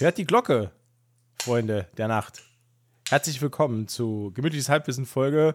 [0.00, 0.70] Hört die Glocke,
[1.42, 2.42] Freunde der Nacht.
[3.10, 5.54] Herzlich willkommen zu Gemütliches Halbwissen Folge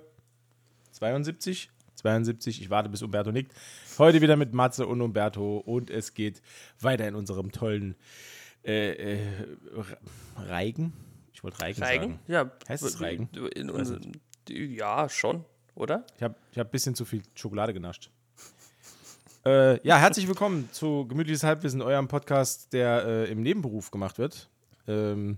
[0.91, 1.71] 72.
[1.95, 3.55] 72, ich warte bis Umberto nickt.
[3.97, 6.43] Heute wieder mit Matze und Umberto und es geht
[6.79, 7.95] weiter in unserem tollen
[8.63, 9.19] äh, äh,
[10.37, 10.93] Reigen.
[11.33, 12.03] Ich wollte Reigen, Reigen?
[12.03, 12.19] sagen.
[12.27, 12.51] Ja.
[12.69, 13.29] Heißt es Reigen?
[13.55, 14.11] In unserem,
[14.47, 15.43] ja, schon,
[15.73, 16.05] oder?
[16.17, 18.11] Ich habe ich hab ein bisschen zu viel Schokolade genascht.
[19.47, 24.49] Äh, ja, herzlich willkommen zu Gemütliches Halbwissen, eurem Podcast, der äh, im Nebenberuf gemacht wird.
[24.87, 25.37] Ähm,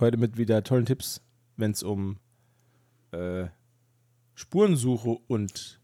[0.00, 1.20] heute mit wieder tollen Tipps,
[1.58, 2.16] wenn es um
[3.10, 3.48] äh,
[4.34, 5.82] Spurensuche und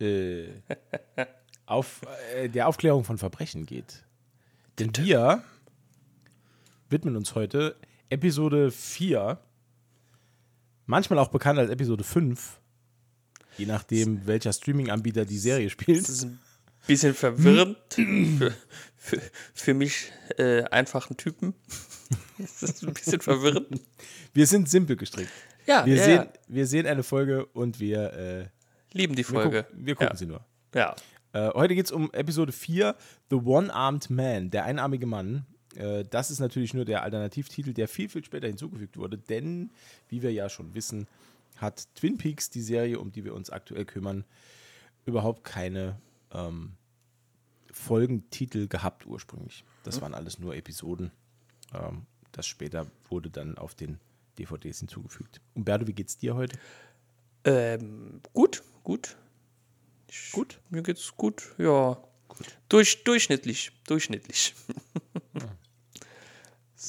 [0.00, 0.50] äh,
[1.66, 2.02] auf,
[2.36, 4.04] äh, der Aufklärung von Verbrechen geht.
[4.78, 5.42] Denn wir
[6.90, 7.74] widmen uns heute
[8.08, 9.40] Episode 4,
[10.86, 12.60] manchmal auch bekannt als Episode 5,
[13.58, 16.02] je nachdem, welcher Streaming-Anbieter die Serie spielt.
[16.02, 16.38] Das ist ein
[16.86, 18.54] bisschen verwirrend für,
[18.96, 19.20] für,
[19.54, 21.54] für mich äh, einfachen Typen.
[22.38, 23.80] Das ist ein bisschen verwirrend.
[24.32, 25.30] Wir sind simpel gestrickt.
[25.66, 26.32] Ja, Wir, ja, sehen, ja.
[26.48, 28.48] wir sehen eine Folge und wir, äh,
[28.92, 29.62] lieben die wir, Folge.
[29.62, 30.16] gucken, wir gucken ja.
[30.16, 30.44] sie nur.
[30.74, 30.96] Ja.
[31.32, 32.96] Äh, heute geht es um Episode 4,
[33.30, 35.46] The One-Armed Man, der einarmige Mann.
[35.76, 39.70] Äh, das ist natürlich nur der Alternativtitel, der viel, viel später hinzugefügt wurde, denn,
[40.08, 41.06] wie wir ja schon wissen,
[41.56, 44.24] hat Twin Peaks, die Serie, um die wir uns aktuell kümmern,
[45.06, 46.00] überhaupt keine
[46.32, 46.76] ähm,
[47.70, 49.64] Folgentitel gehabt ursprünglich.
[49.84, 51.10] Das waren alles nur Episoden.
[51.74, 53.98] Ähm, das später wurde dann auf den
[54.38, 55.40] DVDs hinzugefügt.
[55.54, 56.58] Umberto, wie geht's dir heute?
[57.44, 59.16] Ähm, gut, gut.
[60.08, 60.60] Ich, Gut?
[60.68, 61.96] Mir geht's gut, ja.
[62.68, 64.54] Durch, durchschnittlich, durchschnittlich.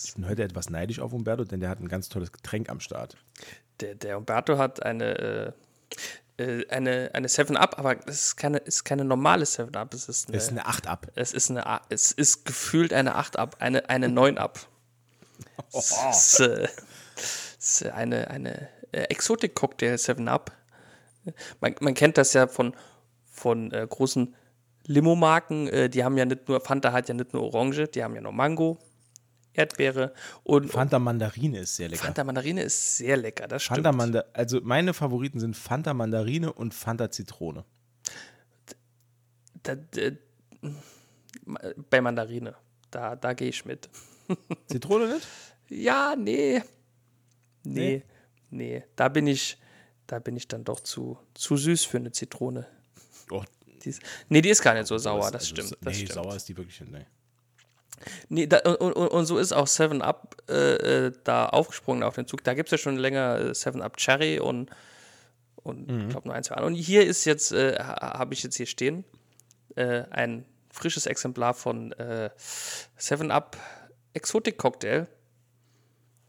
[0.06, 2.80] Ich bin heute etwas neidisch auf Umberto, denn der hat ein ganz tolles Getränk am
[2.80, 3.16] Start.
[3.80, 5.52] Der, der Umberto hat eine, äh,
[6.38, 9.94] äh, eine, eine 7-Up, aber das ist keine, ist keine normale 7-Up.
[9.94, 11.08] Es ist eine, Das ist eine 8 ab.
[11.16, 14.60] es ist eine, es ist gefühlt eine 8-Up, eine, eine 9-Up.
[15.74, 16.68] Es ist, äh,
[17.16, 20.52] es ist eine, eine äh, Exotik-Cocktail 7-Up.
[21.62, 22.76] Man, man kennt das ja von,
[23.32, 24.36] von äh, großen
[24.86, 25.68] Limo-Marken.
[25.68, 28.22] Äh, die haben ja nicht nur, Fanta hat ja nicht nur Orange, die haben ja
[28.22, 28.80] noch Mango,
[29.54, 32.04] Erdbeere und Fanta Mandarine ist sehr lecker.
[32.04, 33.78] Fanta Mandarine ist sehr lecker, das stimmt.
[33.78, 37.64] Fanta Manda also meine Favoriten sind Fanta Mandarine und Fanta Zitrone.
[39.62, 40.14] da, äh,
[41.90, 42.56] bei Mandarine,
[42.92, 43.90] da, da gehe ich mit.
[44.68, 45.28] Zitrone nicht?
[45.70, 46.62] Ja, nee.
[47.64, 48.04] Nee?
[48.04, 48.04] Nee,
[48.50, 48.84] nee.
[48.96, 49.58] Da bin ich,
[50.08, 52.68] da bin ich dann doch zu, zu süß für eine Zitrone.
[53.30, 53.44] Oh,
[53.84, 55.78] Die ist, nee, die ist gar nicht so sauer, das also, stimmt.
[55.82, 56.14] Das nee, stimmt.
[56.14, 56.92] sauer ist die wirklich nicht.
[56.92, 57.06] Nee.
[58.30, 60.54] Nee, da, und, und, so ist auch 7-Up äh,
[61.08, 62.44] äh, da aufgesprungen auf den Zug.
[62.44, 64.70] Da gibt es ja schon länger äh, 7-Up Cherry und,
[65.58, 66.68] und ich glaube nur ein, zwei andere.
[66.68, 69.06] Und hier ist jetzt, äh, ha- habe ich jetzt hier stehen,
[69.76, 72.30] äh, ein frisches Exemplar von äh,
[73.00, 73.58] 7-Up
[74.14, 75.08] Exotic Cocktail.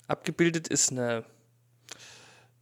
[0.06, 1.24] Abgebildet ist eine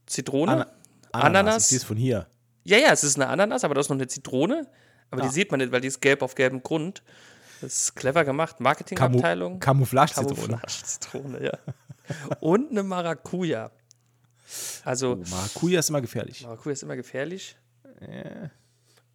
[0.07, 0.73] Zitrone, Ana-
[1.13, 1.65] Ananas.
[1.65, 2.27] Ich sehe es von hier.
[2.65, 4.69] Ja, ja, es ist eine Ananas, aber das ist noch eine Zitrone.
[5.11, 5.27] Aber Ah.
[5.27, 7.03] die sieht man nicht, weil die ist gelb auf gelbem Grund.
[7.63, 8.57] Das ist clever gemacht.
[8.59, 9.59] Camu Marketingabteilung.
[9.61, 10.35] Camouflage-Zitrone.
[10.59, 11.59] Camouflage-Zitrone, ja.
[12.41, 13.71] Und eine Maracuja.
[14.85, 16.43] Also, Oh, Maracuja ist immer gefährlich.
[16.43, 17.57] Maracuja ist immer gefährlich,
[18.01, 18.51] Ja.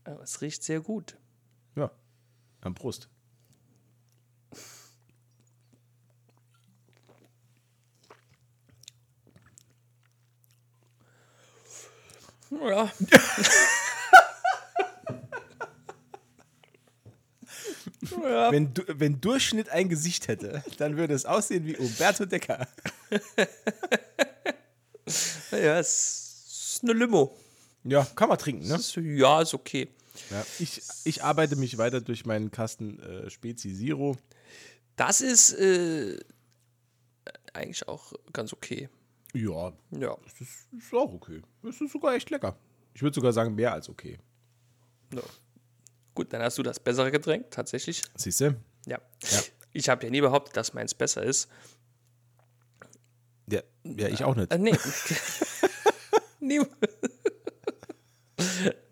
[0.06, 1.16] aber es riecht sehr gut.
[1.76, 1.92] ja.
[2.62, 3.08] Am Brust.
[12.52, 12.92] Ja.
[18.24, 18.52] ja.
[18.52, 22.68] Wenn, du, wenn Durchschnitt ein Gesicht hätte, dann würde es aussehen wie Umberto Decker.
[25.52, 26.46] ja, es
[26.76, 27.36] ist eine Limo.
[27.84, 28.76] Ja, kann man trinken, ne?
[28.76, 29.88] Ist, ja, ist okay.
[30.30, 30.46] Ja.
[30.60, 34.18] Ich, ich arbeite mich weiter durch meinen Kasten äh, Spezi Zero.
[34.96, 36.18] Das ist äh,
[37.54, 38.90] eigentlich auch ganz okay.
[39.34, 40.18] Ja, Ja.
[40.24, 41.42] das ist, ist auch okay.
[41.62, 42.58] Das ist sogar echt lecker.
[42.94, 44.18] Ich würde sogar sagen, mehr als okay.
[45.14, 45.22] ja.
[46.18, 48.02] Gut, dann hast du das bessere Getränk, tatsächlich.
[48.16, 48.56] Siehst du?
[48.88, 49.00] Ja.
[49.30, 49.40] Ja.
[49.72, 51.48] Ich habe ja nie behauptet, dass meins besser ist.
[53.46, 54.52] Ja, ja, ich auch nicht.
[54.52, 54.76] Äh, nee.
[56.40, 56.60] nee.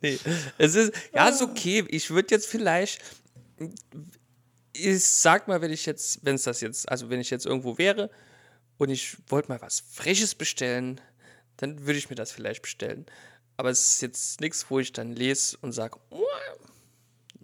[0.04, 0.20] nee.
[0.60, 1.84] Es ist, ja, ist okay.
[1.88, 3.02] Ich würde jetzt vielleicht,
[4.74, 7.80] ich sag mal, wenn ich jetzt, wenn es das jetzt, also wenn ich jetzt irgendwo
[7.80, 8.12] wäre
[8.78, 11.02] und ich wollte mal was Frisches bestellen,
[11.58, 13.08] dann würde ich mir das vielleicht bestellen.
[13.58, 16.22] Aber es ist jetzt nichts, wo ich dann lese und sage, oh,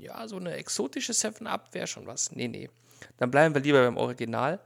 [0.02, 2.32] ja, so eine exotische 7-Up wäre schon was.
[2.32, 2.70] Nee, nee.
[3.18, 4.60] Dann bleiben wir lieber beim Original.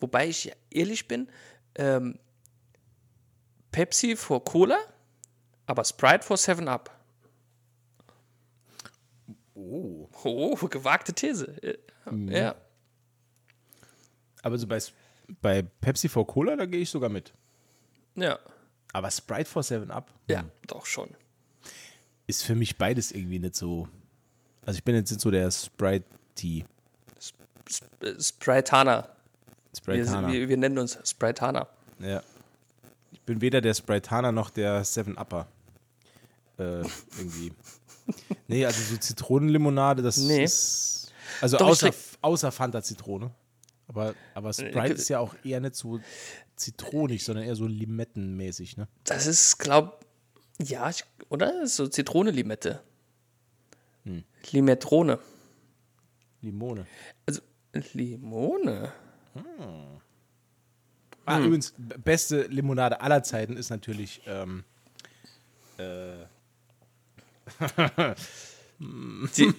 [0.00, 1.28] Wobei ich ehrlich bin,
[1.74, 2.18] ähm,
[3.70, 4.78] Pepsi vor Cola,
[5.66, 6.90] aber Sprite vor 7-Up.
[9.54, 10.08] Oh.
[10.24, 11.46] Oh, gewagte These.
[11.62, 11.78] Äh,
[12.26, 12.54] Ja.
[14.42, 14.80] Aber so bei,
[15.42, 17.32] bei Pepsi vor Cola, da gehe ich sogar mit.
[18.14, 18.38] Ja.
[18.92, 21.10] Aber Sprite vor 7 Up Ja, doch schon.
[22.26, 23.88] ist für mich beides irgendwie nicht so.
[24.64, 26.64] Also ich bin jetzt nicht so der Sprite-Tea.
[27.18, 27.36] Sp
[28.02, 29.08] äh, Spritaner.
[29.84, 31.68] Wir, wir, wir nennen uns Spritaner.
[32.00, 32.22] Ja.
[33.12, 35.46] Ich bin weder der Spritaner noch der 7-Upper.
[36.58, 36.62] Äh,
[37.18, 37.52] irgendwie.
[38.48, 40.44] nee, also so Zitronenlimonade, das Nee.
[40.44, 41.12] ist.
[41.40, 41.90] Also Doch, außer,
[42.22, 43.30] außer Fanta Zitrone.
[43.86, 46.00] Aber, aber Sprite äh, ist ja auch eher nicht so
[46.56, 48.88] zitronig, sondern eher so limettenmäßig, ne?
[49.04, 50.04] Das ist, glaub,
[50.62, 51.66] ja, ich, oder?
[51.66, 52.82] So Zitrone-Limette.
[54.04, 54.24] Hm.
[54.52, 55.18] Limetrone.
[56.42, 56.86] Limone.
[57.26, 57.40] Also,
[57.92, 58.92] Limone?
[61.26, 61.44] Ah, Hm.
[61.46, 64.22] übrigens, beste Limonade aller Zeiten ist natürlich.
[64.26, 64.64] Ähm,
[65.78, 66.24] äh,
[68.80, 69.52] Die,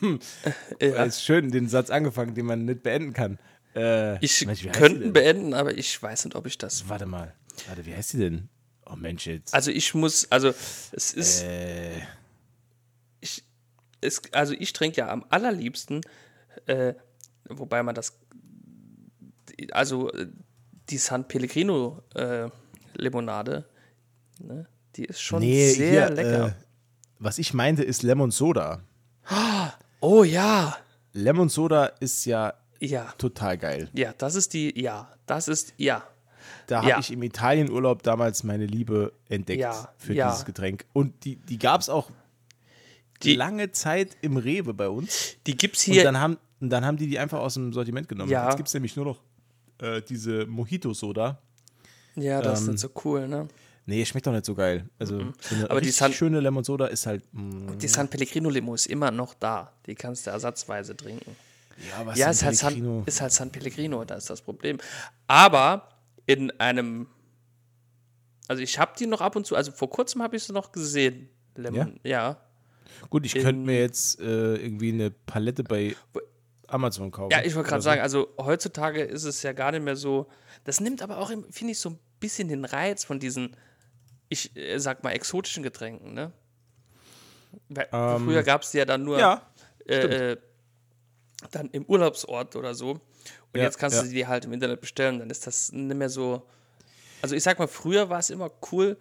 [0.82, 3.38] ja, ist schön, den Satz angefangen, den man nicht beenden kann.
[3.76, 6.90] Äh, ich könnte beenden, aber ich weiß nicht, ob ich das.
[6.90, 7.34] Warte mal.
[7.68, 8.50] Warte, wie heißt die denn?
[8.88, 9.54] Oh Mensch, jetzt.
[9.54, 10.50] Also ich muss, also
[10.92, 11.92] es ist, Äh,
[14.02, 16.02] es, also ich trinke ja am allerliebsten,
[16.66, 16.94] äh,
[17.50, 18.18] wobei man das,
[19.72, 20.28] also äh,
[20.90, 22.50] die San Pellegrino äh,
[22.96, 23.66] Limonade,
[24.40, 26.48] ne, die ist schon nee, sehr hier, lecker.
[26.48, 26.54] Äh,
[27.20, 28.82] was ich meinte, ist Lemon Soda.
[30.02, 30.76] oh ja,
[31.14, 33.90] Lemon Soda ist ja ja, total geil.
[33.94, 36.04] ja, das ist die, ja, das ist, ja,
[36.66, 36.94] Da Ja.
[36.94, 40.86] habe ich im Italienurlaub damals meine Liebe entdeckt Ja, für dieses Getränk.
[40.94, 42.10] Und die, die gab es auch
[43.24, 45.36] Die- lange Zeit im Rewe bei uns.
[45.48, 48.08] die gibt's Und hier, dann haben, und dann haben die die einfach aus dem Sortiment
[48.10, 48.30] genommen.
[48.32, 48.46] Ja.
[48.48, 49.20] Jetzt gibt es nämlich nur noch
[49.80, 51.40] äh, diese Mojito-Soda.
[52.16, 53.48] ja, das ist ähm, nicht so cool, ne?
[53.88, 54.88] Nee, schmeckt doch nicht so geil.
[55.00, 55.24] Also so
[55.56, 55.66] Mhm.
[55.70, 57.24] Aber die San- schöne Lemon Soda ist halt.
[57.34, 61.36] mm, Die San Pellegrino Limo ist immer noch da, die kannst du ersatzweise trinken.
[61.90, 63.04] ja, was Ja, San ist halt, San, Pellegrino?
[63.08, 64.78] ist halt San Pellegrino, da ist das Problem.
[65.26, 65.90] Aber
[66.28, 67.08] in einem,
[68.48, 70.72] also ich habe die noch ab und zu, also vor kurzem habe ich sie noch
[70.72, 71.30] gesehen.
[71.56, 72.38] Lemon, ja.
[73.10, 75.96] Gut, ich könnte mir jetzt äh, irgendwie eine Palette bei
[76.68, 77.32] Amazon kaufen.
[77.32, 77.86] Ja, ich wollte gerade so.
[77.86, 80.28] sagen, also heutzutage ist es ja gar nicht mehr so,
[80.64, 83.56] das nimmt aber auch, finde ich, so ein bisschen den Reiz von diesen,
[84.30, 86.32] ich äh, sag mal, exotischen Getränken, ne?
[87.68, 87.88] Weil
[88.20, 89.52] früher gab es die ja dann nur Ähm, Ja,
[89.88, 90.38] äh, äh,
[91.52, 92.92] dann im Urlaubsort oder so.
[92.92, 93.02] Und
[93.56, 94.04] Ja, jetzt kannst ja.
[94.04, 96.48] du die halt im Internet bestellen, dann ist das nicht mehr so.
[97.22, 98.98] Also ich sag mal, früher war es immer cool,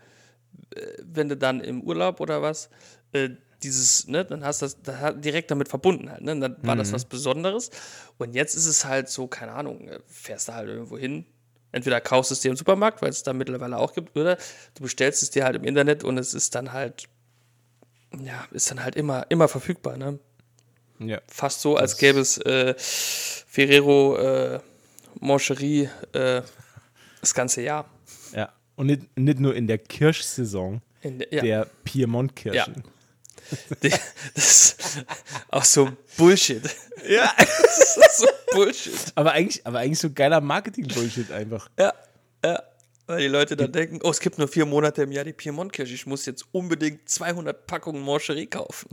[0.74, 2.70] äh, wenn du dann im Urlaub oder was,
[3.12, 3.30] äh,
[3.62, 6.38] dieses, ne, dann hast du das da hat- direkt damit verbunden halt, ne?
[6.38, 6.78] Dann war Mhm.
[6.78, 7.70] das was Besonderes.
[8.18, 11.26] Und jetzt ist es halt so, keine Ahnung, äh, fährst du halt irgendwo hin.
[11.72, 14.36] Entweder kaufst du es dir im Supermarkt, weil es da mittlerweile auch gibt, oder
[14.74, 17.08] du bestellst es dir halt im Internet und es ist dann halt,
[18.18, 20.18] ja, ist dann halt immer, immer verfügbar, ne?
[20.98, 21.20] ja.
[21.28, 22.74] fast so, als gäbe es äh,
[23.46, 24.60] Ferrero äh,
[25.20, 26.42] Moncherie äh,
[27.20, 27.88] das ganze Jahr.
[28.34, 28.52] ja.
[28.76, 32.74] Und nicht, nicht nur in der Kirschsaison In der, ja, der Piemont-Kirschen.
[32.74, 32.82] Die-
[33.80, 34.00] das
[34.34, 34.76] ist
[35.48, 36.62] auch so Bullshit.
[37.08, 37.34] Ja.
[37.70, 39.12] Das ist so Bullshit.
[39.14, 41.68] aber, eigentlich, aber eigentlich so geiler Marketing-Bullshit einfach.
[41.78, 41.92] Ja,
[42.44, 42.62] ja.
[43.06, 45.94] Weil die Leute dann denken, oh, es gibt nur vier Monate im Jahr die Piemont-Kirsche,
[45.94, 48.88] ich muss jetzt unbedingt 200 Packungen Moncherie kaufen.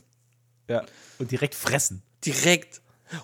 [0.68, 0.84] Ja.
[1.20, 2.02] Und direkt fressen.
[2.26, 2.82] Direkt.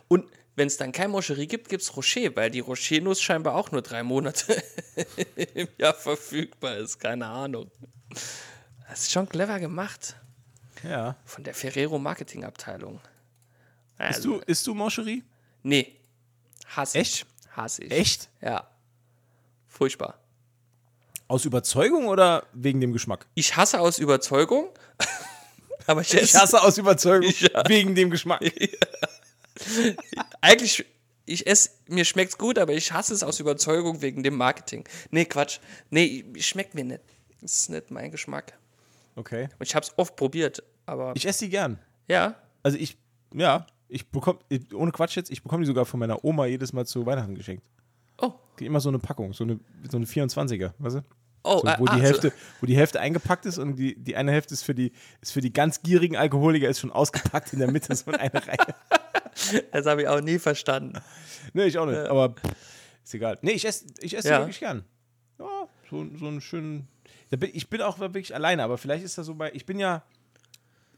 [0.08, 0.26] Und
[0.56, 3.82] wenn es dann kein Moncherie gibt, gibt es Rocher, weil die Rocher-Nuss scheinbar auch nur
[3.82, 4.62] drei Monate
[5.56, 7.00] im Jahr verfügbar ist.
[7.00, 7.72] Keine Ahnung.
[8.88, 10.16] Das ist schon clever gemacht
[10.84, 11.16] Ja.
[11.26, 12.96] von der Ferrero Marketingabteilung.
[12.96, 13.04] Isst
[14.18, 15.24] Also, du, isst du Moncherie?
[15.64, 15.96] nee,
[16.68, 17.16] hasse Echt?
[17.16, 17.26] ich.
[17.56, 17.92] Hasse ich.
[17.92, 18.30] Echt?
[18.42, 18.68] Ja.
[19.68, 20.18] Furchtbar.
[21.28, 23.26] Aus Überzeugung oder wegen dem Geschmack?
[23.36, 24.70] Ich hasse aus Überzeugung,
[25.88, 27.68] aber ich Ich hasse aus Überzeugung Ja.
[27.68, 28.42] wegen dem Geschmack.
[30.42, 30.86] eigentlich,
[31.26, 34.88] ich esse, mir schmeckt's gut, aber ich hasse es aus Überzeugung wegen dem Marketing.
[35.12, 35.60] Nee, Quatsch.
[35.90, 37.02] Nee, schmeckt mir nicht.
[37.42, 38.54] Das ist nicht mein Geschmack.
[39.16, 39.44] Okay.
[39.60, 41.80] Und ich habe es oft probiert, aber Ich esse die gern.
[42.08, 42.98] ja, Also ich,
[43.34, 44.40] ja, ich bekomme,
[44.74, 47.64] ohne Quatsch jetzt, ich bekomme die sogar von meiner Oma jedes Mal zu Weihnachten geschenkt.
[48.20, 49.60] oh, Die immer so eine Packung, so eine,
[49.90, 51.02] so eine 24er, weißt du?
[51.44, 53.96] oh, So, äh, wo, die ah, so- Hälfte, wo die Hälfte eingepackt ist und die,
[54.02, 57.54] die eine Hälfte ist für die, ist für die ganz gierigen Alkoholiker, ist schon ausgepackt
[57.54, 59.62] in der Mitte, so in eine Reihe.
[59.72, 61.00] das habe ich auch nie verstanden.
[61.54, 62.52] Nee, ich auch nicht, aber pff,
[63.04, 63.38] ist egal.
[63.42, 64.38] Nee, ich esse ich esse Ja.
[64.38, 64.86] die wirklich gern.
[65.40, 66.88] Ja, so, so einen schönen.
[67.54, 69.52] Ich bin auch wirklich alleine, aber vielleicht ist das so bei.
[69.54, 70.04] Ich bin ja.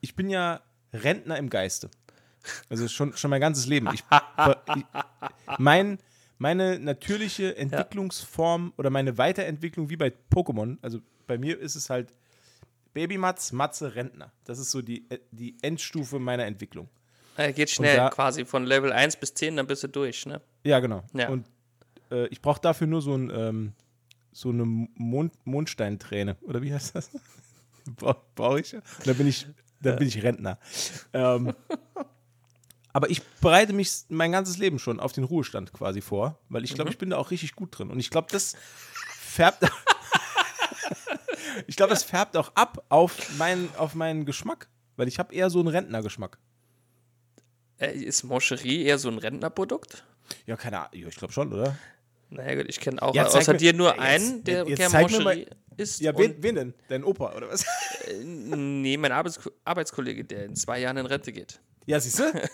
[0.05, 0.61] Ich bin ja
[0.93, 1.89] Rentner im Geiste.
[2.69, 3.89] Also schon, schon mein ganzes Leben.
[3.91, 4.03] Ich,
[4.75, 4.83] ich,
[5.57, 5.97] mein,
[6.37, 12.13] meine natürliche Entwicklungsform oder meine Weiterentwicklung wie bei Pokémon, also bei mir ist es halt
[12.93, 14.31] Baby Matz, Matze, Rentner.
[14.43, 16.87] Das ist so die, die Endstufe meiner Entwicklung.
[17.35, 20.39] Er geht schnell da- quasi von Level 1 bis 10, dann bist du durch, ne?
[20.63, 21.03] Ja, genau.
[21.13, 21.29] Ja.
[21.29, 21.47] Und
[22.11, 23.73] äh, ich brauche dafür nur so ein, ähm,
[24.31, 26.37] so eine Mond, Mondsteinträne.
[26.43, 27.09] Oder wie heißt das?
[27.97, 28.77] Bra Brauche ich?
[29.03, 29.47] Da bin ich,
[29.85, 30.57] da bin ich Rentner.
[31.13, 31.53] Ähm,
[32.93, 36.73] aber ich bereite mich mein ganzes Leben schon auf den Ruhestand quasi vor, weil ich
[36.73, 36.93] glaube, Mhm.
[36.93, 37.89] ich bin da auch richtig gut drin.
[37.89, 38.55] Und ich glaube, das
[39.19, 39.63] färbt.
[41.67, 45.49] ich glaube, das färbt auch ab auf meinen, auf meinen Geschmack, weil ich habe eher
[45.49, 46.37] so einen Rentnergeschmack.
[47.77, 50.05] Äh, ist Moncherie eher so ein Rentnerprodukt?
[50.45, 50.91] Ja, keine Ahnung.
[50.93, 51.77] Ja, ich glaube schon, oder?
[52.29, 54.91] Naja, gut, ich kenne auch Ja, außer mir- dir nur jetzt- einen, der jetzt gerne
[54.91, 55.45] zeig mal-
[55.77, 56.01] Isst.
[56.01, 56.73] Ja, wen, wen denn?
[56.87, 57.65] Dein Opa, oder was?
[58.23, 61.59] Nee, mein Arbeits Arbeitskollege, der in zwei Jahren in Rente geht.
[61.85, 62.23] Ja, siehst du?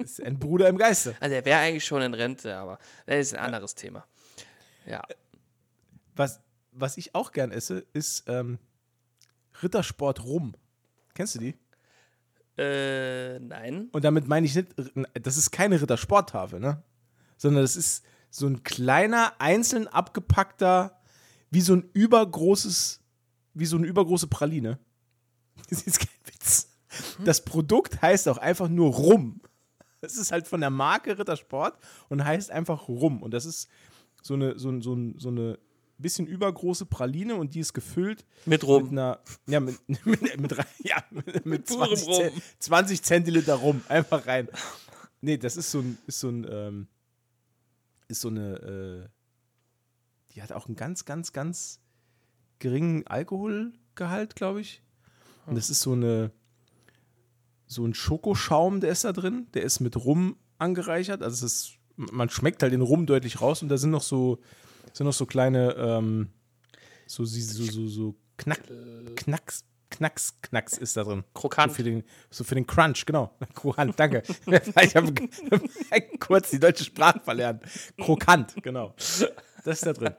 [0.00, 1.16] Das ist ein Bruder im Geiste.
[1.18, 4.06] Also er wäre eigentlich schon in Rente, aber das ist ein anderes Thema.
[4.86, 5.02] Ja.
[6.14, 6.40] Was,
[6.70, 8.60] was ich auch gern esse, ist ähm,
[9.60, 10.54] Rittersport Rum.
[11.14, 11.58] Kennst du die?
[12.56, 13.88] Äh, nein.
[13.90, 14.68] Und damit meine ich nicht,
[15.14, 16.82] das ist keine Rittersporttafel, ne?
[17.36, 20.97] Sondern das ist so ein kleiner, einzeln abgepackter,
[21.50, 23.00] wie so ein übergroßes,
[23.54, 24.78] wie so eine übergroße Praline.
[25.70, 26.68] Das ist kein Witz.
[27.24, 29.40] Das Produkt heißt auch einfach nur Rum.
[30.00, 31.76] Es ist halt von der Marke Rittersport
[32.08, 33.22] und heißt einfach Rum.
[33.22, 33.68] Und das ist
[34.22, 35.58] so eine, so, ein- so, so eine
[35.98, 38.88] bisschen übergroße Praline und die ist gefüllt Mit mit Rum.
[38.90, 40.06] einer, ja, mit, mit,
[40.40, 42.42] mit, ja, mit, mit purem 20, Zen- Rum.
[42.60, 44.48] 20 Zentiliter rum, einfach rein.
[45.20, 46.86] Nee, das ist so ein, ist so ein, ähm,
[48.06, 49.08] ist so eine, äh,
[50.38, 51.80] die hat auch einen ganz, ganz, ganz
[52.60, 54.84] geringen Alkoholgehalt, glaube ich.
[55.46, 56.30] Und das ist so eine,
[57.66, 62.30] so ein Schokoschaum, der ist da drin, der ist mit Rum angereichert, also ist, man
[62.30, 64.38] schmeckt halt den Rum deutlich raus und da sind noch so,
[64.92, 66.28] sind noch so kleine, ähm,
[67.08, 68.62] so, so, so, so, so Knack,
[69.16, 71.24] Knacks, Knacks, Knacks ist da drin.
[71.34, 71.72] Krokant.
[71.72, 73.36] So für den, so für den Crunch, genau.
[73.54, 74.22] Krokant, danke.
[74.46, 75.12] ich habe
[76.20, 77.64] kurz die deutsche Sprache verlernt.
[78.00, 78.94] Krokant, genau.
[78.96, 79.26] Das
[79.64, 80.14] ist da drin.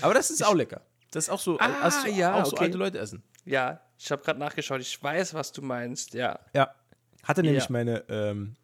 [0.00, 0.80] Aber das ist auch lecker.
[1.10, 2.64] Das ist auch so, Ah, also ja, auch so okay.
[2.64, 3.22] alte Leute essen.
[3.44, 4.80] Ja, ich habe gerade nachgeschaut.
[4.80, 6.14] Ich weiß, was du meinst.
[6.14, 6.38] Ja.
[6.54, 6.74] Ja.
[7.22, 7.70] Hatte nämlich Ja.
[7.70, 8.56] meine, ähm,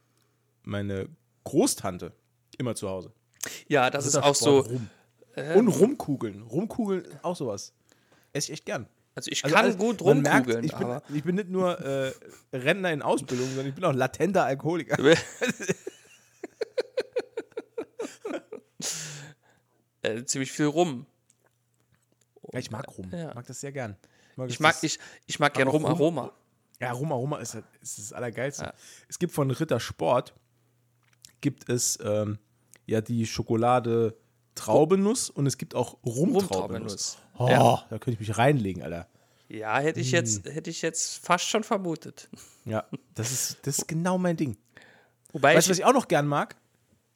[0.62, 1.08] meine
[1.44, 2.12] Großtante
[2.56, 3.12] immer zu Hause.
[3.68, 4.72] Ja, das ist auch Rittersport so.
[4.72, 4.88] Rum.
[5.54, 6.42] Und Rumkugeln.
[6.42, 7.72] Rumkugeln, auch sowas.
[8.32, 8.88] Esse ich echt gern.
[9.14, 10.72] Also ich Also kann alles- gut rumkugeln, ich
[11.14, 12.12] ich bin nicht nur äh,
[12.52, 14.96] Rentner in Ausbildung, sondern ich bin auch latenter Alkoholiker.
[20.02, 21.06] äh, ziemlich viel rum.
[22.52, 23.08] Ja, ich mag Rum.
[23.12, 23.28] Ja.
[23.30, 23.96] Ich mag das sehr gern.
[24.46, 26.32] Ich das- mag, ich, ich mag gern Rum- Rum-Aroma.
[26.80, 28.64] Ja, Rum Aroma ist, halt- ist das Allergeilste.
[28.66, 28.74] Ja.
[29.08, 30.32] Es gibt von Ritter Sport
[31.40, 32.38] gibt es ähm,
[32.86, 34.16] ja die Schokolade
[34.54, 36.50] Traubenuss und es gibt auch Rum-Traubenuss.
[36.50, 37.18] Rumtraubenuss.
[37.38, 37.84] Oh, Ja.
[37.90, 39.08] da könnte ich mich reinlegen, Alter.
[39.48, 42.28] Ja, hätte ich, jetzt, hätte ich jetzt fast schon vermutet.
[42.64, 44.56] Ja, das ist, das ist genau mein Ding.
[45.32, 46.56] Wobei Weißt du, was ich, ich auch noch gern mag?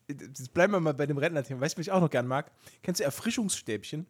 [0.09, 1.61] Jetzt bleiben wir mal bei dem Rentner-Thema.
[1.61, 2.51] Weißt du, was ich auch noch gern mag?
[2.83, 4.07] Kennst du Erfrischungsstäbchen?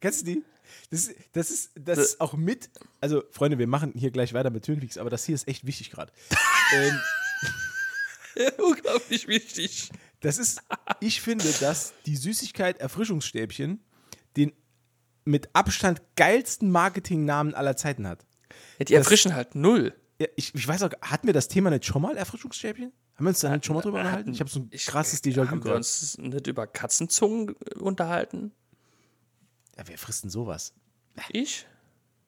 [0.00, 0.44] Kennst du die?
[0.90, 2.68] Das, ist- das ist, das ist auch mit.
[3.00, 5.90] Also, Freunde, wir machen hier gleich weiter mit Peaks, aber das hier ist echt wichtig
[5.90, 6.12] gerade.
[6.74, 6.98] ähm,
[8.58, 9.90] Unglaublich wichtig.
[10.20, 10.60] das ist,
[11.00, 13.80] ich finde, dass die Süßigkeit Erfrischungsstäbchen
[14.36, 14.52] den
[15.24, 18.24] mit Abstand geilsten Marketingnamen aller Zeiten hat.
[18.78, 19.94] Ja, die erfrischen halt null.
[20.20, 22.92] Ja, ich, ich weiß auch, hatten wir das Thema nicht schon mal, Erfrischungsstäbchen?
[23.16, 24.32] Haben wir uns da nicht schon mal drüber unterhalten?
[24.32, 28.52] Ich habe so ein krasses Déjà-vu Haben wir uns nicht über Katzenzungen äh, unterhalten?
[29.78, 30.74] Ja, wer frisst denn sowas?
[31.30, 31.66] Ich?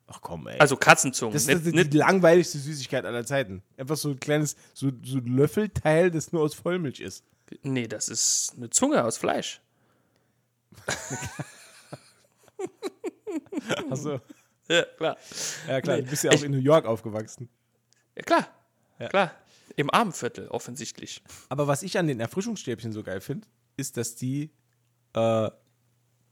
[0.07, 0.59] Ach komm, ey.
[0.59, 1.33] Also Katzenzungen.
[1.33, 3.63] das ist die, die langweiligste Süßigkeit aller Zeiten.
[3.77, 7.25] Einfach so ein kleines, so, so ein Löffelteil, das nur aus Vollmilch ist.
[7.63, 9.61] nee, das ist eine Zunge aus Fleisch.
[13.91, 14.21] Also,
[14.69, 15.17] Ja, klar.
[15.69, 17.49] ja klar, Nee, du bist ja auch ich- in New York aufgewachsen.
[18.17, 18.49] Ja, klar.
[19.09, 19.33] Klar.
[19.77, 21.23] Im Armenviertel offensichtlich.
[21.49, 24.51] Aber was ich an den Erfrischungsstäbchen so geil finde, ist, dass die,
[25.15, 25.51] äh,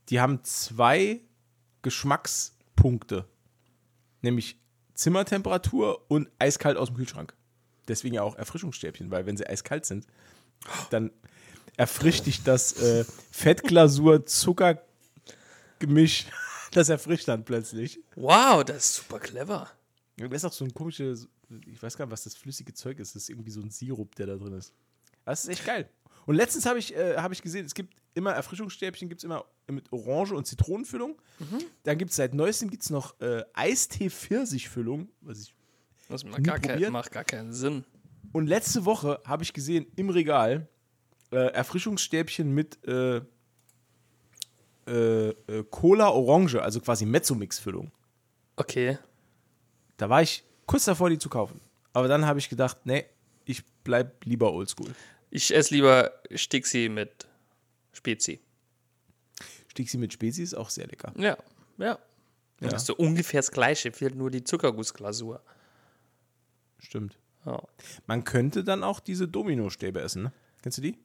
[0.09, 1.21] die haben zwei
[1.81, 3.25] Geschmackspunkte.
[4.21, 4.59] Nämlich
[4.93, 7.33] Zimmertemperatur und eiskalt aus dem Kühlschrank.
[7.87, 10.05] Deswegen ja auch Erfrischungsstäbchen, weil wenn sie eiskalt sind,
[10.89, 11.11] dann
[11.77, 16.25] erfrischt dich das äh, Fettglasur-Zuckergemisch.
[16.71, 17.99] Das erfrischt dann plötzlich.
[18.15, 19.71] Wow, das ist super clever.
[20.17, 21.27] Das ist auch so ein komisches,
[21.65, 23.15] ich weiß gar nicht, was das flüssige Zeug ist.
[23.15, 24.71] Das ist irgendwie so ein Sirup, der da drin ist.
[25.25, 25.89] Das ist echt geil.
[26.25, 29.45] Und letztens habe ich, äh, hab ich gesehen, es gibt immer Erfrischungsstäbchen, gibt es immer
[29.69, 31.19] mit Orange- und Zitronenfüllung.
[31.83, 35.09] Dann gibt es seit neuestem gibt's noch äh, Eistee-Pfirsichfüllung.
[35.21, 35.55] Was ich,
[36.09, 37.83] Das macht gar, kein, macht gar keinen Sinn.
[38.33, 40.67] und letzte Woche habe ich gesehen im Regal
[41.31, 43.21] äh, Erfrischungsstäbchen mit äh,
[44.87, 47.91] äh, äh, Cola Orange, also quasi Mezzomix-Füllung.
[48.55, 48.97] Okay.
[49.97, 51.61] Da war ich kurz davor, die zu kaufen.
[51.93, 53.05] Aber dann habe ich gedacht, nee,
[53.45, 54.93] ich bleib lieber oldschool.
[55.29, 57.27] Ich esse lieber Stixi mit
[57.93, 58.39] Spezi.
[59.67, 61.13] Stixi mit Spezi ist auch sehr lecker.
[61.17, 61.37] Ja,
[61.77, 61.99] ja.
[62.61, 62.67] Ja.
[62.67, 65.41] Das ist so ungefähr das Gleiche, fehlt nur die Zuckergussglasur.
[66.77, 67.17] Stimmt.
[67.45, 67.61] Ja.
[68.05, 70.33] Man könnte dann auch diese Domino-Stäbe essen, ne?
[70.61, 70.97] Kennst du die?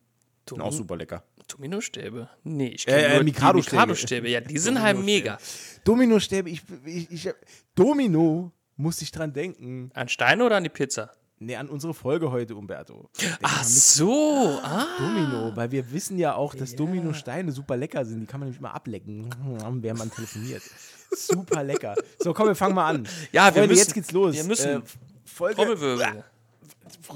[0.48, 1.22] Sind auch super lecker.
[1.48, 2.28] Dominostäbe?
[2.42, 3.76] Nee, ich Äh, kenne äh, nur Mikado-Stäbe.
[3.76, 4.28] Mikado-Stäbe.
[4.28, 5.38] Ja, die sind halt mega.
[5.84, 7.30] Domino-Stäbe, ich, ich, ich,
[7.76, 9.90] Domino, musste ich dran denken.
[9.94, 11.12] An Steine oder an die Pizza?
[11.44, 13.08] Nee, an unsere Folge heute, Umberto.
[13.20, 14.86] Denk Ach so, ah.
[14.98, 18.20] Domino, weil wir wissen ja auch, dass Domino-Steine super lecker sind.
[18.20, 19.28] Die kann man nämlich mal ablecken,
[19.82, 20.62] während man telefoniert.
[21.10, 21.94] Super lecker.
[22.18, 23.08] So, komm, wir fangen mal an.
[23.32, 24.34] Ja, wir Freunde, müssen- jetzt geht's los.
[24.34, 24.86] wir müssen- Äh,
[25.24, 25.56] Folge.
[25.56, 26.24] Trommelwirbel.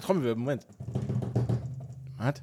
[0.03, 0.67] Trommelwirbel, Moment.
[2.19, 2.35] Was?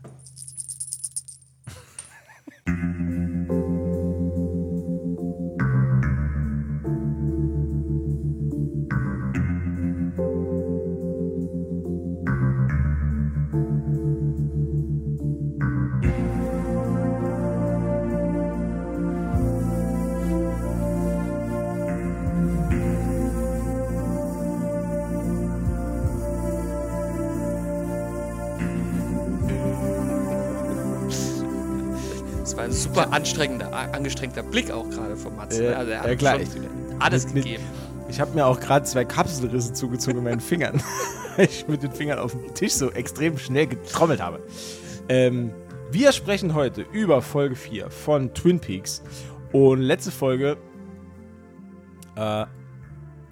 [32.75, 35.59] Super anstrengender, angestrengter Blick auch gerade von Mats.
[35.59, 36.65] Äh, also er hat ja, klar, schon
[36.99, 37.63] alles mit- mit- gegeben.
[38.07, 40.81] Ich habe mir auch gerade zwei Kapselrisse zugezogen in meinen Fingern.
[41.37, 44.41] weil ich mit den Fingern auf dem Tisch so extrem schnell getrommelt habe.
[45.09, 45.51] Ähm,
[45.91, 49.01] wir sprechen heute über Folge 4 von Twin Peaks.
[49.51, 50.57] Und letzte Folge
[52.15, 52.45] äh,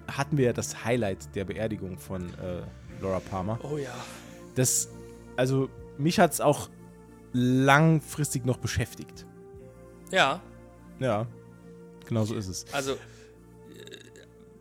[0.08, 2.62] hatten wir ja das Highlight der Beerdigung von äh,
[3.00, 3.58] Laura Palmer.
[3.62, 3.90] Oh ja.
[4.54, 4.88] Das,
[5.36, 6.68] also mich hat es auch
[7.32, 9.26] langfristig noch beschäftigt.
[10.14, 10.40] Ja,
[11.00, 11.26] Ja,
[12.06, 12.72] genau so ist es.
[12.72, 12.96] also äh,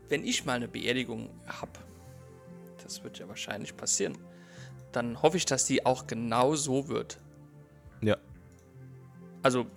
[0.09, 1.71] wenn ich mal eine Beerdigung habe,
[2.83, 4.17] das wird ja wahrscheinlich passieren,
[4.91, 7.19] dann hoffe ich, dass die auch genau so wird.
[8.01, 8.17] Ja.
[9.43, 9.67] Also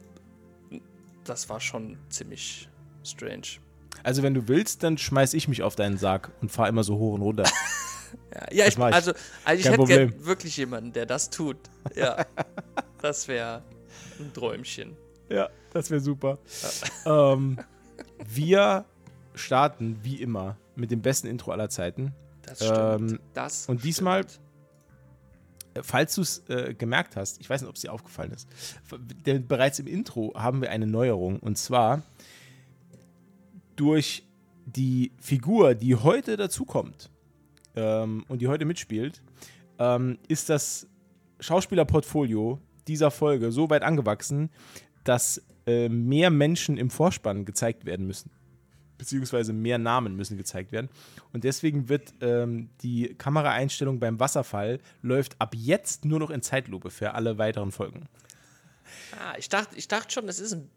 [1.25, 2.69] das war schon ziemlich
[3.05, 3.59] strange.
[4.03, 6.97] Also wenn du willst, dann schmeiß ich mich auf deinen Sarg und fahr immer so
[6.97, 7.45] hoch und runter.
[8.33, 8.83] Ja, ja ich, ich.
[8.83, 9.13] also,
[9.45, 11.57] also ich hätte gern wirklich jemanden, der das tut.
[11.95, 12.25] Ja,
[13.03, 13.65] das wäre
[14.21, 14.97] ein Träumchen.
[15.29, 16.39] Ja, das wäre super.
[17.07, 17.59] ähm,
[18.29, 18.85] wir
[19.35, 22.15] starten wie immer mit dem besten Intro aller Zeiten.
[22.43, 23.13] Das stimmt.
[23.13, 24.41] Ähm, das und diesmal- stimmt.
[25.75, 28.49] Äh, Falls du es äh, gemerkt hast, ich weiß nicht, ob es dir aufgefallen ist,
[29.27, 32.03] denn bereits im Intro haben wir eine Neuerung und zwar
[33.77, 34.27] durch
[34.65, 37.11] die Figur, die heute dazukommt
[37.75, 39.23] ähm, und die heute mitspielt,
[39.79, 40.87] ähm, ist das
[41.41, 42.59] Schauspielerportfolio
[42.89, 44.51] dieser Folge so weit angewachsen,
[45.09, 48.31] dass äh, mehr Menschen im Vorspann gezeigt werden müssen.
[48.99, 50.89] Beziehungsweise mehr Namen müssen gezeigt werden.
[51.33, 56.91] Und deswegen wird ähm, die Kameraeinstellung beim Wasserfall läuft ab jetzt nur noch in Zeitlupe
[56.91, 58.07] für alle weiteren Folgen.
[59.13, 60.71] Ah, ich dachte, ich dachte schon, das ist ein,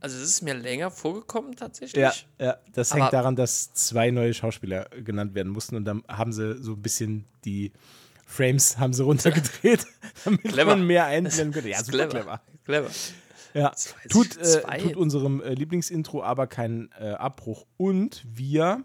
[0.00, 2.02] also es ist mir länger vorgekommen tatsächlich.
[2.02, 6.02] Ja, ja das hängt Aber- daran, dass zwei neue Schauspieler genannt werden mussten und dann
[6.08, 7.72] haben sie so ein bisschen die
[8.26, 9.86] Frames haben sie runtergedreht,
[10.24, 10.70] damit Clever.
[10.76, 11.68] man mehr einblenden könnte.
[11.68, 12.40] Ja, super clever.
[12.64, 12.90] Clever.
[13.54, 13.72] Ja,
[14.08, 17.66] tut, äh, tut unserem äh, Lieblingsintro aber keinen äh, Abbruch.
[17.76, 18.84] Und wir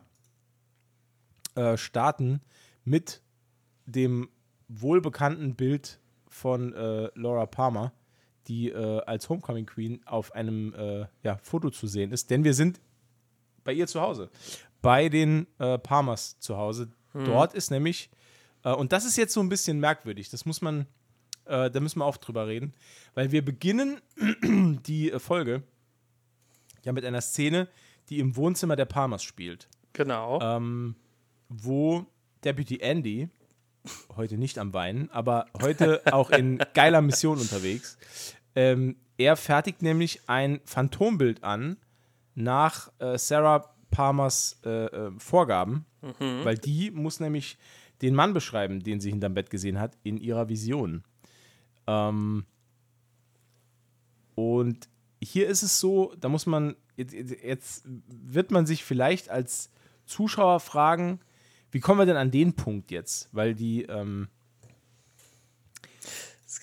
[1.55, 2.41] äh, starten
[2.83, 3.21] mit
[3.85, 4.29] dem
[4.67, 7.93] wohlbekannten Bild von äh, Laura Palmer,
[8.47, 10.73] die äh, als Homecoming Queen auf einem
[11.23, 12.29] ja, Foto zu sehen ist.
[12.29, 12.81] Denn wir sind
[13.63, 14.29] bei ihr zu Hause,
[14.81, 16.91] bei den Palmers zu Hause.
[17.13, 18.11] Dort ist nämlich,
[18.61, 20.85] und das ist jetzt so ein bisschen merkwürdig, das muss man,
[21.45, 22.73] äh, da müssen wir auch drüber reden,
[23.13, 23.99] weil wir beginnen
[24.85, 25.63] die äh, Folge
[26.83, 27.67] ja mit einer Szene,
[28.09, 30.39] die im Wohnzimmer der Palmers spielt, Genau.
[30.41, 30.95] ähm,
[31.49, 32.05] wo
[32.43, 33.29] Deputy Andy,
[34.15, 37.97] heute nicht am Weinen, aber heute auch in geiler Mission unterwegs,
[38.55, 41.77] ähm, er fertigt nämlich ein Phantombild an
[42.35, 45.85] nach äh, Sarah Palmers äh, äh, Vorgaben,
[46.43, 47.57] weil die muss nämlich
[48.01, 51.03] den Mann beschreiben, den sie hinterm Bett gesehen hat, in ihrer Vision.
[51.87, 52.45] Ähm,
[54.35, 54.89] und
[55.21, 59.69] hier ist es so, da muss man, jetzt, wird man sich vielleicht als
[60.05, 61.19] Zuschauer fragen,
[61.71, 63.29] wie kommen wir denn an den Punkt jetzt?
[63.31, 64.29] Weil die ähm,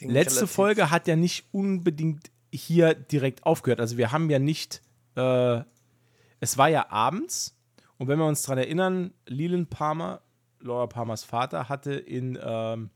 [0.01, 3.81] letzte Folge hat ja nicht unbedingt hier direkt aufgehört.
[3.81, 4.83] Also wir haben ja nicht,
[5.17, 5.63] äh,
[6.41, 7.57] es war ja abends
[7.99, 10.23] und wenn wir uns daran erinnern, Leland Palmer,
[10.61, 12.91] Laura Palmers Vater, hatte in, ähm,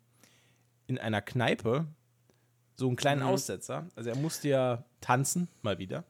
[0.87, 1.87] in einer Kneipe
[2.77, 3.87] so einen kleinen Aussetzer.
[3.97, 6.05] Also er musste ja tanzen, mal wieder.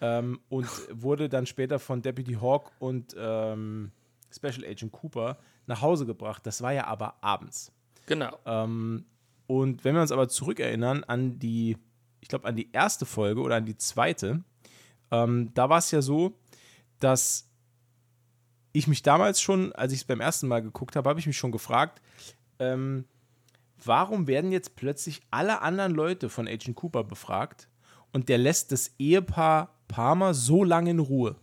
[0.00, 3.90] Ähm, und wurde dann später von Deputy Hawk und ähm,
[4.30, 6.46] Special Agent Cooper nach Hause gebracht.
[6.46, 7.72] Das war ja aber abends.
[8.06, 8.38] Genau.
[8.46, 9.04] Ähm,
[9.46, 11.76] Und wenn wir uns aber zurückerinnern an die,
[12.20, 14.44] ich glaube, an die erste Folge oder an die zweite,
[15.10, 16.38] ähm, da war es ja so,
[17.00, 17.48] dass
[18.72, 21.36] ich mich damals schon, als ich es beim ersten Mal geguckt habe, habe ich mich
[21.36, 22.02] schon gefragt,
[22.58, 23.06] ähm,
[23.84, 27.68] warum werden jetzt plötzlich alle anderen Leute von Agent Cooper befragt
[28.12, 31.36] und der lässt das Ehepaar Palmer so lange in Ruhe?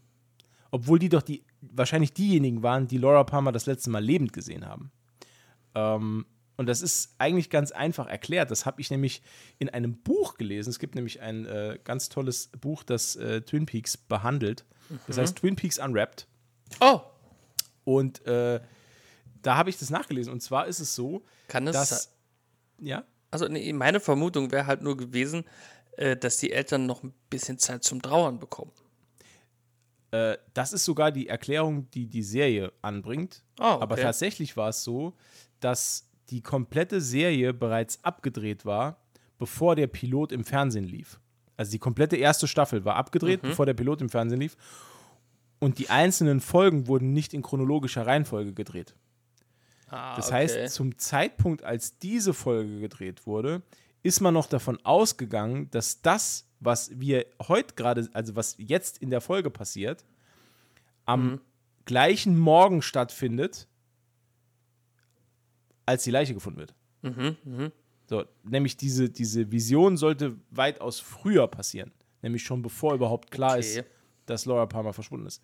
[0.71, 4.65] Obwohl die doch die, wahrscheinlich diejenigen waren, die Laura Palmer das letzte Mal lebend gesehen
[4.65, 4.91] haben.
[5.75, 8.51] Ähm, und das ist eigentlich ganz einfach erklärt.
[8.51, 9.21] Das habe ich nämlich
[9.59, 10.69] in einem Buch gelesen.
[10.69, 14.65] Es gibt nämlich ein äh, ganz tolles Buch, das äh, Twin Peaks behandelt.
[15.07, 16.27] Das heißt Twin Peaks Unwrapped.
[16.79, 17.01] Oh,
[17.85, 18.59] Und äh,
[19.41, 20.31] da habe ich das nachgelesen.
[20.31, 21.73] Und zwar ist es so, kann es.
[21.73, 22.12] dass.
[22.79, 23.03] Ja?
[23.31, 25.43] Also, nee, meine Vermutung wäre halt nur gewesen,
[25.97, 28.71] äh, dass die Eltern noch ein bisschen Zeit zum Trauern bekommen.
[30.11, 33.43] Äh, das ist sogar die Erklärung, die die Serie anbringt.
[33.59, 33.83] Ah, okay.
[33.83, 35.13] Aber tatsächlich war es so,
[35.59, 38.97] dass die komplette Serie bereits abgedreht war,
[39.39, 41.19] bevor der Pilot im Fernsehen lief.
[41.57, 43.49] Also die komplette erste Staffel war abgedreht, Mhm.
[43.49, 44.55] bevor der Pilot im Fernsehen lief.
[45.59, 48.95] Und die einzelnen Folgen wurden nicht in chronologischer Reihenfolge gedreht.
[49.93, 50.35] Ah, Das okay.
[50.35, 53.61] heißt, zum Zeitpunkt, als diese Folge gedreht wurde,
[54.01, 59.09] ist man noch davon ausgegangen, dass das, was wir heute gerade, also was jetzt in
[59.11, 60.03] der Folge passiert,
[61.05, 61.41] am Mhm.
[61.85, 63.67] gleichen Morgen stattfindet,
[65.85, 66.73] als die Leiche gefunden wird.
[67.01, 67.71] Mhm,
[68.07, 71.91] So, nämlich diese, diese Vision sollte weitaus früher passieren.
[72.21, 73.87] Nämlich schon bevor überhaupt klar ist, Okay.
[74.25, 75.41] dass Laura Palmer verschwunden ist.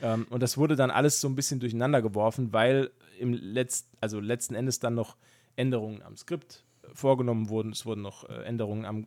[0.00, 4.20] Ähm, und das wurde dann alles so ein bisschen durcheinander geworfen, weil im Letz also
[4.20, 5.16] letzten Endes dann noch
[5.56, 7.72] Änderungen am Skript äh, vorgenommen wurden.
[7.72, 9.06] Es wurden noch äh, Änderungen am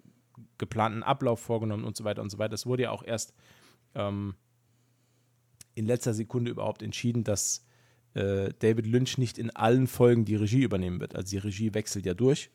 [0.57, 2.49] geplanten Ablauf vorgenommen und so weiter und so weiter.
[2.51, 3.33] Das wurde ja auch erst
[3.95, 4.35] ähm,
[5.75, 7.65] in letzter Sekunde überhaupt entschieden, dass
[8.13, 11.15] äh, David Lynch nicht in allen Folgen die Regie übernehmen wird.
[11.15, 12.49] Also die Regie wechselt ja durch.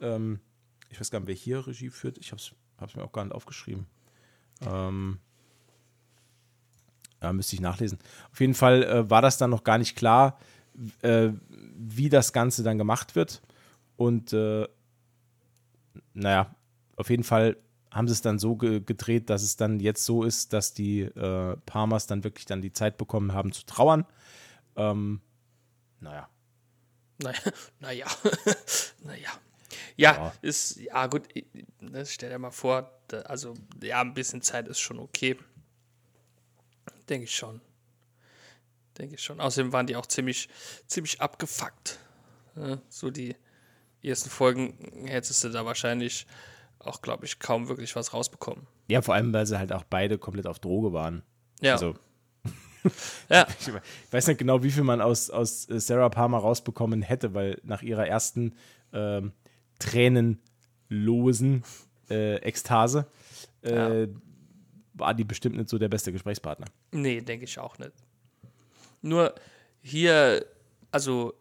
[0.00, 0.40] Ähm,
[0.88, 2.18] ich weiß gar nicht, wer hier Regie führt.
[2.18, 3.86] Ich habe es mir auch gar nicht aufgeschrieben.
[4.66, 5.18] Ähm,
[7.22, 7.98] ja, müsste ich nachlesen.
[8.32, 10.38] Auf jeden Fall äh, war das dann noch gar nicht klar,
[11.02, 13.42] äh, wie das Ganze dann gemacht wird.
[13.96, 14.66] Und äh,
[16.14, 16.54] naja,
[16.96, 17.56] auf jeden Fall
[17.90, 21.00] haben sie es dann so ge gedreht, dass es dann jetzt so ist, dass die
[21.02, 24.06] äh, Palmers dann wirklich dann die Zeit bekommen haben zu trauern.
[24.76, 25.20] Ähm,
[26.00, 26.28] naja.
[27.18, 27.38] Naja,
[27.80, 28.06] naja,
[29.04, 29.30] naja.
[29.96, 30.32] Ja, Ja.
[30.40, 31.28] ist, ja gut,
[31.80, 35.36] ne, stell dir mal vor, da, also ja, ein bisschen Zeit ist schon okay.
[37.08, 37.60] Denke ich schon.
[38.98, 39.40] Denke ich schon.
[39.40, 40.48] Außerdem waren die auch ziemlich,
[40.86, 41.98] ziemlich abgefuckt.
[42.54, 42.80] Ne?
[42.88, 43.36] So die
[44.02, 46.26] ersten Folgen hättest du da wahrscheinlich
[46.78, 48.66] auch, glaube ich, kaum wirklich was rausbekommen.
[48.88, 51.22] Ja, vor allem, weil sie halt auch beide komplett auf Droge waren.
[51.60, 51.94] Ja, Also,
[53.28, 53.46] ja.
[53.60, 57.60] ich weiß nicht genau, wie viel man aus, aus äh, Sarah Palmer rausbekommen hätte, weil
[57.62, 58.54] nach ihrer ersten
[58.92, 59.32] ähm,
[59.78, 61.64] tränenlosen
[62.08, 63.06] äh, Ekstase
[63.62, 64.08] äh,
[64.94, 66.66] war die bestimmt nicht so der beste Gesprächspartner.
[66.92, 67.92] Nee, denke ich auch nicht.
[69.02, 69.34] Nur
[69.82, 70.44] hier,
[70.90, 71.34] also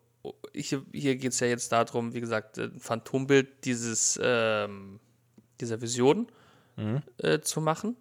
[0.54, 5.00] hier, hier geht es ja jetzt darum, wie gesagt, ein Phantombild dieses, ähm,
[5.60, 6.28] dieser Vision
[7.18, 7.98] äh, zu machen.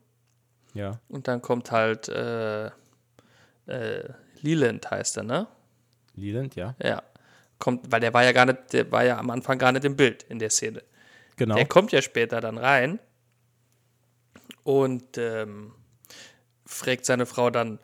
[0.75, 1.01] Ja.
[1.09, 2.71] Und dann kommt halt äh,
[3.67, 5.49] äh, Leland heißt er, ne?
[6.15, 6.75] Leland, ja.
[6.83, 7.03] Ja.
[7.59, 9.97] Kommt, weil der war ja gar nicht, der war ja am Anfang gar nicht im
[9.97, 10.83] Bild in der Szene.
[11.37, 11.57] Genau.
[11.57, 12.99] Der kommt ja später dann rein
[14.63, 15.75] und ähm,
[16.67, 17.79] fragt seine Frau dann,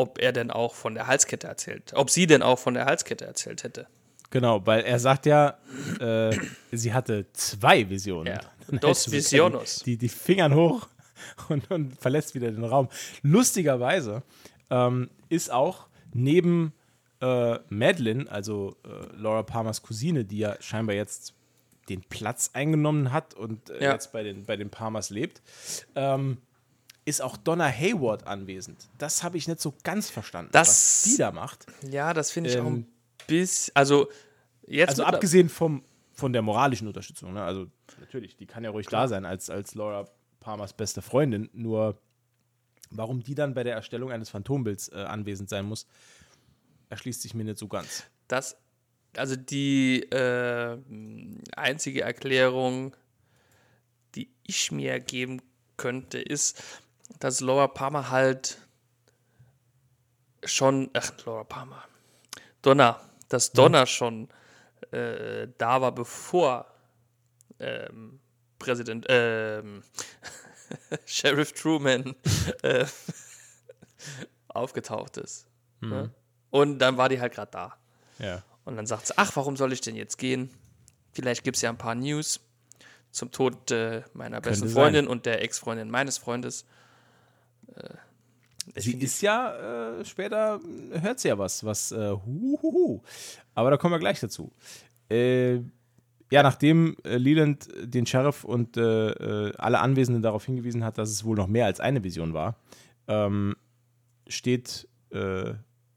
[0.00, 3.24] ob er denn auch von der Halskette erzählt, ob sie denn auch von der Halskette
[3.26, 3.86] erzählt hätte.
[4.30, 5.58] Genau, weil er sagt ja,
[6.00, 6.36] äh,
[6.72, 8.34] sie hatte zwei Visionen.
[8.34, 8.78] Ja.
[8.78, 9.82] Dos Visionos.
[9.84, 10.86] Die, die Fingern hoch
[11.48, 12.88] und, und verlässt wieder den Raum.
[13.22, 14.22] Lustigerweise
[14.70, 16.72] ähm, ist auch neben
[17.20, 21.34] äh, Madeline, also äh, Laura Palmers Cousine, die ja scheinbar jetzt
[21.88, 23.92] den Platz eingenommen hat und äh, Ja.
[23.92, 25.42] jetzt bei den, bei den Palmers lebt,
[25.96, 26.38] ähm,
[27.10, 28.88] ist auch Donna Hayward anwesend.
[28.98, 31.66] Das habe ich nicht so ganz verstanden, Das- was die da macht.
[31.88, 32.92] Ja, das finde ich auch Ähm, ein
[33.26, 34.08] bisschen, also
[34.66, 37.42] jetzt Also abgesehen vom, von der moralischen Unterstützung, ne?
[37.42, 37.66] also
[37.98, 40.08] natürlich, die kann ja ruhig da sein als, als Laura
[40.40, 42.00] Palmers beste Freundin, nur
[42.90, 45.86] warum die dann bei der Erstellung eines Phantombilds äh, anwesend sein muss,
[46.88, 48.04] erschließt sich mir nicht so ganz.
[48.26, 48.56] Das,
[49.16, 50.78] also die äh,
[51.56, 52.96] einzige Erklärung,
[54.14, 55.40] die ich mir geben
[55.76, 56.62] könnte, ist,
[57.18, 58.58] dass Laura Palmer halt
[60.44, 61.84] schon, ach, Laura Palmer,
[62.62, 64.28] Donna, dass Donna schon
[64.90, 66.66] äh, da war, bevor
[67.58, 68.20] ähm,
[68.58, 69.82] Präsident, ähm,
[71.06, 72.14] Sheriff Truman
[72.62, 72.86] äh,
[74.48, 75.46] aufgetaucht ist.
[75.80, 76.10] Ne?
[76.50, 77.76] Und dann war die halt gerade da.
[78.18, 78.42] Ja.
[78.64, 80.50] Und dann sagt sie, ach, warum soll ich denn jetzt gehen?
[81.12, 82.40] Vielleicht gibt es ja ein paar News
[83.10, 86.64] zum Tod äh, meiner besten Freundin und der Ex-Freundin meines Freundes.
[87.76, 87.94] Äh,
[88.76, 90.60] Sie ist ja äh, später,
[90.92, 93.00] hört sie ja was, was, äh, huhuhu.
[93.54, 94.52] Aber da kommen wir gleich dazu.
[95.10, 95.56] Äh,
[96.30, 101.24] ja, nachdem äh, Leland den Sheriff und äh, alle Anwesenden darauf hingewiesen hat, dass es
[101.24, 102.56] wohl noch mehr als eine Vision war,
[103.08, 103.56] ähm,
[104.28, 104.86] steht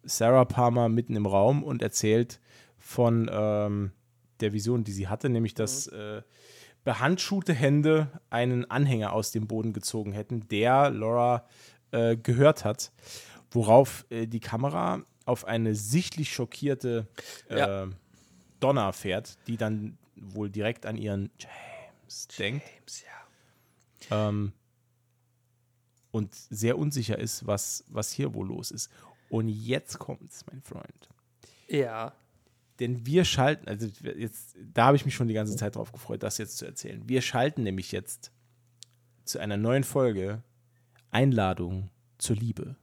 [0.04, 2.40] Sarah Palmer mitten im Raum und erzählt
[2.80, 3.92] von ähm,
[4.40, 6.24] der Vision, die sie hatte, nämlich dass äh,
[6.84, 11.48] behandschuhte Hände einen Anhänger aus dem Boden gezogen hätten, der Laura
[11.92, 12.92] äh, gehört hat,
[13.52, 17.08] worauf äh, die Kamera auf eine sichtlich schockierte
[17.50, 17.88] äh, Ja.
[18.60, 23.04] Donna fährt, die dann wohl direkt an ihren James denkt James,
[24.10, 24.30] ja.
[24.30, 24.54] ähm,
[26.12, 28.92] und sehr unsicher ist, was, was hier wohl los ist.
[29.30, 31.10] Und jetzt kommt's, mein Freund.
[31.68, 32.14] Ja.
[32.80, 36.24] Denn wir schalten, also jetzt, da habe ich mich schon die ganze Zeit drauf gefreut,
[36.24, 37.08] das jetzt zu erzählen.
[37.08, 38.32] Wir schalten nämlich jetzt
[39.26, 40.44] zu einer neuen Folge
[41.12, 42.76] Einladung zur Liebe.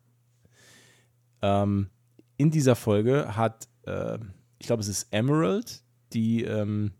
[1.42, 1.90] Ähm,
[2.36, 4.18] in dieser Folge hat, äh,
[4.58, 6.92] ich glaube, es ist Emerald, die ähm,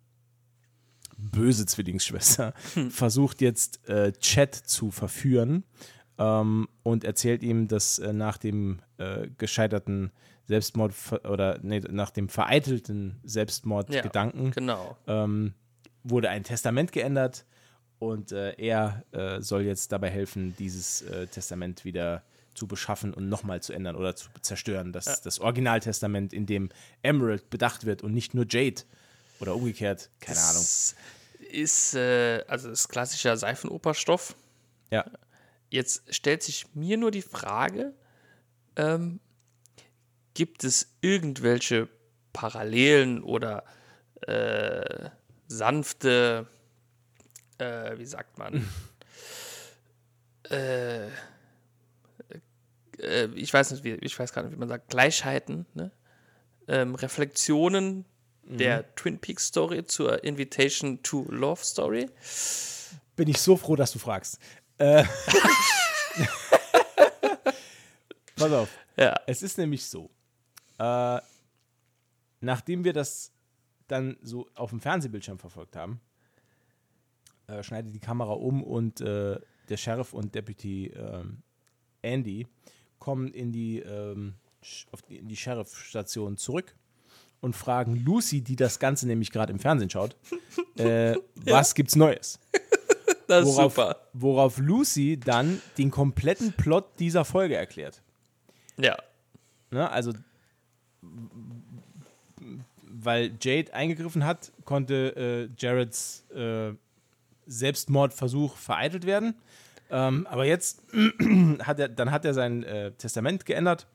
[1.17, 2.55] böse Zwillingsschwester,
[2.91, 5.65] versucht jetzt äh, Chat zu verführen
[6.21, 10.13] ähm, und erzählt ihm, dass äh, nach dem äh, gescheiterten
[10.47, 10.93] Selbstmord
[11.25, 14.97] oder nee, nach dem vereitelten Selbstmordgedanken Genau.
[15.07, 15.55] ähm,
[16.05, 17.45] wurde ein Testament geändert
[17.99, 22.23] und äh, er äh, soll jetzt dabei helfen, dieses äh, Testament wieder
[22.55, 24.93] zu beschaffen und nochmal zu ändern oder zu zerstören.
[24.93, 26.69] Das, das Originaltestament, in dem
[27.03, 28.83] Emerald bedacht wird und nicht nur Jade.
[29.41, 30.63] Oder umgekehrt, keine Ahnung.
[30.63, 30.95] Das
[31.51, 34.35] ist, äh, also das ist klassischer Seifenoperstoff.
[34.91, 35.05] Ja,
[35.71, 37.95] Jetzt stellt sich mir nur die Frage,
[38.77, 39.21] ähm,
[40.35, 41.89] gibt es irgendwelche
[42.33, 43.65] Parallelen oder
[44.23, 45.11] äh,
[45.47, 46.47] sanfte,
[47.59, 48.69] äh, wie sagt man,
[50.51, 51.07] äh,
[52.99, 55.91] äh, ich weiß nicht, wie, ich weiß gar nicht, wie man sagt, Gleichheiten, ne?
[56.69, 58.05] ähm, Reflexionen
[58.43, 62.11] der Twin Peaks Story zur Invitation to Love Story.
[63.17, 64.39] bin ich so froh, dass du fragst.
[64.81, 65.05] Äh,
[68.35, 68.71] Pass auf.
[68.97, 69.15] Ja.
[69.27, 70.09] Es ist nämlich so,
[70.79, 71.21] äh,
[72.41, 73.31] nachdem wir das
[73.89, 76.01] dann so auf dem Fernsehbildschirm verfolgt haben,
[77.47, 79.39] äh, schneidet die Kamera um und äh,
[79.69, 81.43] der Sheriff und Deputy ähm,
[82.01, 82.47] Andy
[82.99, 84.37] kommen in die, ähm,
[85.11, 86.75] die, in die Sheriff-Station zurück
[87.43, 90.17] und fragen Lucy, die das Ganze nämlich gerade im Fernsehen schaut,
[90.79, 92.39] äh, was gibt's Neues?
[93.31, 93.97] Das ist Worauf, super.
[94.13, 98.03] worauf Lucy dann den kompletten Plot dieser Folge erklärt.
[98.77, 98.97] Ja.
[99.71, 99.89] Ne?
[99.89, 100.13] Also,
[102.83, 106.73] weil Jade eingegriffen hat, konnte äh, Jareds äh,
[107.47, 109.37] Selbstmordversuch vereitelt werden.
[109.91, 110.83] Ähm, aber jetzt
[111.63, 113.87] hat er, dann hat er sein äh, Testament geändert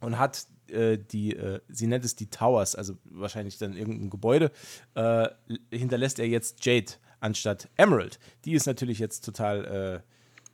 [0.00, 4.50] und hat äh, die, äh, sie nennt es die Towers, also wahrscheinlich dann irgendein Gebäude,
[4.94, 5.28] äh,
[5.70, 8.18] hinterlässt er jetzt Jade anstatt Emerald.
[8.44, 10.02] Die ist natürlich jetzt total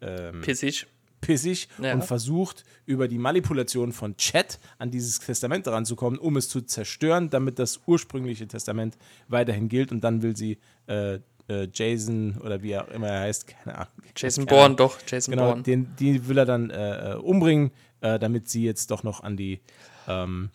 [0.01, 0.87] äh, ähm, Pissig.
[1.21, 1.95] pissig Ja.
[1.95, 7.31] und versucht über die Manipulation von Chat an dieses Testament ranzukommen, um es zu zerstören,
[7.31, 8.97] damit das ursprüngliche Testament
[9.29, 13.47] weiterhin gilt und dann will sie äh, äh, Jason oder wie er immer er heißt,
[13.49, 13.93] keine Ahnung.
[14.17, 15.63] Jason keine Bourne, doch, Jason Genau, Bourne.
[15.63, 19.37] den, die will er dann äh, äh, umbringen, äh, damit sie jetzt doch noch an
[19.37, 19.61] die
[20.09, 20.51] ähm,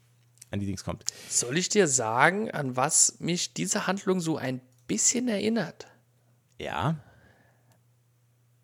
[0.50, 1.04] an die Dings kommt.
[1.30, 5.88] Soll ich dir sagen, an was mich diese Handlung so ein bisschen erinnert?
[6.60, 6.96] Ja,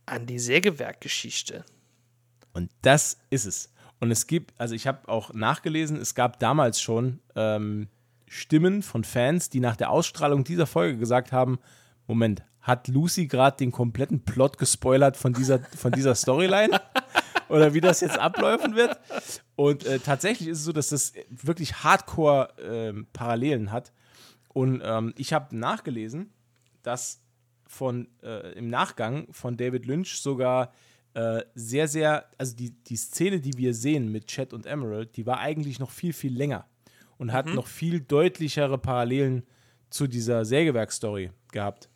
[0.06, 1.64] An die Sägewerkgeschichte.
[2.54, 3.74] Und das ist es.
[4.00, 7.88] Und es gibt, also ich habe auch nachgelesen, es gab damals schon ähm,
[8.28, 11.60] Stimmen von Fans, die nach der Ausstrahlung dieser Folge gesagt haben:
[12.08, 16.82] Moment, hat Lucy gerade den kompletten Plot gespoilert von dieser, von dieser Storyline?
[17.50, 19.00] Oder wie das jetzt abläufen wird?
[19.56, 23.92] Und äh, tatsächlich ist es so, dass das wirklich Hardcore-Parallelen hat.
[24.50, 26.34] Und ähm, ich habe nachgelesen,
[26.82, 27.23] dass
[27.74, 30.72] von äh, im Nachgang von David Lynch sogar
[31.16, 35.26] äh, sehr, sehr, also die, die Szene, die wir sehen mit Chet und Emerald, die
[35.26, 36.66] war eigentlich noch viel, viel länger
[37.18, 39.44] und hat noch viel deutlichere Parallelen
[39.90, 41.90] zu dieser Sägewerk-Story gehabt.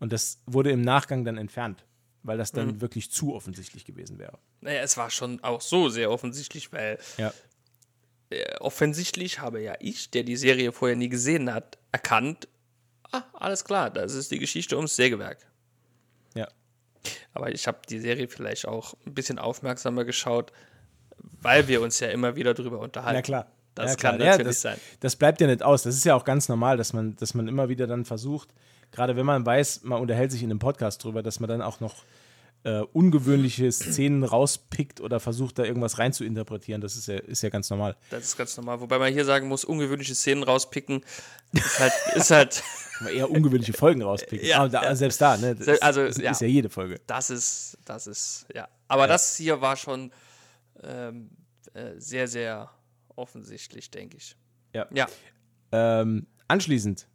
[0.00, 1.84] Und das wurde im Nachgang dann entfernt,
[2.22, 4.38] weil das dann wirklich zu offensichtlich gewesen wäre.
[4.62, 7.32] Naja, es war schon auch so sehr offensichtlich, weil Ja.
[8.30, 12.48] äh, offensichtlich habe ja ich, der die Serie vorher nie gesehen hat, erkannt,
[13.14, 15.38] ah, alles klar, das ist die Geschichte ums Sägewerk.
[16.34, 16.48] Ja.
[17.32, 20.52] Aber ich habe die Serie vielleicht auch ein bisschen aufmerksamer geschaut,
[21.40, 23.16] weil wir uns ja immer wieder drüber unterhalten.
[23.16, 23.46] Na klar.
[23.74, 24.26] Das Ja, kann klar.
[24.26, 24.78] Ja, natürlich das, sein.
[25.00, 25.82] Das bleibt ja nicht aus.
[25.82, 28.48] Das ist ja auch ganz normal, dass man, dass man immer wieder dann versucht,
[28.92, 31.80] gerade wenn man weiß, man unterhält sich in einem Podcast drüber, dass man dann auch
[31.80, 32.04] noch
[32.64, 36.80] äh, ungewöhnliche Szenen rauspickt oder versucht, da irgendwas rein zu interpretieren.
[36.80, 37.94] Das ist ja, ist ja ganz normal.
[38.10, 38.80] Das ist ganz normal.
[38.80, 41.04] Wobei man hier sagen muss, ungewöhnliche Szenen rauspicken,
[41.52, 42.62] ist halt, ist halt
[43.14, 44.46] eher ungewöhnliche Folgen rauspicken.
[44.48, 44.96] Ja, Aber da, ja.
[44.96, 45.54] Selbst da, ne?
[45.54, 46.30] Das, Se- also, das ja.
[46.30, 47.00] ist ja jede Folge.
[47.06, 48.66] das ist, das ist, ja.
[48.88, 50.10] Aber das hier war schon
[50.82, 51.30] ähm,
[51.74, 52.70] äh, sehr, sehr
[53.14, 54.36] offensichtlich, denke ich.
[54.72, 54.86] Ja.
[54.90, 55.06] Ja.
[55.70, 57.08] Ähm, anschließend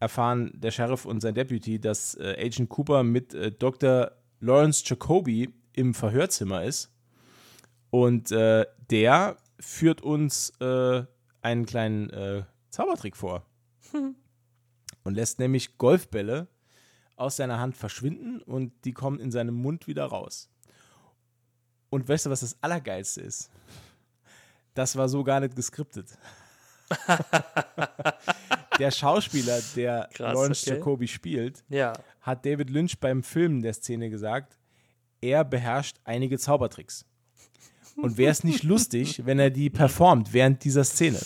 [0.00, 4.12] erfahren der Sheriff und sein Deputy, dass äh, Agent Cooper mit äh, Dr.
[4.40, 6.90] Lawrence Jacoby im Verhörzimmer ist.
[7.90, 11.04] Und äh, der führt uns äh,
[11.42, 13.44] einen kleinen äh, Zaubertrick vor.
[15.02, 16.48] Und lässt nämlich Golfbälle
[17.16, 20.50] aus seiner Hand verschwinden und die kommen in seinem Mund wieder raus.
[21.90, 23.50] Und weißt du, was das Allergeilste ist?
[24.74, 26.16] Das war so gar nicht geskriptet.
[28.80, 30.78] der Schauspieler, der Krass, Lawrence okay.
[30.78, 31.92] Jacoby spielt, Ja.
[32.22, 34.58] hat David Lynch beim Filmen der Szene gesagt,
[35.20, 37.04] er beherrscht einige Zaubertricks.
[37.96, 41.20] Und wäre es nicht lustig, wenn er die performt während dieser Szene?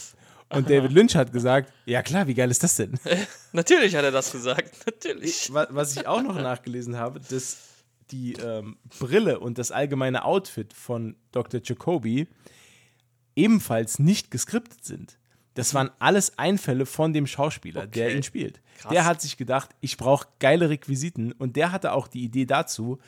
[0.50, 2.98] Und David Lynch hat gesagt, ja klar, wie geil ist das denn?
[3.52, 4.72] Natürlich hat er das gesagt.
[4.86, 5.52] Natürlich.
[5.52, 7.56] Wa- Was ich auch noch nachgelesen habe, dass
[8.10, 11.60] die ähm, Brille und das allgemeine Outfit von Dr.
[11.64, 12.28] Jacoby
[13.36, 15.18] ebenfalls nicht geskriptet sind.
[15.54, 18.16] Das waren alles Einfälle von dem Schauspieler, der Okay.
[18.16, 18.60] ihn spielt.
[18.78, 18.92] Krass.
[18.92, 22.98] Der hat sich gedacht, ich brauche geile Requisiten und der hatte auch die Idee dazu,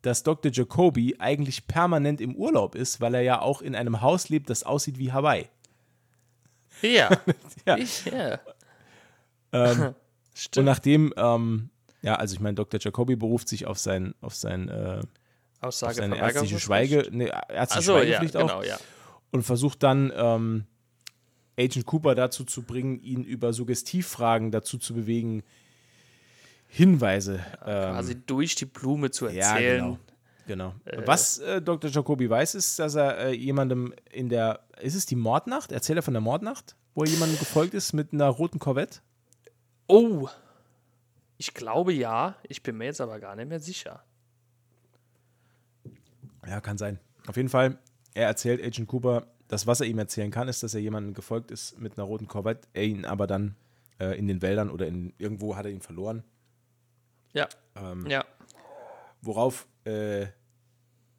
[0.00, 0.50] dass Dr.
[0.50, 4.62] Jacoby eigentlich permanent im Urlaub ist, weil er ja auch in einem Haus lebt, das
[4.64, 5.48] aussieht wie Hawaii.
[6.80, 7.10] Ja.
[7.66, 7.76] Ja.
[7.76, 8.40] Ich, ja.
[9.52, 9.80] Ähm,
[10.32, 10.66] Und Stimmt.
[10.66, 11.68] nachdem, ähm,
[12.00, 12.80] ja, also ich meine, Dr.
[12.80, 15.00] Jacoby beruft sich auf sein, auf sein, äh,
[15.60, 18.78] auf Aussage seine ärztliche Schweige, nee, ärztliche Achso, ja, Schweigepflicht auch genau, ja.
[19.30, 20.64] und versucht dann ähm,
[21.62, 25.42] Agent Cooper dazu zu bringen, ihn über Suggestivfragen dazu zu bewegen,
[26.74, 27.44] Hinweise.
[27.66, 29.98] Ähm, Quasi durch die Blume zu ja, erzählen.
[30.46, 30.74] genau.
[30.86, 31.06] genau.
[31.06, 31.90] Was äh, Dr.
[31.90, 35.70] Jacoby weiß, ist, dass er äh, jemandem in der, ist es die Mordnacht?
[35.70, 39.00] Erzählt er von der Mordnacht, wo er jemandem gefolgt ist mit einer roten Corvette?
[39.86, 40.28] Oh.
[41.36, 42.36] Ich glaube ja.
[42.48, 44.02] Ich bin mir jetzt aber gar nicht mehr sicher.
[46.46, 46.98] Ja, kann sein.
[47.26, 47.78] Auf jeden Fall,
[48.14, 51.50] er erzählt Agent Cooper, das, was er ihm erzählen kann, ist, dass er jemandem gefolgt
[51.50, 53.54] ist mit einer roten Corvette, er ihn aber dann
[54.00, 56.24] äh, in den Wäldern oder in, irgendwo hat er ihn verloren.
[57.34, 57.50] Ja.
[57.76, 58.24] Ähm, Ja.
[59.20, 60.28] Worauf äh,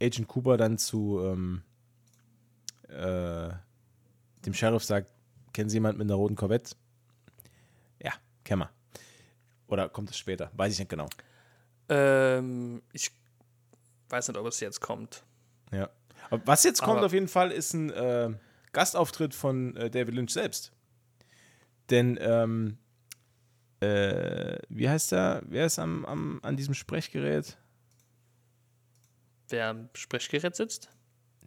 [0.02, 1.62] Agent Cooper dann zu ähm,
[2.88, 3.50] äh,
[4.44, 5.12] dem Sheriff sagt,
[5.54, 6.76] kennen Sie jemanden mit einer roten Corvette?
[8.02, 8.72] Ja, kennen wir.
[9.68, 10.50] Oder kommt es später?
[10.54, 11.08] Weiß ich nicht genau.
[11.88, 13.12] Ähm, ich
[14.10, 15.24] weiß nicht, ob es jetzt kommt.
[15.72, 15.92] Ja.
[16.30, 18.32] Was jetzt kommt Aber- auf jeden Fall ist ein äh,
[18.72, 20.72] Gastauftritt von äh, David Lynch selbst.
[21.90, 22.78] Denn, ähm,
[23.82, 25.42] äh, wie heißt er?
[25.46, 27.58] Wer ist am, am, an diesem Sprechgerät?
[29.50, 30.90] Wer am Sprechgerät sitzt?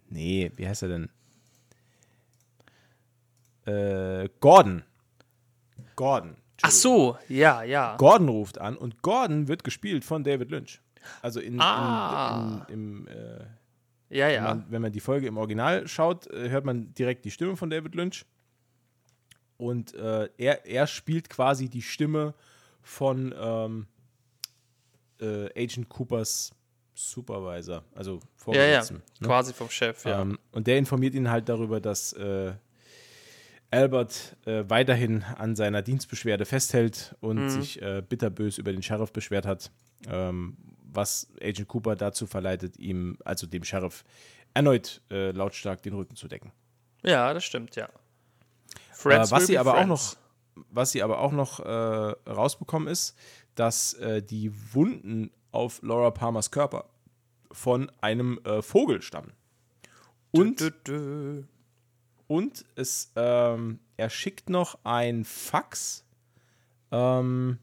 [0.09, 1.09] Nee, wie heißt er denn?
[3.65, 4.83] Äh, Gordon.
[5.95, 6.37] Gordon.
[6.61, 7.97] Ach so, ja, ja.
[7.97, 10.81] Gordon ruft an und Gordon wird gespielt von David Lynch.
[11.21, 12.65] Also in, Ah.
[12.69, 13.45] in, in, im, äh,
[14.09, 14.41] Ja, wenn, ja.
[14.43, 17.69] man, wenn man die Folge im Original schaut, äh, hört man direkt die Stimme von
[17.69, 18.25] David Lynch.
[19.57, 22.33] Und äh, er, er spielt quasi die Stimme
[22.83, 23.87] von ähm,
[25.19, 26.51] äh, Agent Coopers
[26.93, 28.21] Supervisor, also Ja, ja.
[28.37, 28.95] Vorgesetzten.
[29.19, 29.27] ne?
[29.27, 30.21] Quasi vom Chef, ja.
[30.21, 32.53] Ähm, und der informiert ihn halt darüber, dass äh,
[33.69, 37.49] Albert äh, weiterhin an seiner Dienstbeschwerde festhält und Mhm.
[37.49, 39.71] sich äh, bitterbös über den Sheriff beschwert hat,
[40.09, 40.55] ähm,
[40.97, 44.03] was Agent Cooper dazu verleitet, ihm, also dem Sheriff,
[44.53, 46.51] erneut äh, lautstark den Rücken zu decken.
[47.03, 47.85] Ja, das stimmt, ja.
[47.85, 50.17] Äh, was sie be aber auch noch,
[50.71, 51.69] was sie aber auch noch äh,
[52.29, 53.15] rausbekommen ist,
[53.53, 56.89] dass äh, die Wunden auf Laura Palmers Körper
[57.51, 59.33] von einem äh, Vogel stammen.
[60.31, 61.43] Und Dö, dö.
[62.27, 66.05] Und es, ähm, er schickt noch ein Fax
[66.91, 67.59] ähm,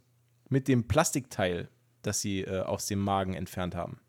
[0.49, 1.69] mit dem Plastikteil,
[2.07, 4.01] das sie äh, aus dem Magen entfernt haben.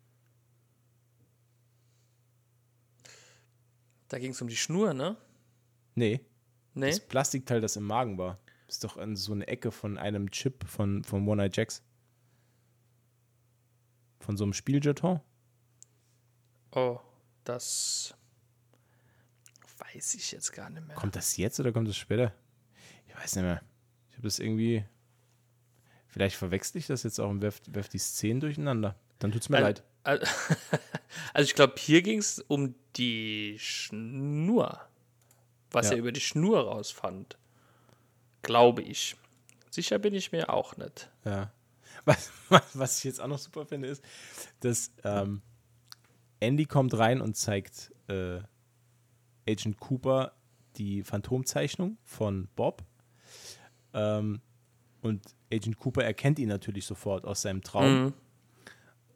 [4.08, 5.16] Da ging es um die Schnur, ne?
[5.94, 6.20] Nee,
[6.74, 6.90] Nee?
[6.90, 8.38] das Plastikteil, das im Magen war.
[8.68, 11.82] Ist doch an so eine Ecke von einem Chip von, von One Night Jacks.
[14.20, 15.20] Von so einem Spieljeton.
[16.72, 16.98] Oh,
[17.44, 18.14] das
[19.78, 20.96] weiß ich jetzt gar nicht mehr.
[20.96, 22.34] Kommt das jetzt oder kommt das später?
[23.08, 23.62] Ich weiß nicht mehr.
[24.10, 24.84] Ich habe das irgendwie.
[26.08, 28.96] Vielleicht verwechsel ich das jetzt auch und werf, werf die Szenen durcheinander.
[29.18, 29.82] Dann tut's mir Al- leid.
[30.04, 30.22] al-
[31.34, 34.80] Also ich glaube, hier ging es um die Schnur.
[35.70, 35.92] was Ja.
[35.92, 37.36] er über die Schnur rausfand.
[38.42, 39.16] Glaube ich.
[39.70, 41.10] Sicher bin ich mir auch nicht.
[41.24, 41.52] Ja.
[42.04, 44.00] Was, was, was ich jetzt auch noch super finde, ist,
[44.60, 45.42] dass ähm,
[46.38, 48.38] Andy kommt rein und zeigt äh,
[49.48, 50.32] Agent Cooper
[50.76, 52.84] die Phantomzeichnung von Bob.
[53.92, 54.40] Ähm,
[55.02, 55.22] und
[55.52, 58.12] Agent Cooper erkennt ihn natürlich sofort aus seinem Traum Mhm.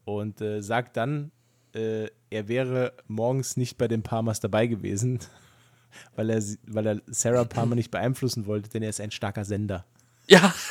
[0.04, 1.30] und äh, sagt dann,
[1.74, 5.18] äh, er wäre morgens nicht bei den Palmers dabei gewesen,
[6.16, 9.84] weil er, weil er Sarah Palmer nicht beeinflussen wollte, denn er ist ein starker Sender.
[10.28, 10.54] Ja,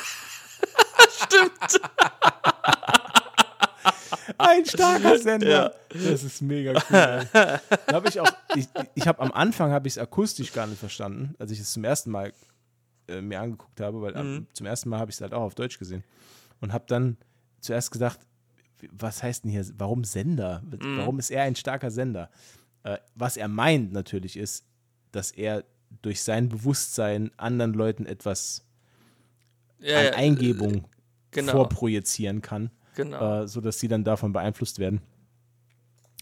[4.38, 5.74] Ein starker Sender.
[5.90, 6.96] Das ist mega cool.
[6.96, 7.26] ey.
[7.32, 10.78] Da habe ich auch, ich, ich habe am Anfang habe ich es akustisch gar nicht
[10.78, 12.32] verstanden, als ich es zum ersten Mal
[13.10, 15.54] äh, mir angeguckt habe, weil am- zum ersten Mal habe ich es halt auch auf
[15.54, 16.04] Deutsch gesehen
[16.60, 17.16] und habe dann
[17.60, 18.20] zuerst gedacht,
[18.92, 20.62] was heißt denn hier, warum Sender?
[20.96, 22.30] Warum ist er ein starker Sender?
[22.82, 24.64] Äh, was er meint natürlich ist,
[25.12, 25.64] dass er
[26.00, 28.64] durch sein Bewusstsein anderen Leuten etwas
[29.80, 30.88] ja, an ja Eingebung
[31.30, 31.52] genau.
[31.52, 33.42] vorprojizieren kann genau.
[33.42, 35.00] äh, sodass sie dann davon beeinflusst werden.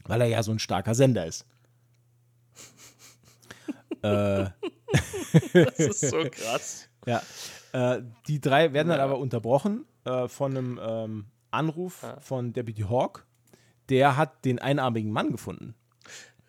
[0.05, 1.45] Weil er ja so ein starker Sender ist.
[4.03, 4.47] äh,
[5.53, 6.89] Das ist so krass.
[7.07, 7.23] ja.
[7.73, 13.27] Äh, die drei werden dann aber unterbrochen äh, von einem ähm, Anruf von Deputy Hawk.
[13.91, 15.75] Der hat den einarmigen Mann gefunden.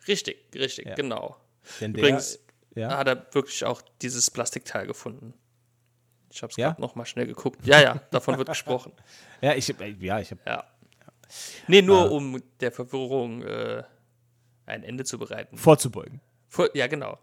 [0.08, 0.94] Richtig, richtig, Ja.
[0.94, 1.36] genau.
[1.80, 2.38] Denn der, Übrigens
[2.74, 5.34] ja, hat er wirklich auch dieses Plastikteil gefunden.
[6.32, 6.68] Ich habe es Ja?
[6.68, 7.66] gerade noch mal schnell geguckt.
[7.66, 8.92] Ja, ja, davon wird gesprochen.
[9.42, 10.64] ja, ich hab, ja, ich habe Ja.
[11.68, 12.08] Nee, nur Ah.
[12.08, 13.82] um der Verwirrung äh,
[14.66, 15.56] ein Ende zu bereiten.
[15.58, 16.20] vorzubeugen.
[16.48, 17.18] Vor, ja, genau.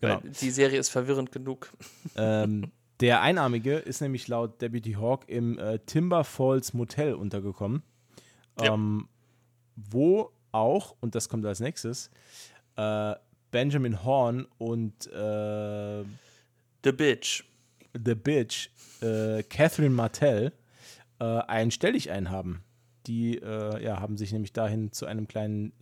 [0.00, 0.22] Genau.
[0.22, 1.72] Weil die Serie ist verwirrend genug.
[2.16, 2.70] ähm,
[3.00, 7.82] der Einarmige ist nämlich laut Deputy Hawk im äh, Timber Falls Motel untergekommen,
[8.60, 8.74] Ja.
[8.74, 9.08] ähm,
[9.76, 12.10] wo auch, und das kommt als nächstes,
[12.76, 13.14] äh,
[13.50, 16.02] Benjamin Horn und äh,
[16.84, 17.44] The Bitch.
[17.92, 18.68] The Bitch,
[19.02, 20.52] äh, Catherine Martell,
[21.18, 22.62] äh, ein Stelldichein haben.
[23.06, 25.72] Die äh, ja, haben sich nämlich dahin zu einem kleinen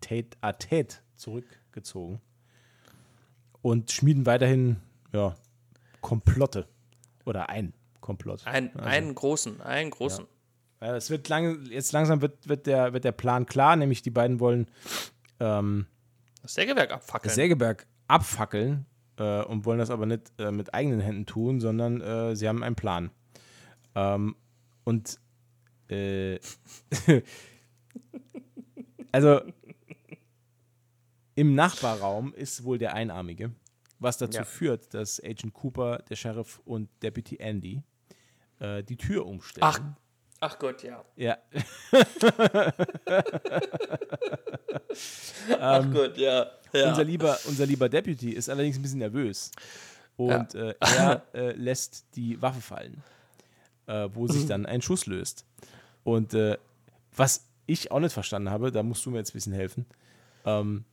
[0.00, 2.20] Tête-à-Tête zurückgezogen
[3.62, 4.76] und schmieden weiterhin
[5.12, 5.34] ja,
[6.00, 6.66] Komplotte.
[7.24, 8.46] Oder ein Komplott.
[8.46, 10.26] Ein, Also, einen großen, einen großen.
[10.80, 14.10] ja, es wird lang, jetzt langsam wird, wird, der, wird der Plan klar, nämlich die
[14.10, 14.66] beiden wollen
[15.38, 15.86] ähm,
[16.42, 17.28] Das Sägewerk abfackeln.
[17.28, 18.86] das Sägeberg abfackeln
[19.18, 22.62] äh, und wollen das aber nicht äh, mit eigenen Händen tun, sondern äh, sie haben
[22.62, 23.10] einen Plan.
[23.94, 24.34] Ähm,
[24.84, 25.18] und
[25.88, 26.38] äh,
[29.12, 29.40] also
[31.40, 33.50] im Nachbarraum ist wohl der Einarmige,
[33.98, 34.44] was dazu Ja.
[34.44, 37.82] führt, dass Agent Cooper, der Sheriff und Deputy Andy
[38.58, 39.64] äh, die Tür umstellen.
[39.66, 39.80] Ach,
[40.40, 41.02] ach Gott, ja.
[41.16, 41.38] Ja,
[45.58, 46.50] Ach Gott, ja.
[46.72, 46.88] ja.
[46.90, 49.50] Unser, lieber, unser lieber Deputy ist allerdings ein bisschen nervös.
[50.16, 53.02] Und äh, er äh, lässt die Waffe fallen,
[53.86, 55.46] äh, wo sich dann ein Schuss löst.
[56.04, 56.58] Und äh,
[57.16, 59.86] was ich auch nicht verstanden habe, da musst du mir jetzt ein bisschen helfen,
[60.44, 60.84] ähm,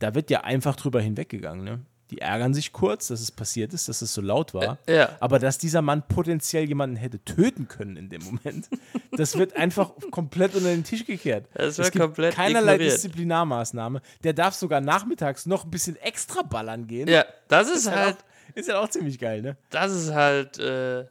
[0.00, 1.64] da wird ja einfach drüber hinweggegangen.
[1.64, 1.80] Ne?
[2.10, 4.78] Die ärgern sich kurz, dass es passiert ist, dass es so laut war.
[4.86, 5.16] Äh, ja.
[5.20, 8.68] Aber dass dieser Mann potenziell jemanden hätte töten können in dem Moment,
[9.12, 11.46] das wird einfach komplett unter den Tisch gekehrt.
[11.54, 12.94] Das es wird gibt komplett keinerlei ignoriert.
[12.94, 14.02] Disziplinarmaßnahme.
[14.24, 17.06] Der darf sogar nachmittags noch ein bisschen extra ballern gehen.
[17.08, 19.56] ja, das ist Ist halt, auch, ist halt auch ziemlich geil, ne?
[19.70, 21.04] das ist halt äh,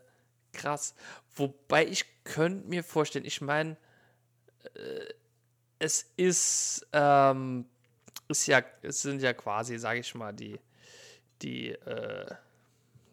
[0.52, 0.96] krass.
[1.36, 3.78] Wobei ich könnte mir vorstellen, ich meine,
[4.74, 5.14] äh,
[5.80, 7.66] es ist, ähm,
[8.30, 10.60] ist ja, es sind ja quasi, sage ich mal, die,
[11.42, 12.26] die äh,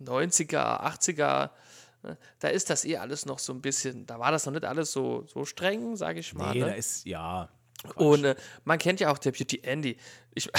[0.03, 1.51] 90er, 80er,
[2.03, 4.65] ne, da ist das eh alles noch so ein bisschen, da war das noch nicht
[4.65, 6.53] alles so, so streng, sage ich mal.
[6.53, 6.67] Nee, ne?
[6.67, 7.49] da ist, ja.
[7.83, 7.97] Quatsch.
[7.97, 9.97] Und äh, man kennt ja auch Deputy Andy.
[10.35, 10.49] Ich,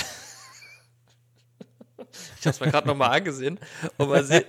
[2.39, 3.59] ich habe es mir gerade nochmal angesehen.
[3.97, 4.47] Und man sieht,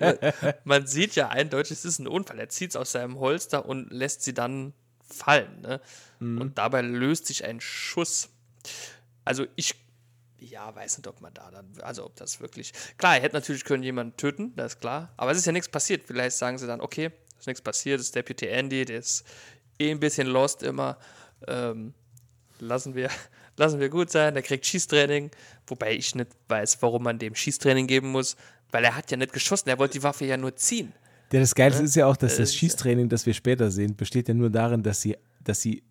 [0.64, 2.38] man, sieht ja eindeutig, es ist ein Unfall.
[2.38, 5.60] Er zieht es aus seinem Holster und lässt sie dann fallen.
[5.62, 5.80] Ne?
[6.20, 8.30] Und dabei löst sich ein Schuss.
[9.24, 9.74] Also ich,
[10.40, 13.64] ja, weiß nicht, ob man da dann, also ob das wirklich, klar, er hätte natürlich
[13.64, 15.12] können jemanden töten, das ist klar.
[15.16, 16.04] Aber es ist ja nichts passiert.
[16.06, 19.24] Vielleicht sagen sie dann, okay, ist nichts passiert, das ist Deputy Andy, der ist
[19.78, 20.98] eh ein bisschen lost immer.
[21.46, 21.94] Ähm,
[22.58, 23.10] lassen wir,
[23.56, 24.34] lassen wir gut sein.
[24.34, 25.30] Der kriegt Schießtraining,
[25.66, 28.36] wobei ich nicht weiß, warum man dem Schießtraining geben muss,
[28.70, 30.92] weil er hat ja nicht geschossen, er wollte die Waffe ja nur ziehen.
[31.32, 34.28] Ja, das Geilste ist ja auch, dass das Äh, Schießtraining, das wir später sehen, besteht
[34.28, 35.82] ja nur darin, dass sie, dass sie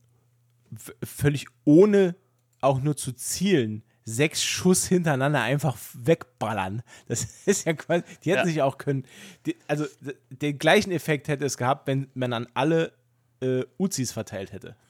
[1.03, 2.15] völlig ohne
[2.59, 6.81] auch nur zu zielen sechs Schuss hintereinander einfach wegballern.
[7.09, 8.45] Das ist ja quasi, die hätten Ja.
[8.45, 9.05] sich auch können,
[9.45, 9.85] die, also
[10.29, 12.93] den gleichen Effekt hätte es gehabt, wenn man an alle
[13.41, 14.75] äh, Uzis verteilt hätte.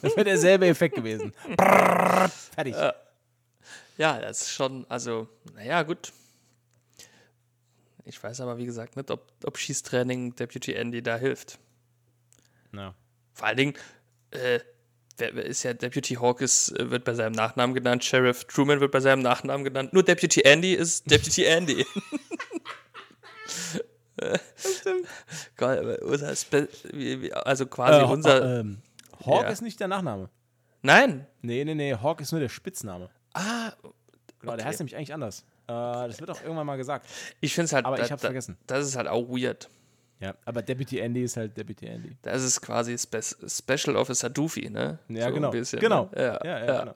[0.00, 1.32] Das wäre derselbe Effekt gewesen.
[1.56, 2.74] Brrr, fertig.
[3.98, 6.12] Ja, das ist schon, also, naja, gut.
[8.04, 11.58] Ich weiß aber, wie gesagt, nicht, ob, ob Schießtraining Deputy Andy da hilft.
[12.72, 12.94] Ja.
[13.34, 13.74] Vor allen Dingen,
[14.30, 14.60] äh,
[15.18, 18.80] wer, wer ist ja Deputy Hawk ist, äh, wird bei seinem Nachnamen genannt, Sheriff Truman
[18.80, 19.92] wird bei seinem Nachnamen genannt.
[19.92, 21.84] Nur Deputy Andy ist Deputy Andy.
[27.44, 28.60] Also quasi Äh, unser.
[28.60, 28.78] ähm,
[29.24, 29.48] Hawk Ja.
[29.48, 30.28] ist nicht der Nachname.
[30.82, 31.26] Nein.
[31.42, 33.10] Nee, nee, nee, Hawk ist nur der Spitzname.
[33.34, 33.72] Ah,
[34.40, 34.64] Genau, der Okay.
[34.64, 35.40] heißt nämlich eigentlich anders.
[35.66, 37.06] Äh, das wird auch irgendwann mal gesagt.
[37.40, 37.84] ich finde es halt.
[37.86, 38.56] Aber ich da- hab's da- vergessen.
[38.66, 39.68] Das ist halt auch weird.
[40.18, 42.16] Ja, aber Deputy Andy ist halt Deputy Andy.
[42.22, 44.98] Das ist quasi Spe Special Officer Doofy, ne?
[45.08, 45.50] Ja, So ein genau.
[45.50, 46.08] bisschen, genau.
[46.14, 46.22] Ne?
[46.22, 46.80] Ja, ja, ja, ja.
[46.80, 46.94] Genau.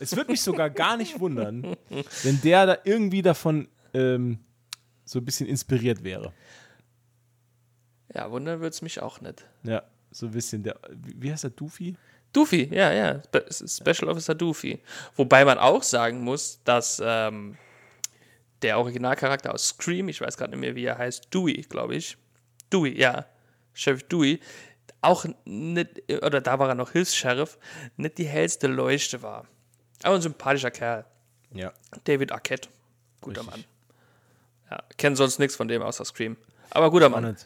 [0.00, 1.76] Es würde mich sogar gar nicht wundern,
[2.22, 4.38] wenn der da irgendwie davon ähm,
[5.04, 6.32] so ein bisschen inspiriert wäre.
[8.14, 9.46] Ja, wundern würde es mich auch nicht.
[9.64, 10.62] Ja, so ein bisschen.
[10.62, 11.50] Der, wie heißt der?
[11.50, 11.96] Doofy?
[12.32, 13.22] Doofy, ja, ja.
[13.22, 14.80] Spe Special Officer Doofy.
[15.16, 17.56] Wobei man auch sagen muss, dass ähm,
[18.62, 22.16] der Originalcharakter aus Scream, ich weiß gerade nicht mehr, wie er heißt, Dewey, glaube ich.
[22.72, 23.26] Dewey, ja.
[23.74, 24.40] Sheriff Dewey,
[25.00, 27.58] auch nicht, oder da war er noch Hilfs-Sheriff,
[27.96, 29.46] nicht die hellste Leuchte war.
[30.02, 31.04] Aber ein sympathischer Kerl.
[31.52, 31.72] Ja.
[32.04, 32.68] David Arquette.
[33.20, 33.56] Guter Richtig.
[33.56, 33.64] Mann.
[34.70, 36.36] Ja, kenn sonst nichts von dem außer Scream.
[36.70, 37.36] Aber guter Mann.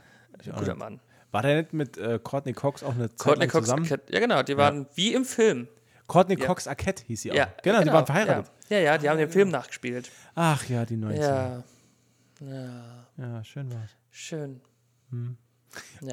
[0.44, 0.76] Guter nicht.
[0.76, 1.00] Mann.
[1.32, 3.82] War der nicht mit äh, Courtney Cox auch eine Zeit Courtney Cox, zusammen?
[3.82, 5.68] Arquette, ja genau, die waren wie im Film.
[6.06, 7.36] Courtney Cox Arquette hieß sie auch.
[7.36, 8.50] Ja, genau, die waren verheiratet.
[8.68, 10.10] Ja, ja, ja die haben den Film nachgespielt.
[10.34, 11.20] Ach ja, die 19.
[11.20, 11.62] Ja,
[12.40, 13.90] Ja, ja, schön war's.
[14.10, 14.60] schön.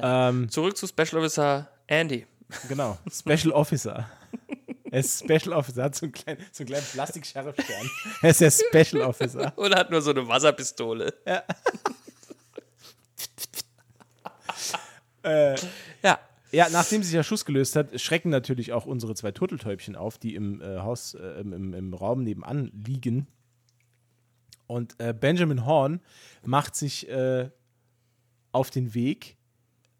[0.02, 2.26] Ähm, Zurück zu Special Officer Andy.
[2.68, 4.08] genau, Special Officer.
[4.90, 7.90] Er ist Special Officer, hat so einen kleinen, so einen kleinen Plastik-Sheriff-Stern.
[8.22, 9.52] Er ist der Special Officer.
[9.56, 11.12] Und hat nur so eine Wasserpistole.
[15.22, 15.56] Äh,
[16.02, 16.18] Ja.
[16.52, 20.36] Ja, nachdem sich der Schuss gelöst hat, schrecken natürlich auch unsere zwei Turteltäubchen auf, die
[20.36, 23.26] im äh, Haus, äh, im, im, im Raum nebenan liegen.
[24.68, 26.00] Und äh, Benjamin Horn
[26.44, 27.50] macht sich äh,
[28.54, 29.36] auf den Weg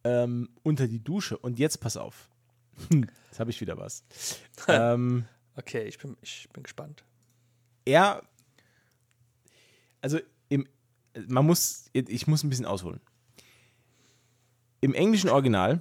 [0.05, 1.37] ähm, unter die Dusche.
[1.39, 2.29] Und jetzt pass auf.
[2.91, 4.05] Jetzt habe ich wieder was.
[4.69, 5.27] ähm,
[5.57, 7.05] Okay, ich bin, ich bin gespannt.
[7.85, 8.23] er,
[10.01, 10.67] also im,
[11.29, 13.01] man muss, ich muss ein bisschen ausholen.
[14.81, 15.81] Im englischen Original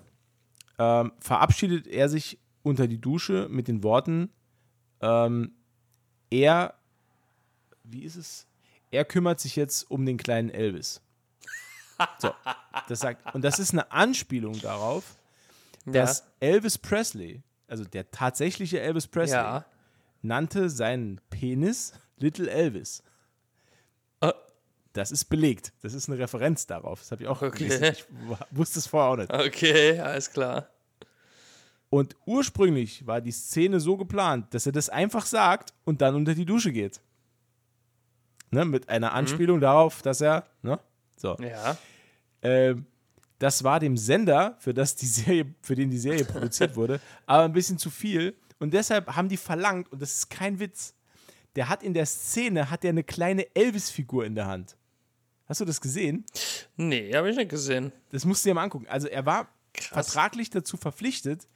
[0.77, 4.29] ähm, verabschiedet er sich unter die Dusche mit den Worten,
[5.01, 5.53] ähm,
[6.29, 6.75] er,
[7.83, 8.47] wie ist es?
[8.91, 11.01] Er kümmert sich jetzt um den kleinen Elvis.
[12.19, 12.31] So,
[12.87, 15.15] das sagt, und das ist eine Anspielung darauf,
[15.85, 19.65] dass Elvis Presley, also der tatsächliche Elvis Presley, Ja.
[20.21, 23.03] nannte seinen Penis Little Elvis.
[24.21, 24.31] Äh.
[24.93, 25.73] Das ist belegt.
[25.81, 26.99] Das ist eine Referenz darauf.
[26.99, 27.57] Das habe ich auch Okay.
[27.67, 27.83] gelesen.
[27.85, 28.05] Ich
[28.51, 29.33] wusste es vorher auch nicht.
[29.33, 30.67] Okay, alles klar.
[31.89, 36.33] Und ursprünglich war die Szene so geplant, dass er das einfach sagt und dann unter
[36.33, 37.01] die Dusche geht.
[38.51, 39.15] Ne, mit einer Mhm.
[39.15, 40.79] Anspielung darauf, dass er, ne?
[41.17, 41.35] So.
[41.39, 41.77] Ja.
[42.41, 42.85] Ähm,
[43.39, 47.43] das war dem Sender, für, das die Serie, für den die Serie produziert wurde, aber
[47.43, 48.35] ein bisschen zu viel.
[48.59, 50.93] Und deshalb haben die verlangt, und das ist kein Witz,
[51.55, 54.77] der hat in der Szene hat er eine kleine Elvis-Figur in der Hand.
[55.45, 56.25] Hast du das gesehen?
[56.77, 57.91] Nee, habe ich nicht gesehen.
[58.11, 58.87] Das musst du dir mal angucken.
[58.87, 60.07] Also er war Krass.
[60.07, 61.47] vertraglich dazu verpflichtet,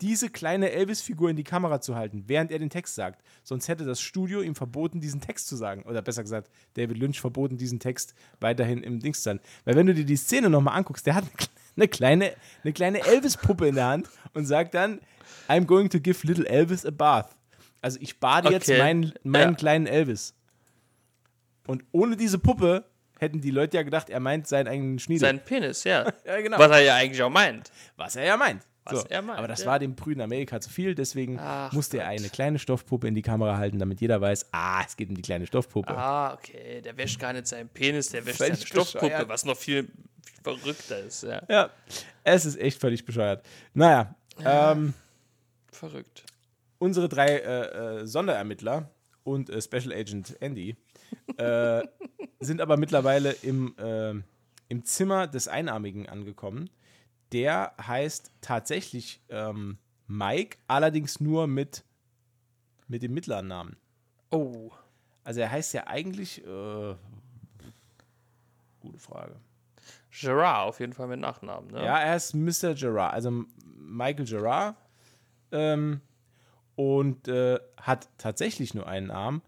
[0.00, 3.22] diese kleine Elvis-Figur in die Kamera zu halten, während er den Text sagt.
[3.42, 5.82] Sonst hätte das Studio ihm verboten, diesen Text zu sagen.
[5.84, 9.40] Oder besser gesagt, David Lynch verboten, diesen Text weiterhin im Dings zu sein.
[9.64, 11.24] Weil wenn du dir die Szene nochmal anguckst, der hat
[11.76, 12.32] eine kleine,
[12.62, 15.00] eine kleine Elvis-Puppe in der Hand und sagt dann,
[15.48, 17.30] I'm going to give little Elvis a bath.
[17.80, 18.78] Also ich bade jetzt Okay.
[18.78, 19.56] meinen, meinen Ja.
[19.56, 20.34] kleinen Elvis.
[21.66, 22.84] Und ohne diese Puppe
[23.18, 25.20] hätten die Leute ja gedacht, er meint seinen eigenen Schniedel.
[25.20, 26.04] Sein Penis, ja.
[26.26, 26.58] ja, genau.
[26.58, 27.70] Was er ja eigentlich auch meint.
[27.96, 28.62] Was er ja meint.
[28.86, 29.06] Was so.
[29.08, 29.66] er meint, Aber das ja.
[29.66, 32.18] war dem prüden Amerika zu viel, deswegen Ach musste er Gott.
[32.20, 35.22] eine kleine Stoffpuppe in die Kamera halten, damit jeder weiß, ah, es geht um die
[35.22, 35.96] kleine Stoffpuppe.
[35.96, 36.80] Ah, okay.
[36.82, 39.28] Der wäscht gar nicht seinen Penis, der wäscht Völlig seine Stoffpuppe, bescheuert.
[39.28, 39.88] was noch viel
[40.42, 41.24] verrückter ist.
[41.24, 41.42] Ja.
[41.48, 41.70] Ja,
[42.24, 43.44] es ist echt völlig bescheuert.
[43.74, 44.14] Naja,
[44.44, 44.94] ähm,
[45.72, 46.24] Verrückt.
[46.78, 48.90] unsere drei äh, äh, Sonderermittler
[49.24, 50.76] und äh, Special Agent Andy
[51.36, 51.82] äh,
[52.40, 54.14] sind aber mittlerweile im, äh,
[54.68, 56.70] im Zimmer des Einarmigen angekommen.
[57.32, 61.84] Der heißt tatsächlich ähm, Mike, allerdings nur mit,
[62.88, 63.76] mit dem mittleren Namen.
[64.30, 64.70] Oh.
[65.24, 66.44] Also er heißt ja eigentlich.
[66.46, 66.94] Äh,
[68.80, 69.36] gute Frage.
[70.10, 71.84] Gerard auf jeden Fall mit Nachnamen, ne?
[71.84, 72.74] Ja, er ist Mr.
[72.74, 74.76] Gerard, also Michael Gerard.
[75.52, 76.00] Ähm,
[76.74, 79.42] und äh, hat tatsächlich nur einen Arm,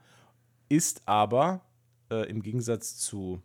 [0.69, 1.61] ist aber
[2.11, 3.43] äh, im Gegensatz zu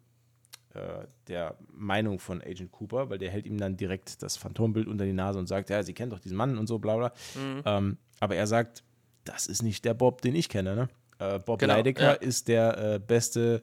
[0.74, 5.06] äh, der Meinung von Agent Cooper, weil der hält ihm dann direkt das Phantombild unter
[5.06, 7.14] die Nase und sagt, ja, sie kennt doch diesen Mann und so, bla bla.
[7.66, 8.84] Ähm, aber er sagt,
[9.24, 10.76] das ist nicht der Bob, den ich kenne.
[10.76, 10.90] Ne?
[11.20, 12.12] Äh, Bob Genau, Leidecker ja.
[12.14, 13.62] ist der äh, beste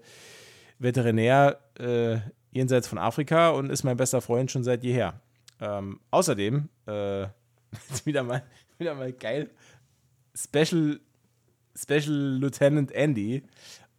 [0.79, 2.19] Veterinär äh,
[2.53, 5.21] jenseits von Afrika und ist mein bester Freund schon seit jeher.
[5.61, 6.69] Ähm, außerdem,
[8.05, 8.43] wieder, mal,
[8.79, 9.51] wieder mal geil,
[10.35, 11.01] Special,
[11.77, 13.43] Special Lieutenant Andy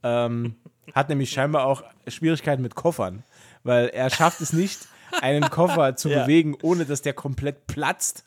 [0.04, 0.56] ähm,
[0.93, 3.24] hat nämlich scheinbar auch Schwierigkeiten mit Koffern,
[3.64, 4.88] weil er schafft es nicht,
[5.22, 6.24] einen Koffer zu Ja.
[6.24, 8.26] bewegen, ohne dass der komplett platzt.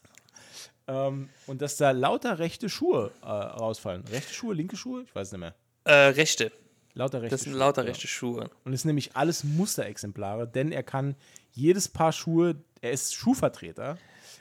[0.86, 4.04] Ähm, und dass da lauter rechte Schuhe äh, rausfallen.
[4.10, 5.02] Rechte Schuhe, linke Schuhe?
[5.06, 5.54] Ich weiß nicht mehr.
[5.84, 6.52] Äh, Rechte.
[6.96, 7.88] Lauter rechte Das sind Schuhe, lauter ja.
[7.88, 8.50] rechte Schuhe.
[8.64, 11.16] Und es sind nämlich alles Musterexemplare, denn er kann
[11.52, 13.98] jedes Paar Schuhe, er ist Schuhvertreter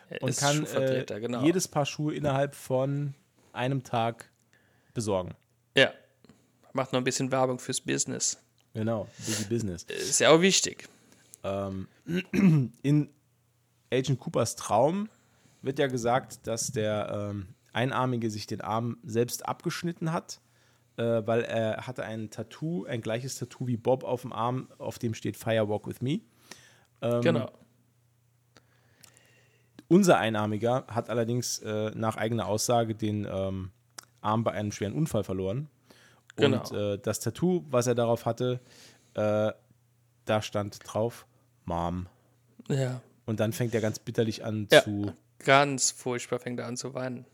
[0.10, 1.44] Er und ist kann Schuhvertreter, äh, genau.
[1.44, 3.16] jedes Paar Schuhe innerhalb von
[3.54, 4.30] einem Tag
[4.94, 5.34] besorgen.
[6.74, 8.38] Macht noch ein bisschen Werbung fürs Business.
[8.74, 9.84] Genau, busy business.
[9.84, 10.90] Ist ja auch wichtig.
[11.44, 11.88] Ähm,
[12.82, 13.10] in
[13.92, 15.10] Agent Coopers Traum
[15.62, 20.42] wird ja gesagt, dass der ähm, Einarmige sich den Arm selbst abgeschnitten hat,
[20.98, 25.00] äh, weil er hatte ein Tattoo, ein gleiches Tattoo wie Bob auf dem Arm, auf
[25.00, 26.22] dem steht Firewalk with Me.
[27.02, 27.52] Ähm, Genau.
[29.88, 33.70] Unser Einarmiger hat allerdings äh, nach eigener Aussage den ähm,
[34.22, 35.70] Arm bei einem schweren Unfall verloren.
[36.36, 36.60] Genau.
[36.62, 38.60] Und äh, das Tattoo, was er darauf hatte,
[39.14, 39.52] äh,
[40.26, 41.26] da stand drauf
[41.66, 42.08] Mom.
[42.70, 43.02] Ja.
[43.26, 44.84] Und dann fängt er ganz bitterlich an Ja.
[44.84, 47.26] zu, Ganz furchtbar fängt er an zu weinen.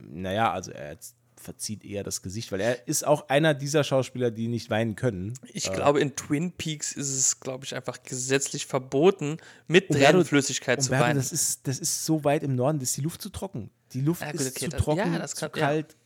[0.00, 0.96] naja, also er
[1.36, 5.34] verzieht eher das Gesicht, weil er ist auch einer dieser Schauspieler, die nicht weinen können.
[5.52, 9.36] Ich glaube, in Twin Peaks ist es, glaube ich, einfach gesetzlich verboten,
[9.68, 11.16] mit Umberto- Tränenflüssigkeit zu Umberto, weinen.
[11.18, 13.70] das ist, das ist so weit im Norden, dass die Luft zu trocken.
[13.92, 15.96] Die Luft Ja, gut, ist okay, zu trocken, ja, das kann- zu kalt,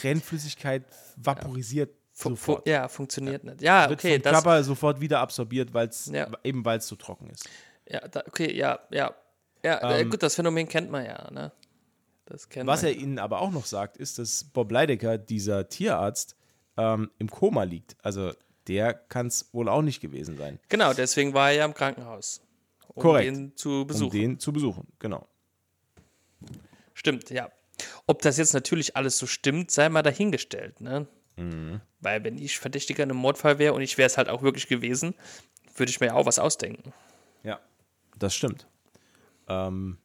[0.00, 0.84] Tränenflüssigkeit
[1.16, 2.66] vaporisiert Fu- fu- sofort.
[2.68, 3.62] ja, funktioniert nicht.
[3.62, 6.28] Ja, Wird okay, vom das, Körper sofort wieder absorbiert, weil's, Ja.
[6.44, 7.48] eben weil es zu trocken ist.
[7.86, 9.14] ja, da, okay, ja, ja.
[9.62, 11.52] Ja, äh, Ähm, gut, das Phänomen kennt man ja, ne?
[12.26, 12.92] Das kennt Was man.
[12.92, 16.36] er ihnen aber auch noch sagt, ist, dass Bob Leidecker, dieser Tierarzt,
[16.76, 17.96] ähm, im Koma liegt.
[18.02, 18.32] Also
[18.68, 22.40] der kann es wohl auch nicht gewesen sein, Genau, deswegen war er ja im Krankenhaus.
[22.94, 23.26] Um Korrekt.
[23.28, 24.10] den zu um besuchen.
[24.18, 24.86] den zu besuchen.
[24.98, 25.26] Genau.
[26.94, 27.50] Stimmt, ja.
[28.06, 31.06] Ob das jetzt natürlich alles so stimmt, sei mal dahingestellt, ne?
[31.36, 31.80] Mhm.
[32.00, 34.66] Weil wenn ich Verdächtiger in einem Mordfall wäre und ich wäre es halt auch wirklich
[34.68, 35.14] gewesen,
[35.76, 36.92] würde ich mir ja auch was ausdenken.
[37.42, 37.60] Ja,
[38.18, 38.66] das stimmt.
[39.48, 39.98] Ähm,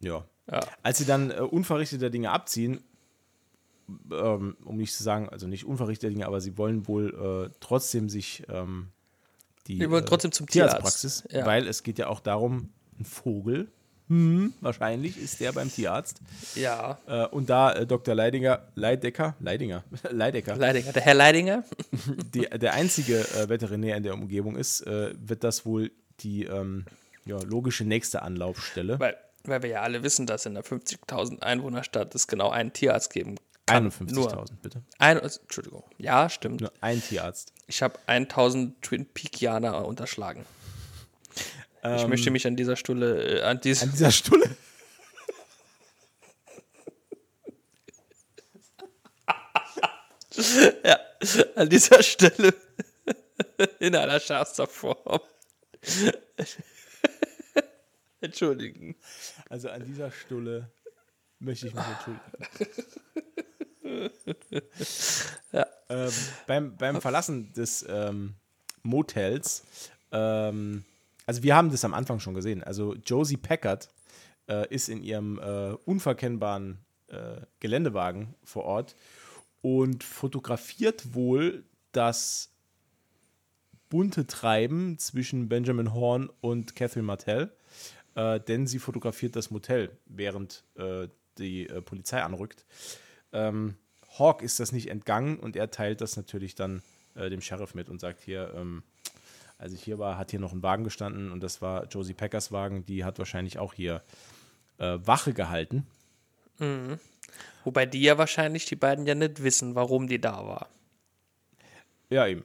[0.00, 0.24] ja.
[0.50, 0.60] Ja.
[0.82, 2.82] Als sie dann äh, unverrichtete Dinge abziehen,
[4.10, 8.08] ähm, um nicht zu sagen, also nicht unverrichtete Dinge, aber sie wollen wohl äh, trotzdem
[8.08, 8.88] sich ähm,
[9.66, 10.76] die Die wollen äh, trotzdem zum Tierarzt.
[10.76, 11.44] Tierarztpraxis, Ja.
[11.46, 13.70] weil es geht ja auch darum, ein Vogel,
[14.08, 16.20] hm, wahrscheinlich ist der beim Tierarzt.
[16.54, 16.98] Ja.
[17.06, 18.14] Äh, und da äh, Dr.
[18.14, 20.92] Leidinger, Leidecker, Leidinger, Leidecker, Leidinger.
[20.92, 21.64] Der Herr Leidinger?
[22.34, 25.90] die, der einzige äh, Veterinär in der Umgebung ist, äh, wird das wohl
[26.20, 26.86] die ähm,
[27.26, 28.98] ja, logische nächste Anlaufstelle.
[28.98, 33.12] Weil, weil wir ja alle wissen, dass in einer 50.000 Einwohnerstadt es genau einen Tierarzt
[33.12, 33.36] geben
[33.66, 33.90] kann.
[33.90, 34.82] 51.000, bitte.
[34.98, 35.84] Ein, Entschuldigung.
[35.98, 36.62] Ja, stimmt.
[36.62, 37.52] Nur ein Tierarzt.
[37.66, 40.46] Ich habe 1000 Twin Peakianer unterschlagen.
[41.82, 44.48] Ich Ähm, möchte mich an dieser Stelle, äh, an An diesem, dieser Stulle.
[50.84, 50.98] ja,
[51.56, 52.54] an dieser Stelle
[53.80, 55.20] in aller schärfster Form.
[58.20, 58.96] Entschuldigen.
[59.48, 60.70] Also an dieser Stulle
[61.38, 62.20] möchte ich mich entschuldigen.
[65.88, 66.12] ähm,
[66.46, 68.34] beim, beim Verlassen des ähm,
[68.82, 69.64] Motels,
[70.12, 70.84] ähm,
[71.28, 72.64] also wir haben das am Anfang schon gesehen.
[72.64, 73.90] Also Josie Packard
[74.48, 78.96] äh, ist in ihrem äh, unverkennbaren äh, Geländewagen vor Ort
[79.60, 82.50] und fotografiert wohl das
[83.90, 87.52] bunte Treiben zwischen Benjamin Horn und Catherine Martell,
[88.14, 92.64] äh, denn sie fotografiert das Motel, während äh, die äh, Polizei anrückt.
[93.34, 93.76] Ähm,
[94.18, 96.82] Hawk ist das nicht entgangen und er teilt das natürlich dann
[97.14, 98.84] dem Sheriff mit und sagt hier, ähm,
[99.58, 102.52] als ich hier war, hat hier noch ein Wagen gestanden und das war Josie Packers
[102.52, 104.02] Wagen, die hat wahrscheinlich auch hier
[104.78, 105.86] äh, Wache gehalten.
[107.64, 110.68] Wobei die ja wahrscheinlich, die beiden ja nicht wissen, warum die da war.
[112.10, 112.44] Ja, eben.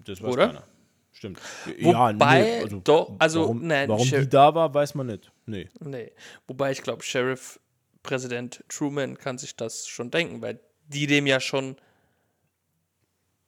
[0.00, 0.46] Das weiß Oder?
[0.48, 0.64] keiner.
[1.12, 1.40] Stimmt.
[1.80, 5.30] Wobei, doch, also, warum, nein, warum die da war, weiß man nicht.
[5.46, 5.68] Nee.
[5.80, 6.12] Nee.
[6.46, 7.60] Wobei ich glaube, Sheriff
[8.02, 11.76] Präsident Truman kann sich das schon denken, weil die dem ja schon.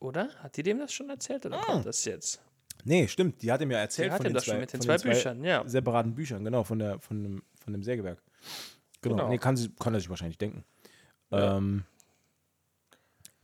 [0.00, 0.28] Oder?
[0.42, 2.42] Hat die dem das schon erzählt oder kommt das jetzt?
[2.84, 3.42] Nee, stimmt.
[3.42, 4.80] Die hat ihm ja erzählt Die hat von, ihm den das schon zwei, mit den
[4.80, 5.66] zwei Büchern, ja.
[5.68, 8.22] separaten Büchern, genau, von, der, von, dem, von dem Sägewerk.
[9.00, 9.16] Genau.
[9.16, 9.28] Genau.
[9.28, 10.64] Nee, kann, sie, kann er sich wahrscheinlich denken.
[11.30, 11.56] Ja.
[11.56, 11.84] Ähm,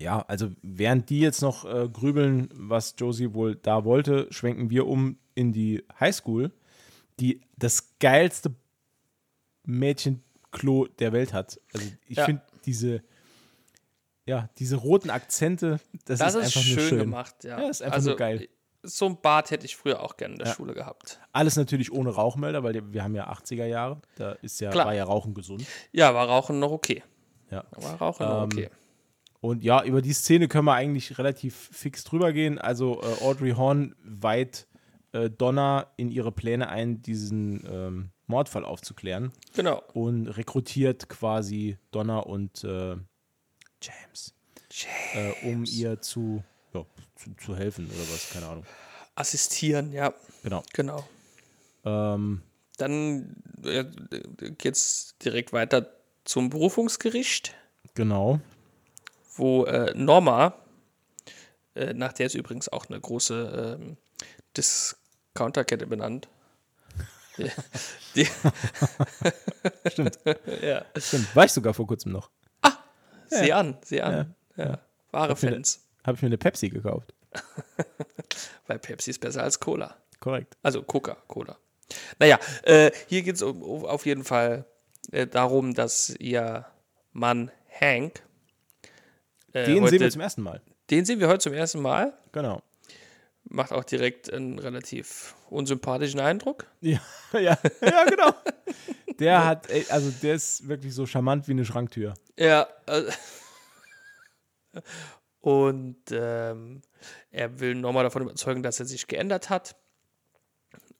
[0.00, 4.86] ja, also während die jetzt noch äh, grübeln, was Josie wohl da wollte, schwenken wir
[4.86, 6.52] um in die Highschool,
[7.18, 8.54] die das geilste
[9.64, 11.60] Mädchenklo der Welt hat.
[11.74, 12.24] Also ich Ja.
[12.26, 13.02] finde diese,
[14.24, 17.60] ja, diese roten Akzente, das, Das ist ist einfach schön, nur schön gemacht, ja.
[17.60, 18.48] Ja, ist einfach also, nur geil.
[18.82, 20.54] So ein Bart hätte ich früher auch gerne in der Ja.
[20.54, 21.20] Schule gehabt.
[21.32, 24.00] Alles natürlich ohne Rauchmelder, weil wir haben ja 80er Jahre.
[24.16, 24.86] Da ist ja, Klar.
[24.86, 25.64] war ja Rauchen gesund.
[25.92, 27.02] Ja, war Rauchen noch okay.
[27.50, 27.64] Ja.
[27.76, 28.70] War Rauchen noch Ähm, okay.
[29.40, 32.58] Und ja, über die Szene können wir eigentlich relativ fix drüber gehen.
[32.58, 34.66] Also äh, Audrey Horn weiht
[35.12, 39.82] äh, Donna in ihre Pläne ein, diesen ähm, Mordfall aufzuklären Genau.
[39.94, 42.96] und rekrutiert quasi Donna und äh,
[43.80, 44.34] James,
[45.14, 46.42] äh, um ihr zu,
[47.18, 48.66] zu, zu helfen oder was, keine Ahnung.
[49.14, 50.62] Assistieren, ja, Genau.
[50.72, 51.06] genau.
[51.84, 52.42] Ähm,
[52.76, 53.84] Dann äh,
[54.58, 55.90] geht's direkt weiter
[56.24, 57.54] zum Berufungsgericht,
[57.94, 58.40] genau.
[59.36, 60.54] wo äh, Norma,
[61.74, 63.96] äh, nach der ist übrigens auch eine große ähm,
[64.56, 66.28] Discounterkette benannt.
[68.14, 68.26] Die,
[69.90, 70.18] Stimmt.
[70.62, 70.84] ja.
[70.96, 71.34] Stimmt.
[71.36, 72.30] War ich sogar vor kurzem noch.
[73.30, 74.34] Sieh an, sieh an.
[74.56, 74.80] Ja.
[75.12, 75.84] Wahre Hab mir- Fans.
[76.08, 77.12] Habe ich mir eine Pepsi gekauft.
[78.66, 79.94] Weil Pepsi ist besser als Cola.
[80.20, 80.56] Korrekt.
[80.62, 81.58] Also Coca-Cola.
[82.18, 84.64] Naja, äh, hier geht es um, auf jeden Fall
[85.12, 86.64] äh, darum, dass ihr
[87.12, 88.22] Mann Hank.
[89.52, 90.62] Äh, Den heute, sehen wir zum ersten Mal.
[90.88, 92.16] den sehen wir heute zum ersten Mal.
[92.32, 92.62] Genau.
[93.44, 96.68] Macht auch direkt einen relativ unsympathischen Eindruck.
[96.80, 97.00] Ja,
[97.34, 98.32] ja, ja, genau.
[99.18, 102.14] Der hat, ey, also der ist wirklich so charmant wie eine Schranktür.
[102.38, 102.66] Ja.
[102.86, 103.02] Äh,
[105.40, 106.82] und ähm,
[107.30, 109.76] er will nochmal davon überzeugen, dass er sich geändert hat.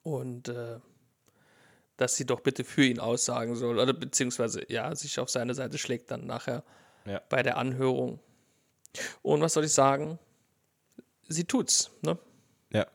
[0.03, 0.79] Und äh,
[1.97, 3.79] dass sie doch bitte für ihn aussagen soll.
[3.79, 6.63] Oder beziehungsweise, ja, sich auf seine Seite schlägt dann nachher
[7.05, 7.21] Ja.
[7.29, 8.21] bei der Anhörung.
[9.23, 10.19] Und was soll ich sagen?
[11.29, 12.17] Sie tut's, ne?
[12.73, 12.87] Ja.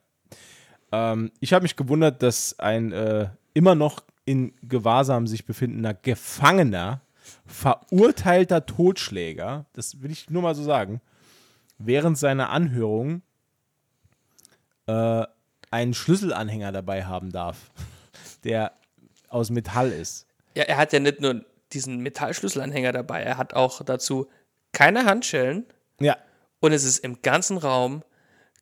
[0.91, 7.01] Ähm, ich habe mich gewundert, dass ein äh, immer noch in Gewahrsam sich befindender Gefangener,
[7.45, 11.01] verurteilter Totschläger, das will ich nur mal so sagen,
[11.78, 13.21] während seiner Anhörung
[14.88, 15.26] äh,
[15.71, 17.71] einen Schlüsselanhänger dabei haben darf,
[18.43, 18.74] der
[19.30, 20.28] aus Metall ist.
[20.55, 24.30] Ja, er hat ja nicht nur diesen Metallschlüsselanhänger dabei, er hat auch dazu
[24.71, 25.65] keine Handschellen
[25.99, 26.17] Ja,
[26.59, 28.03] und es ist im ganzen Raum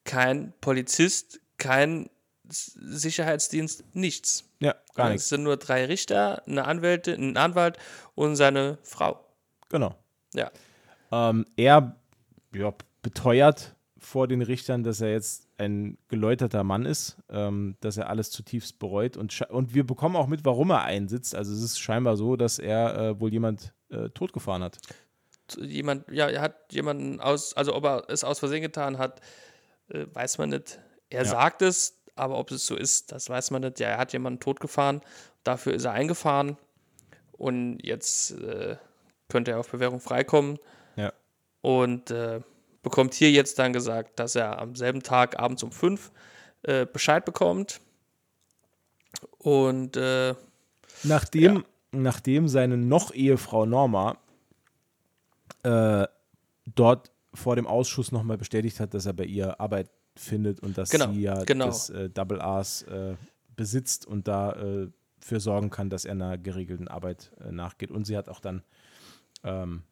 [0.05, 2.09] kein Polizist, kein
[2.49, 4.45] Sicherheitsdienst, nichts.
[4.59, 5.29] ja, gar Es nichts.
[5.29, 7.77] sind nur drei Richter, eine Anwältin, ein Anwalt
[8.15, 9.23] und seine Frau.
[9.69, 9.95] Genau.
[10.33, 10.51] Ja.
[11.11, 11.95] Ähm, er
[12.53, 18.09] ja, beteuert vor den Richtern, dass er jetzt ein geläuterter Mann ist, ähm, dass er
[18.09, 21.35] alles zutiefst bereut und, und wir bekommen auch mit, warum er einsitzt.
[21.35, 24.77] Also es ist scheinbar so, dass er äh, wohl jemand äh, totgefahren hat.
[25.57, 29.21] Jemand, ja, er hat jemanden aus, also ob er es aus Versehen getan hat,
[29.89, 30.79] äh, weiß man nicht.
[31.09, 31.29] Er Ja.
[31.29, 33.79] sagt es, aber ob es so ist, das weiß man nicht.
[33.79, 35.01] Ja, er hat jemanden totgefahren,
[35.43, 36.57] dafür ist er eingefahren
[37.33, 38.77] und jetzt äh,
[39.29, 40.57] könnte er auf Bewährung freikommen
[40.95, 41.11] Ja.
[41.61, 42.41] und äh,
[42.81, 46.11] bekommt hier jetzt dann gesagt, dass er am selben Tag abends um fünf
[46.63, 47.81] äh, Bescheid bekommt.
[49.37, 50.35] Und äh,
[51.03, 54.17] Nachdem, nachdem seine noch-Ehefrau Norma
[55.63, 56.07] äh,
[56.75, 60.89] dort vor dem Ausschuss nochmal bestätigt hat, dass er bei ihr Arbeit findet und dass
[60.89, 61.67] Genau, sie ja genau.
[61.67, 63.15] das äh, Double A's äh,
[63.55, 67.91] besitzt und da äh, für sorgen kann, dass er einer geregelten Arbeit nachgeht.
[67.91, 68.63] Und sie hat auch dann
[69.43, 69.83] ähm,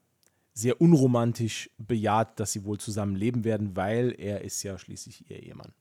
[0.60, 5.41] sehr unromantisch bejaht, dass sie wohl zusammen leben werden, weil er ist ja schließlich ihr
[5.41, 5.72] Ehemann.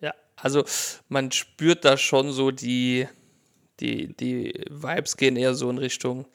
[0.00, 0.64] Ja, also
[1.08, 3.08] man spürt da schon so die,
[3.80, 6.26] die, die Vibes gehen eher so in Richtung,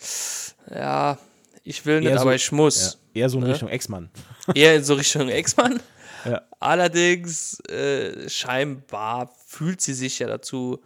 [0.70, 1.18] ja,
[1.64, 3.00] ich will nicht, Eher so- aber ich muss.
[3.14, 3.52] Ja, eher so in Ne?
[3.54, 4.10] Richtung Ex-Mann.
[4.56, 5.80] Eher in so Richtung Ex-Mann.
[6.26, 6.42] Ja.
[6.62, 10.80] Allerdings, äh, scheinbar fühlt sie sich ja dazu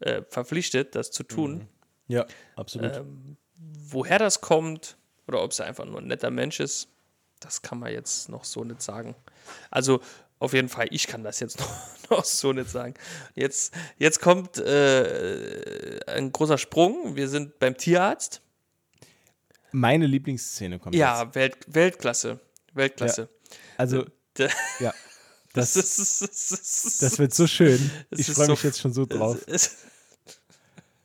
[0.00, 1.68] äh, verpflichtet, das zu tun.
[2.08, 2.96] Ja, absolut.
[2.96, 4.96] Ähm, woher das kommt
[5.32, 6.88] oder ob sie einfach nur ein netter Mensch ist,
[7.40, 9.14] das kann man jetzt noch so nicht sagen.
[9.70, 10.00] Also
[10.38, 11.58] auf jeden Fall, ich kann das jetzt
[12.10, 12.94] noch, noch so nicht sagen.
[13.34, 17.16] Jetzt, jetzt kommt äh, ein großer Sprung.
[17.16, 18.40] Wir sind beim Tierarzt.
[19.72, 21.00] Meine Lieblingsszene kommt jetzt.
[21.00, 22.38] Ja, Welt, Weltklasse.
[22.74, 23.28] Weltklasse.
[23.76, 24.04] Also,
[24.38, 24.48] D-
[24.80, 24.92] ja.
[25.54, 27.90] Das, Das, ist, das, ist, das wird so schön.
[28.08, 29.36] Es Ich freue so- mich jetzt schon so drauf.
[29.46, 29.76] Es,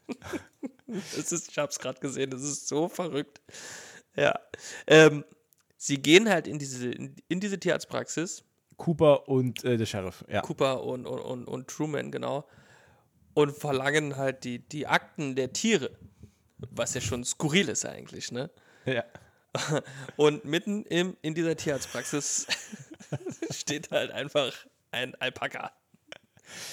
[1.18, 3.42] es ist, ich habe es gerade gesehen, es ist so verrückt.
[4.22, 4.40] Ja.
[4.88, 5.24] Ähm,
[5.78, 8.44] sie gehen halt in diese, in, in diese Tierarztpraxis,
[8.78, 10.26] Cooper und äh, der Sheriff.
[10.28, 10.42] Ja.
[10.42, 12.48] Cooper und, und, und, und Truman, genau,
[13.36, 15.92] und verlangen halt die, die Akten der Tiere.
[16.58, 18.50] Was ja schon skurril ist eigentlich, ne?
[18.86, 19.04] ja.
[20.18, 22.48] Und mitten im, in dieser Tierarztpraxis
[23.52, 24.54] steht halt einfach
[24.92, 25.72] ein Alpaka.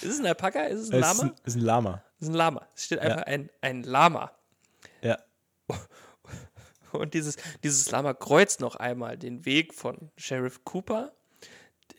[0.00, 0.64] Ist es ein Alpaka?
[0.64, 1.22] Ist es ein Es ist Lama?
[1.22, 2.02] ein, ist ein Lama.
[2.18, 2.68] Es ist ein Lama.
[2.74, 4.32] Es steht einfach ein, ein Lama.
[5.02, 5.18] Ja.
[6.94, 11.12] Und dieses, dieses Lama kreuzt noch einmal den Weg von Sheriff Cooper,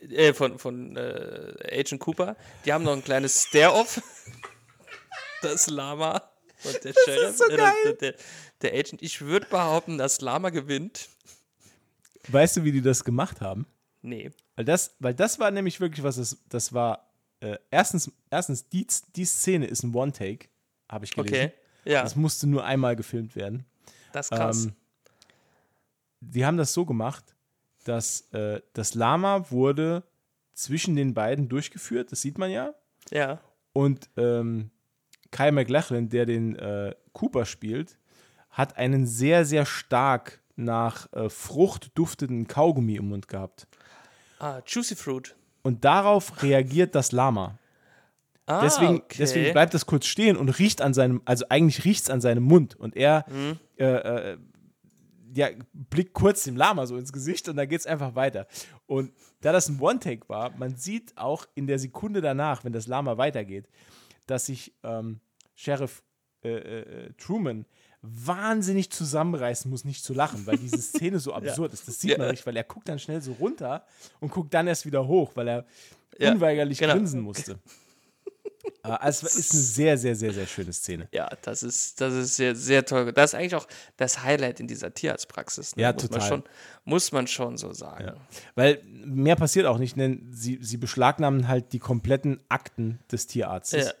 [0.00, 2.36] äh, von, von äh, Agent Cooper.
[2.64, 4.02] Die haben noch ein kleines Stare-Off.
[5.42, 6.22] Das Lama
[6.64, 7.36] und der Sheriff.
[7.36, 8.14] so äh, der,
[8.62, 9.02] der Agent.
[9.02, 11.08] Ich würde behaupten, das Lama gewinnt.
[12.28, 13.66] Weißt du, wie die das gemacht haben?
[14.00, 14.30] Nee.
[14.56, 18.86] Weil das, weil das war nämlich wirklich was, das, das war, äh, erstens, erstens die,
[19.14, 20.48] die Szene ist ein One-Take,
[20.90, 21.34] habe ich gelesen.
[21.34, 21.52] Okay.
[21.84, 23.66] Ja, Das musste nur einmal gefilmt werden.
[24.12, 24.64] das ist krass.
[24.64, 24.72] Ähm,
[26.20, 27.34] die haben das so gemacht,
[27.84, 30.02] dass äh, das Lama wurde
[30.54, 32.74] zwischen den beiden durchgeführt, das sieht man ja.
[33.10, 33.40] ja.
[33.72, 34.70] Und ähm,
[35.30, 37.98] Kyle McLachlan, der den äh, Cooper spielt,
[38.50, 43.66] hat einen sehr, sehr stark nach äh, Frucht duftenden Kaugummi im Mund gehabt.
[44.38, 45.36] Ah, Juicy Fruit.
[45.62, 47.58] Und darauf reagiert das Lama.
[48.46, 49.16] Ah, Deswegen, okay.
[49.18, 52.44] deswegen bleibt das kurz stehen und riecht an seinem, also eigentlich riecht es an seinem
[52.44, 52.76] Mund.
[52.76, 53.58] Und er Mhm.
[53.76, 54.38] äh, äh,
[55.36, 58.46] ja, blickt kurz dem Lama so ins Gesicht und dann geht es einfach weiter.
[58.86, 59.12] Und
[59.42, 63.18] da das ein One-Take war, man sieht auch in der Sekunde danach, wenn das Lama
[63.18, 63.68] weitergeht,
[64.26, 65.20] dass sich ähm,
[65.54, 66.02] Sheriff
[66.42, 67.66] äh, äh, Truman
[68.02, 71.86] wahnsinnig zusammenreißen muss, nicht zu lachen, weil diese Szene so absurd ist.
[71.88, 72.32] Das sieht man Ja.
[72.32, 73.84] nicht, weil er guckt dann schnell so runter
[74.20, 75.66] und guckt dann erst wieder hoch, weil er
[76.18, 76.94] Ja, unweigerlich genau.
[76.94, 77.58] grinsen musste.
[78.84, 81.08] Äh, also es ist eine sehr, sehr, sehr, sehr schöne Szene.
[81.12, 83.12] Ja, das ist, das ist sehr, sehr toll.
[83.12, 85.76] Das ist eigentlich auch das Highlight in dieser Tierarztpraxis.
[85.76, 85.82] Ne?
[85.82, 86.18] Ja, muss total.
[86.18, 86.44] Man schon,
[86.84, 88.04] muss man schon so sagen.
[88.04, 88.16] Ja.
[88.54, 93.86] Weil mehr passiert auch nicht, denn sie, sie beschlagnahmen halt die kompletten Akten des Tierarztes.
[93.86, 93.92] Ja.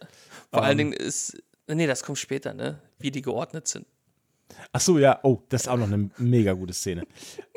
[0.50, 0.90] Vor allen Ähm.
[0.90, 2.80] Dingen ist, nee, das kommt später, ne?
[2.98, 3.86] Wie die geordnet sind.
[4.72, 7.02] Ach so, ja, oh, das ist auch noch eine mega gute Szene.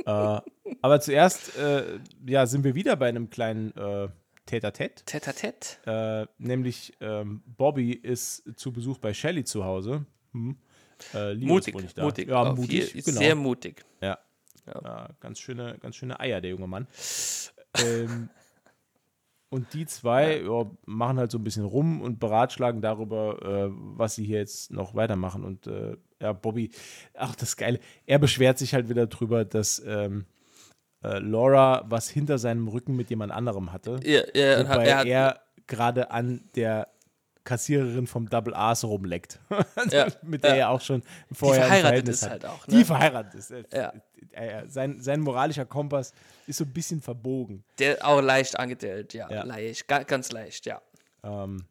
[0.05, 0.39] äh,
[0.81, 4.09] aber zuerst, äh, ja, sind wir wieder bei einem kleinen äh,
[4.49, 5.79] Tête-à-tête.
[5.85, 10.05] Äh, nämlich ähm, Bobby ist zu Besuch bei Shelly zu Hause.
[10.33, 10.57] Hm.
[11.13, 12.27] Äh, Mutig, mutig.
[12.27, 13.19] Ja, Auf mutig, genau.
[13.19, 13.85] Sehr mutig.
[14.01, 14.17] Ja.
[14.67, 14.81] Ja.
[14.83, 16.87] Ja, ganz, schöne, ganz schöne Eier, der junge Mann.
[17.83, 18.29] ähm,
[19.49, 24.15] und die zwei ja, machen halt so ein bisschen rum und beratschlagen darüber, äh, was
[24.15, 25.43] sie hier jetzt noch weitermachen.
[25.43, 26.71] Und äh, ja, Bobby,
[27.13, 30.25] ach, das Geile, er beschwert sich halt wieder drüber, dass ähm,
[31.03, 33.99] äh, Laura was hinter seinem Rücken mit jemand anderem hatte.
[34.03, 36.87] Ja, ja, wobei er er gerade an der
[37.45, 39.39] Kassiererin vom Double A's rumleckt.
[39.91, 40.55] Ja, mit der ja.
[40.57, 42.29] er auch schon vorher ein verheiratet ist hat.
[42.31, 42.85] halt auch, Die ne?
[42.85, 43.51] verheiratet ist.
[43.51, 43.93] Äh, Ja.
[44.31, 46.13] äh, sein, sein moralischer Kompass
[46.47, 47.63] ist so ein bisschen verbogen.
[47.79, 49.31] der auch leicht angedellt, ja.
[49.31, 49.43] Ja.
[49.43, 50.81] Leicht, ga, ganz leicht, ja.
[51.23, 51.65] Ähm,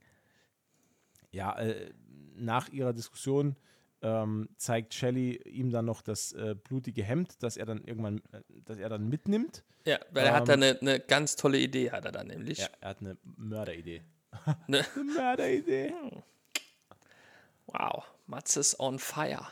[1.31, 1.91] ja, äh,
[2.37, 3.55] nach ihrer Diskussion
[4.03, 8.41] ähm, zeigt Shelley ihm dann noch das äh, blutige Hemd, das er dann irgendwann, äh,
[8.65, 9.65] das er dann mitnimmt.
[9.85, 10.63] Ja, weil er hat da Ähm.
[10.63, 12.59] eine, eine ganz tolle Idee, hat er da nämlich.
[12.59, 14.03] Ja, er hat eine Mörderidee.
[14.67, 14.85] Ne?
[14.95, 15.93] Eine Mörderidee.
[17.67, 19.47] Wow, Matze ist on fire.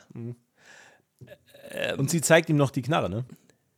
[1.97, 3.25] Und sie zeigt ihm noch die Knarre, ne?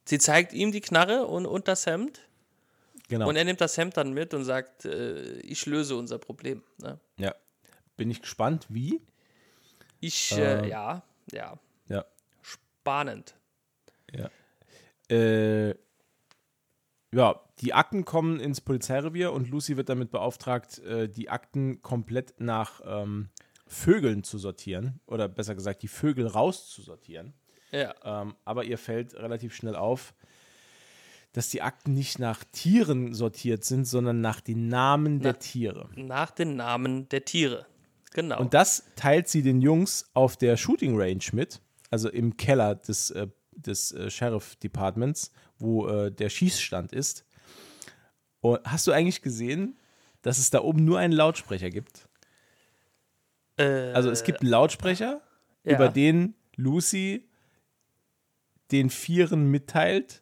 [0.05, 2.22] Sie zeigt ihm die Knarre und, und das Hemd.
[3.09, 3.28] Genau.
[3.28, 6.63] Und er nimmt das Hemd dann mit und sagt, äh, ich löse unser Problem.
[6.78, 6.99] Ne?
[7.17, 7.34] ja.
[7.97, 9.01] Bin ich gespannt, wie?
[10.00, 12.06] Ich, äh, ja, ja, Ja.
[12.41, 13.36] spannend.
[14.14, 14.30] Ja.
[15.16, 15.76] Äh,
[17.12, 22.39] ja, die Akten kommen ins Polizeirevier und Lucy wird damit beauftragt, äh, die Akten komplett
[22.39, 23.30] nach ähm,
[23.68, 25.00] Vögeln zu sortieren.
[25.08, 27.34] Oder besser gesagt, die Vögel rauszusortieren.
[27.72, 30.14] Ja, Ähm, aber ihr fällt relativ schnell auf,
[31.34, 35.89] dass die Akten nicht nach Tieren sortiert sind, sondern nach den Namen der Tiere.
[35.95, 37.68] nach den Namen der Tiere.
[38.12, 38.39] Genau.
[38.39, 43.12] Und das teilt sie den Jungs auf der Shooting Range mit, also im Keller des,
[43.12, 47.26] äh, des äh, Sheriff Departments, wo äh, der Schießstand ist.
[48.41, 49.78] Und hast du eigentlich gesehen,
[50.22, 52.07] dass es da oben nur einen Lautsprecher gibt?
[53.57, 55.22] äh, Also es gibt einen Lautsprecher,
[55.64, 55.76] ja.
[55.76, 57.30] über den Lucy
[58.72, 60.22] den Vieren mitteilt,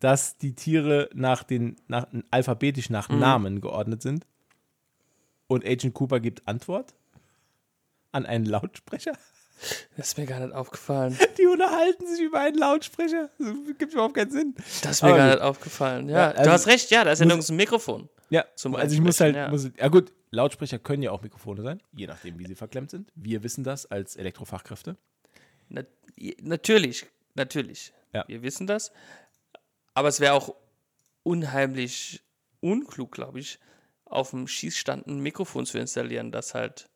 [0.00, 3.18] dass die Tiere nach den, nach, alphabetisch nach Mhm.
[3.18, 4.26] Namen geordnet sind.
[5.46, 6.94] Und Agent Cooper gibt Antwort
[8.12, 9.12] an einen Lautsprecher.
[9.96, 11.16] Das ist mir gar nicht aufgefallen.
[11.38, 13.30] Die unterhalten sich über einen Lautsprecher.
[13.38, 14.54] Das gibt überhaupt keinen Sinn.
[14.82, 16.08] Das ist mir Aber gar nicht aufgefallen.
[16.08, 18.08] Ja, Ja, also du hast recht, ja, da ist ja nirgends ein Mikrofon.
[18.30, 21.62] Ja, Zum also ich muss halt, Einsprechen, muss, ja gut, Lautsprecher können ja auch Mikrofone
[21.62, 23.10] sein, je nachdem, wie sie verklemmt sind.
[23.14, 24.96] Wir wissen das als Elektrofachkräfte.
[25.68, 25.82] Na,
[26.42, 27.92] natürlich, natürlich.
[28.12, 28.24] Ja.
[28.26, 28.92] Wir wissen das.
[29.94, 30.54] Aber es wäre auch
[31.22, 32.22] unheimlich
[32.60, 33.60] unklug, glaube ich,
[34.06, 36.88] auf dem Schießstand ein Mikrofon zu installieren, das halt.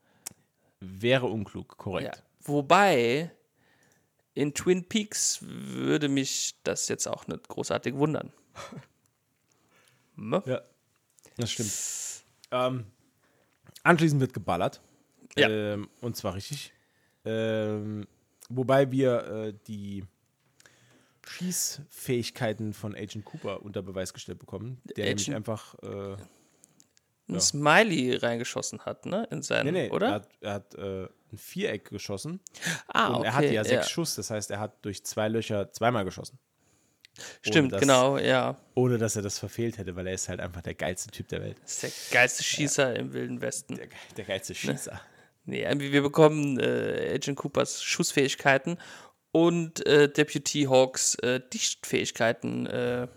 [0.81, 1.77] Wäre unklug, Ja.
[1.77, 2.23] korrekt.
[2.43, 3.31] Wobei,
[4.35, 8.33] in Twin Peaks würde mich das jetzt auch nicht großartig wundern.
[10.21, 10.43] Ne?
[10.47, 10.63] Ja,
[11.37, 11.73] das stimmt.
[12.51, 12.87] Ähm,
[13.85, 14.81] anschließend wird geballert.
[15.37, 15.49] Ja.
[15.49, 16.73] Ähm, und zwar richtig.
[17.25, 18.05] Ähm,
[18.49, 20.03] wobei wir äh, die
[21.25, 25.75] Schießfähigkeiten von Agent Cooper unter Beweis gestellt bekommen, der Agent- nämlich einfach.
[25.83, 26.17] Äh,
[27.29, 29.26] Ein Smiley reingeschossen hat, ne?
[29.31, 30.07] In seinen, nee, nee, oder?
[30.07, 32.41] er hat, er hat äh, ein Viereck geschossen
[32.89, 33.26] ah, und okay.
[33.26, 36.39] er hatte ja sechs Schuss, das heißt, er hat durch zwei Löcher zweimal geschossen.
[37.43, 38.57] Stimmt, das- genau, ja.
[38.74, 41.43] Ohne dass er das verfehlt hätte, weil er ist halt einfach der geilste Typ der
[41.43, 41.57] Welt.
[41.62, 43.74] Das ist der geilste Schießer im Wilden Westen.
[43.74, 45.01] Der, der geilste Schießer.
[45.45, 48.79] Nee, wir bekommen äh, Agent Coopers Schussfähigkeiten
[49.33, 52.66] und äh, Deputy Hawks äh, Dichtfähigkeiten.
[52.66, 53.09] Äh,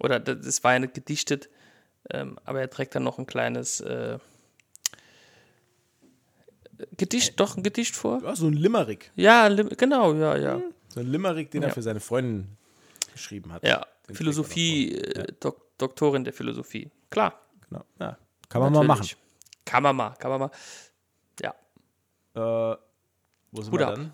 [0.00, 1.48] oder das das war ja nicht gedichtet,
[2.10, 4.18] ähm, aber er trägt dann noch ein kleines äh,
[6.96, 8.20] Gedicht, doch ein Gedicht vor?
[8.22, 9.12] Ja, so ein Limerick.
[9.14, 10.60] Ja, lim- genau, ja, ja.
[10.88, 11.68] So ein Limerick, den Ja.
[11.68, 12.48] er für seine Freundin
[13.12, 13.62] geschrieben hat.
[13.64, 16.88] Ja, Den Philosophie, äh, Dok Doktorin der Philosophie.
[17.10, 17.40] Klar.
[17.68, 17.84] Genau.
[17.98, 18.16] Ja.
[18.48, 19.16] Kann man mal natürlich.
[19.64, 20.50] Kann man mal, kann man mal.
[21.40, 21.54] Ja.
[22.34, 22.74] machen.
[22.74, 22.76] Äh,
[23.52, 23.94] wo sind Hut wir ab.
[23.96, 24.12] dann?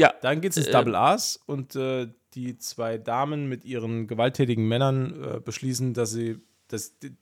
[0.00, 4.06] Ja, Dann geht es ins Äh, Double A's und äh, die zwei Damen mit ihren
[4.06, 6.38] gewalttätigen Männern äh, beschließen, dass sie
[6.68, 7.16] die,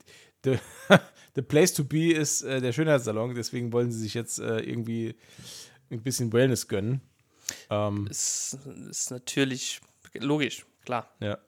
[0.44, 0.58] the,
[1.34, 5.14] the place to be ist äh, der Schönheitssalon, deswegen wollen sie sich jetzt äh, irgendwie
[5.90, 7.00] ein bisschen Wellness gönnen.
[7.70, 8.58] Ähm, ist,
[8.90, 9.80] ist natürlich
[10.14, 11.08] logisch, klar.
[11.20, 11.38] ja.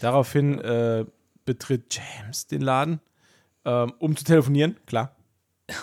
[0.00, 1.04] Daraufhin äh,
[1.44, 3.00] betritt James den Laden,
[3.64, 5.16] ähm, um zu telefonieren, klar.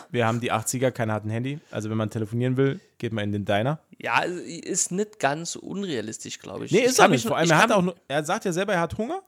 [0.10, 1.60] Wir haben die 80er, keiner hat ein Handy.
[1.70, 3.80] Also wenn man telefonieren will, geht man in den Diner.
[3.98, 6.72] Ja, ist nicht ganz unrealistisch, glaube ich.
[6.72, 7.28] Nee, Ich ist kann er nicht.
[7.28, 9.22] Vor allem, ich er hat auch er sagt ja selber, er hat Hunger.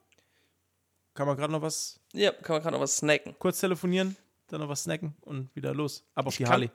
[1.16, 3.36] Kann man gerade noch was Ja, kann man kann auch was snacken.
[3.40, 4.16] kurz telefonieren,
[4.48, 6.04] dann noch was snacken und wieder los.
[6.14, 6.70] Ab auf Ich die Harley.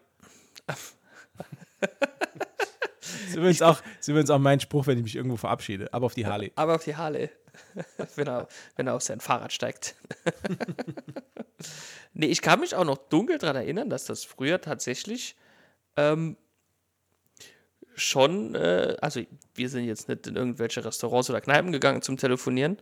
[3.28, 5.92] ist, übrigens auch, ist übrigens auch mein Spruch, wenn ich mich irgendwo verabschiede.
[5.92, 6.52] Ab auf die Harley.
[6.56, 7.30] Aber auf die Harley.
[8.16, 9.94] wenn, er, wenn er auf sein Fahrrad steigt.
[12.14, 15.36] nee, ich kann mich auch noch dunkel daran erinnern, dass das früher tatsächlich
[15.96, 16.36] ähm,
[17.94, 19.20] schon, äh, also
[19.54, 22.78] wir sind jetzt nicht in irgendwelche Restaurants oder Kneipen gegangen zum Telefonieren.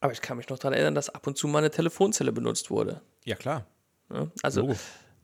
[0.00, 2.70] Aber ich kann mich noch daran erinnern, dass ab und zu mal eine Telefonzelle benutzt
[2.70, 3.00] wurde.
[3.24, 3.66] Ja, klar.
[4.08, 4.30] Ne?
[4.42, 4.76] Also Logo.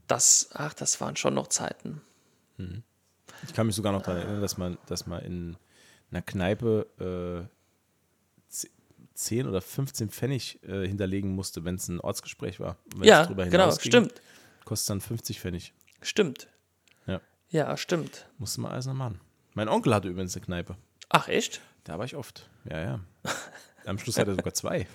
[0.07, 2.03] das, ach, das waren schon noch Zeiten.
[3.47, 5.57] Ich kann mich sogar noch daran erinnern, dass man, dass man in
[6.11, 8.69] einer Kneipe äh, ze-
[9.15, 12.77] 10 oder 15 Pfennig äh, hinterlegen musste, wenn es ein Ortsgespräch war.
[12.97, 14.21] Wenn Ja, es drüber genau, stimmt.
[14.67, 15.73] Kostet dann 50 Pfennig.
[16.03, 16.49] Stimmt.
[17.07, 17.21] Ja.
[17.51, 18.27] Ja, stimmt.
[18.39, 19.21] Musste man alles noch machen.
[19.55, 20.77] Mein Onkel hatte übrigens eine Kneipe.
[21.09, 21.61] Ach, echt?
[21.85, 22.49] Da war ich oft.
[22.69, 23.01] Ja, ja.
[23.87, 24.87] Am Schluss hat er sogar zwei.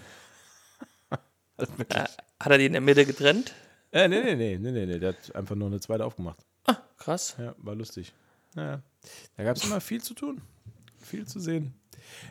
[1.57, 1.73] also.
[1.89, 2.05] Äh,
[2.39, 3.53] hat er die in der Mitte getrennt?
[3.91, 4.99] Äh, nee, nee, nee, nee, nee, nee.
[4.99, 6.39] Der hat einfach nur eine zweite aufgemacht.
[6.65, 7.35] Ah, krass.
[7.39, 8.13] Ja, war lustig.
[8.55, 8.81] Naja.
[9.37, 10.41] Da gab es immer viel zu tun.
[11.01, 11.73] Viel zu sehen.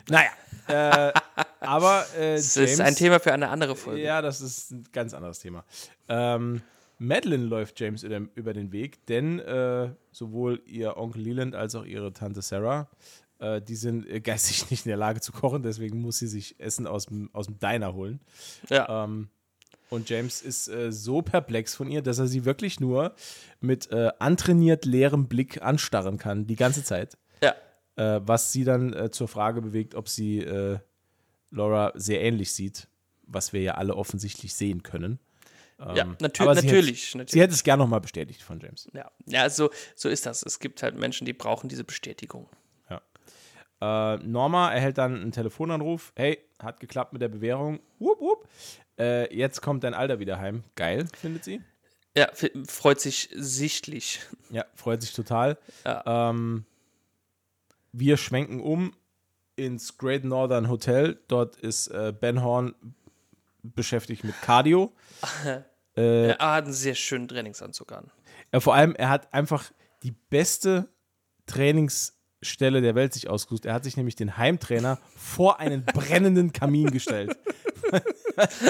[0.09, 0.29] Naja.
[0.67, 1.13] Äh,
[1.59, 4.01] aber äh, Das ist ein Thema für eine andere Folge.
[4.01, 5.63] Ja, das ist ein ganz anderes Thema.
[6.07, 6.61] Ähm,
[6.97, 11.85] Madeline läuft James über über den Weg, denn äh, sowohl ihr Onkel Leland als auch
[11.85, 12.87] ihre Tante Sarah,
[13.39, 16.59] äh, die sind äh, geistig nicht in der Lage zu kochen, deswegen muss sie sich
[16.59, 18.19] Essen aus dem, aus dem Diner holen.
[18.69, 19.03] Ja.
[19.03, 19.29] Ähm,
[19.89, 23.13] und James ist äh, so perplex von ihr, dass er sie wirklich nur
[23.61, 27.17] mit äh, antrainiert leerem Blick anstarren kann, die ganze Zeit.
[27.41, 27.55] ja.
[27.97, 30.79] Äh, was sie dann äh, zur Frage bewegt, ob sie äh,
[31.49, 32.89] Laura sehr ähnlich sieht,
[33.23, 35.19] was wir ja alle offensichtlich sehen können.
[35.79, 37.07] ja, Ähm, natür aber sie natürlich.
[37.07, 37.31] Hätte, natürlich.
[37.31, 38.89] sie hätte es gern nochmal bestätigt von James.
[38.93, 40.43] ja, ja so, so ist das.
[40.43, 42.49] Es gibt halt Menschen, die brauchen diese Bestätigung.
[43.85, 46.11] Äh, Norma erhält dann einen Telefonanruf.
[46.15, 47.79] Hey, hat geklappt mit der Bewährung.
[47.99, 48.47] Wupp, wupp.
[48.99, 50.63] Äh, jetzt kommt dein Alter wieder heim.
[50.75, 51.61] Geil, findet sie.
[52.17, 52.29] Ja,
[52.67, 54.21] freut sich sichtlich.
[54.49, 55.57] Ja, freut sich total.
[55.83, 56.29] Ja.
[56.29, 56.65] Ähm,
[57.91, 58.93] wir schwenken um
[59.57, 61.19] ins Great Northern Hotel.
[61.27, 62.73] Dort ist äh, Ben Horn
[63.63, 64.93] beschäftigt mit Cardio.
[65.97, 68.11] Äh, Er hat einen sehr schönen Trainingsanzug an.
[68.51, 69.71] Ja, vor allem, er hat einfach
[70.03, 70.89] die beste
[72.45, 73.65] Trainingsstelle der Welt sich ausgesucht.
[73.65, 77.35] Er hat sich nämlich den Heimtrainer vor einen brennenden Kamin gestellt.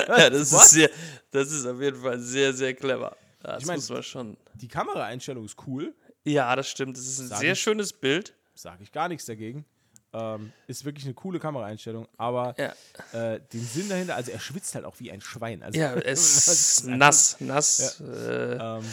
[0.08, 0.62] Ja, das What?
[0.62, 0.90] ist, sehr,
[1.32, 3.16] das ist auf jeden Fall sehr, sehr clever.
[3.44, 4.38] Ja, Das Ich mein- muss man schon.
[4.56, 6.98] Die Kameraeinstellung ist cool, Ja, das stimmt.
[6.98, 7.60] Das ist ein Sag sehr ich.
[7.60, 8.34] schönes Bild.
[8.58, 9.66] sage ich gar nichts dagegen.
[10.14, 12.74] Ähm, ist wirklich eine coole Kameraeinstellung, aber Ja.
[13.34, 15.62] äh, den Sinn dahinter, also er schwitzt halt auch wie ein Schwein.
[15.62, 18.00] Also, Ja, es ist nass, nass.
[18.00, 18.84] Äh, ähm,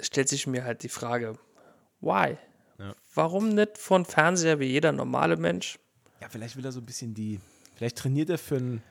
[0.00, 1.38] stellt sich mir halt die Frage,
[2.00, 2.38] why?
[2.78, 2.94] Ja.
[3.14, 5.78] Warum nicht von Fernseher wie jeder normale Mensch?
[6.20, 7.40] ja, vielleicht will er so ein bisschen die,
[7.74, 8.82] vielleicht trainiert er für, ein,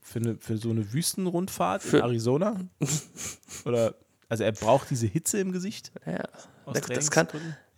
[0.00, 2.60] für, eine, für so eine Wüstenrundfahrt in Für- Arizona.
[3.64, 3.94] Oder,
[4.28, 5.92] also er braucht diese Hitze im Gesicht.
[6.06, 6.22] Ja,
[6.64, 7.28] Aus das, das kann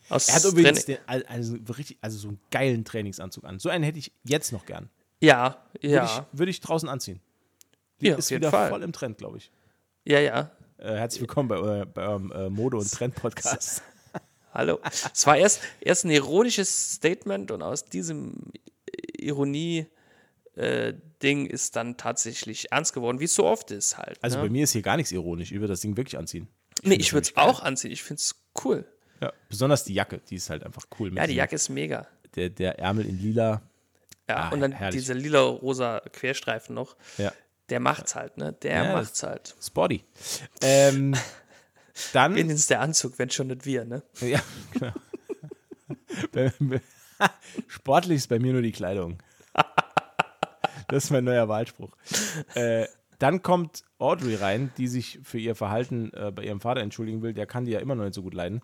[0.09, 1.57] aus Er hat übrigens den, al- also,
[2.01, 3.59] also so einen geilen Trainingsanzug an.
[3.59, 4.89] So einen hätte ich jetzt noch gern.
[5.21, 7.21] Ja, Würde, ja, ich, würde ich draußen anziehen.
[8.01, 8.69] ja, auf ist wieder Fall.
[8.69, 9.51] voll im Trend, glaube ich.
[10.05, 10.51] Ja, ja.
[10.79, 13.83] Äh, herzlich willkommen bei, eurem- bei eurem äh, Mode- und Trend-Podcast.
[14.57, 14.81] Hallo.
[15.13, 18.33] Es war erst, erst ein ironisches Statement und aus diesem
[19.19, 19.87] Ironie
[20.55, 24.19] äh, Ding ist dann tatsächlich ernst geworden, wie es so oft ist halt.
[24.23, 24.45] Also ne?
[24.45, 25.53] bei mir ist hier gar nichts ironisch.
[25.53, 26.49] Ich würde das Ding wirklich anziehen.
[26.83, 27.91] nee, ich würde es auch anziehen.
[27.91, 28.35] Ich finde es
[28.65, 28.87] cool.
[29.21, 29.33] Ja.
[29.49, 31.15] Besonders die Jacke, die ist halt einfach cool.
[31.15, 32.07] Ja, die Jacke ist mega.
[32.35, 33.63] Der, der Ärmel in lila.
[34.29, 35.01] Ja, Ah, und dann herrlich.
[35.03, 36.97] dieser lila-rosa Querstreifen noch.
[37.19, 37.33] Ja.
[37.69, 38.53] Der macht's halt, ne?
[38.63, 39.55] Der Ja, macht's halt.
[39.63, 40.05] Spotty.
[40.63, 41.15] Ähm,
[42.13, 42.35] dann.
[42.35, 44.03] Wenigstens der Anzug, wenn schon nicht wir, ne?
[44.21, 44.41] Ja,
[44.73, 44.93] genau.
[47.67, 49.19] Sportlich ist bei mir nur die Kleidung.
[50.89, 51.91] Das ist mein neuer Wahlspruch.
[52.55, 52.87] Äh,
[53.19, 57.33] dann kommt Audrey rein, die sich für ihr Verhalten äh, bei ihrem Vater entschuldigen will.
[57.33, 58.61] Der kann die ja immer noch nicht so gut leiden.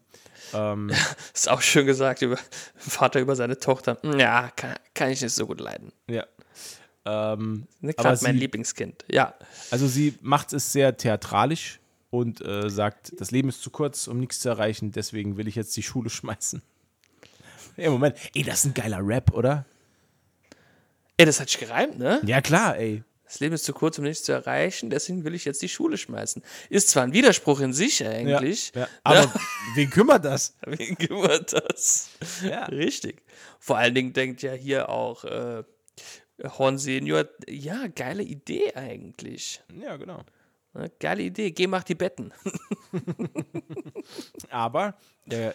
[0.53, 0.91] Ähm,
[1.35, 2.39] Ist auch schön gesagt über
[2.77, 3.99] Vater über seine Tochter.
[4.19, 5.93] Ja, kann, kann ich nicht so gut leiden.
[6.09, 6.27] ja.
[7.05, 9.05] Ähm, aber Gerade mein Lieblingskind.
[9.11, 9.35] Ja.
[9.73, 11.81] also sie macht es sehr theatralisch
[12.13, 15.55] und äh, sagt, das Leben ist zu kurz, um nichts zu erreichen, deswegen will ich
[15.55, 16.61] jetzt die Schule schmeißen.
[17.77, 19.65] Ey, Moment, ey, das ist ein geiler Rap, oder?
[21.17, 22.21] Ey, das hat sich gereimt, ne?
[22.27, 23.03] Ja, klar, ey.
[23.25, 25.97] Das Leben ist zu kurz, um nichts zu erreichen, deswegen will ich jetzt die Schule
[25.97, 26.43] schmeißen.
[26.69, 28.73] Ist zwar ein Widerspruch in sich eigentlich.
[28.75, 28.89] Ja, ja.
[29.05, 29.33] Aber
[29.75, 30.55] wen kümmert das?
[30.67, 32.11] Wen kümmert das?
[32.45, 32.67] Ja.
[32.67, 33.23] Richtig.
[33.59, 35.63] Vor allen Dingen denkt ja hier auch äh,
[36.45, 39.63] Horn Senior, ja, geile Idee eigentlich.
[39.81, 40.27] Ja, genau.
[40.75, 40.91] Ne?
[40.99, 42.33] Geile Idee, geh mach die Betten.
[44.51, 44.97] Aber
[45.27, 45.55] der,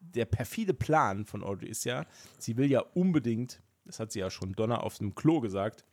[0.00, 2.06] der perfide Plan von Audrey ist ja,
[2.38, 5.84] sie will ja unbedingt, das hat sie ja schon Donner auf dem Klo gesagt,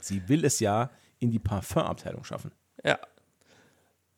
[0.00, 2.52] sie will es ja in die Parfümabteilung schaffen.
[2.84, 2.98] Ja.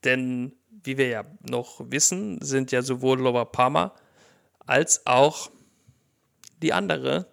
[0.04, 3.94] Denn, wie wir ja noch wissen, sind ja sowohl Laura Palmer
[4.60, 5.50] als auch
[6.62, 7.26] die andere,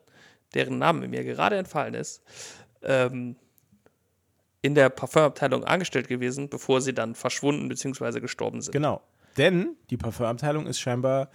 [0.54, 2.24] deren Name mir gerade entfallen ist,
[2.82, 3.36] ähm,
[4.68, 8.20] in der Parfümabteilung angestellt gewesen, bevor sie dann verschwunden bzw.
[8.20, 8.74] gestorben sind.
[8.74, 9.02] Genau.
[9.38, 11.32] Denn die Parfümabteilung ist scheinbar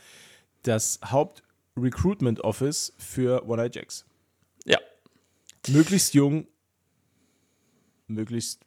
[0.65, 4.05] das Haupt-Recruitment-Office für One Eye Jacks.
[4.67, 4.79] Ja.
[5.67, 6.47] Möglichst jung,
[8.07, 8.61] möglichst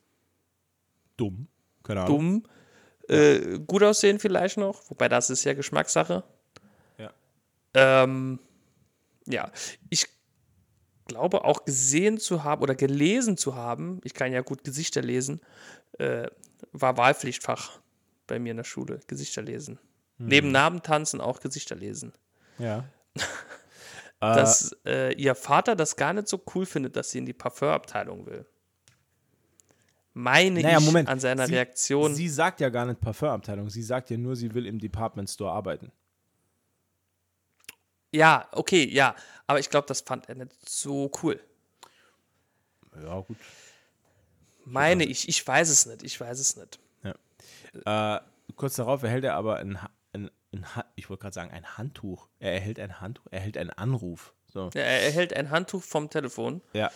[1.15, 1.47] dumm.
[1.83, 2.17] Keine Ahnung.
[2.17, 2.43] Dumm.
[3.07, 6.23] Äh, gut aussehen vielleicht noch, wobei das ist ja Geschmackssache.
[6.97, 7.13] Ja.
[7.75, 8.39] Ähm,
[9.27, 9.51] ja,
[9.91, 10.07] ich
[11.05, 15.41] glaube auch gesehen zu haben oder gelesen zu haben, ich kann ja gut Gesichter lesen,
[15.99, 16.27] äh,
[16.71, 17.79] war Wahlpflichtfach
[18.27, 19.79] bei mir in der Schule, Gesichter lesen.
[20.17, 20.27] Hm.
[20.27, 22.13] Neben Namen tanzen auch Gesichter lesen.
[22.57, 22.85] Ja.
[24.19, 28.25] Dass äh, ihr Vater das gar nicht so cool findet, dass sie in die Parfümabteilung
[28.25, 28.45] will.
[30.13, 31.09] Meine Naja, ich Moment.
[31.09, 32.15] an seiner sie, Reaktion.
[32.15, 33.69] Sie sagt ja gar nicht Parfümabteilung.
[33.69, 35.91] Sie sagt ja nur, sie will im Department Store arbeiten.
[38.15, 39.15] Ja, okay, ja.
[39.45, 41.39] Aber ich glaube, das fand er nicht so cool.
[43.03, 43.37] Ja, gut.
[44.63, 46.79] Meine ich, ich weiß es nicht, ich weiß es nicht.
[47.85, 48.19] Äh,
[48.55, 49.77] kurz darauf erhält er aber ein,
[50.13, 52.29] ein, ein ich wollte gerade sagen, ein Handtuch.
[52.39, 54.33] Er erhält ein Handtuch, er erhält einen Anruf.
[54.47, 54.69] So.
[54.73, 56.61] Ja, Er erhält ein Handtuch vom Telefon.
[56.71, 56.89] Ja.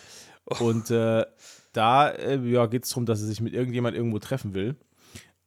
[0.46, 1.26] Und äh,
[1.74, 4.74] da äh, ja, geht es darum, dass er sich mit irgendjemand irgendwo treffen will.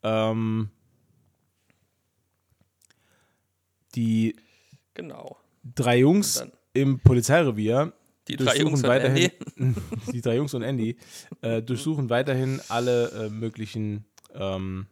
[0.03, 0.69] Ähm,
[3.95, 4.35] die
[4.93, 5.37] Genau.
[5.63, 7.93] Drei Jungs im Polizeirevier
[8.27, 9.73] Die drei Jungs und weiterhin, Andy.
[10.11, 10.97] die drei Jungs und Andy
[11.41, 14.87] äh, durchsuchen weiterhin alle äh, möglichen ähm,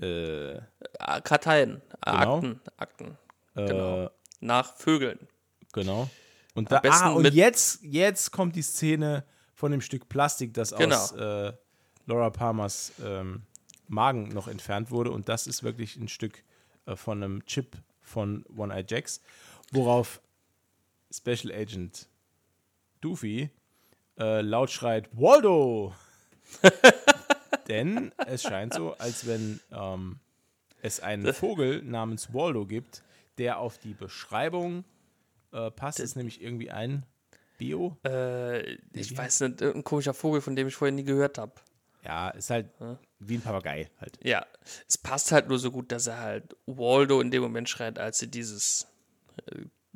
[0.00, 0.56] äh,
[0.98, 2.36] Ah, Karteien, Genau.
[2.36, 3.18] Akten, Akten.
[3.54, 4.10] äh, Genau.
[4.40, 5.18] Nach Vögeln.
[5.72, 6.08] Genau.
[6.54, 10.96] Und, da, ah, und jetzt, jetzt kommt die Szene von dem Stück Plastik, das Genau.
[10.96, 11.52] aus äh,
[12.06, 13.42] Laura Palmers ähm,
[13.88, 15.10] Magen noch entfernt wurde.
[15.10, 16.42] Und das ist wirklich ein Stück
[16.86, 17.76] äh, von einem Chip
[18.06, 19.20] von One Eye Jacks,
[19.72, 20.20] worauf
[21.10, 22.08] Special Agent
[23.00, 23.50] Doofy
[24.18, 25.94] äh, laut schreit: Waldo!
[27.68, 30.20] Denn es scheint so, als wenn ähm,
[30.82, 33.02] es einen Vogel namens Waldo gibt,
[33.38, 34.84] der auf die Beschreibung
[35.52, 35.98] äh, passt.
[35.98, 37.04] ist nämlich irgendwie ein
[37.58, 37.96] Bio.
[38.04, 41.52] Äh, ich weiß nicht, irgendein komischer Vogel, von dem ich vorher nie gehört habe.
[42.06, 42.68] Ja, ist halt
[43.18, 44.16] wie ein Papagei halt.
[44.22, 44.46] Ja,
[44.86, 48.20] es passt halt nur so gut, dass er halt Waldo in dem Moment schreit, als
[48.20, 48.86] sie dieses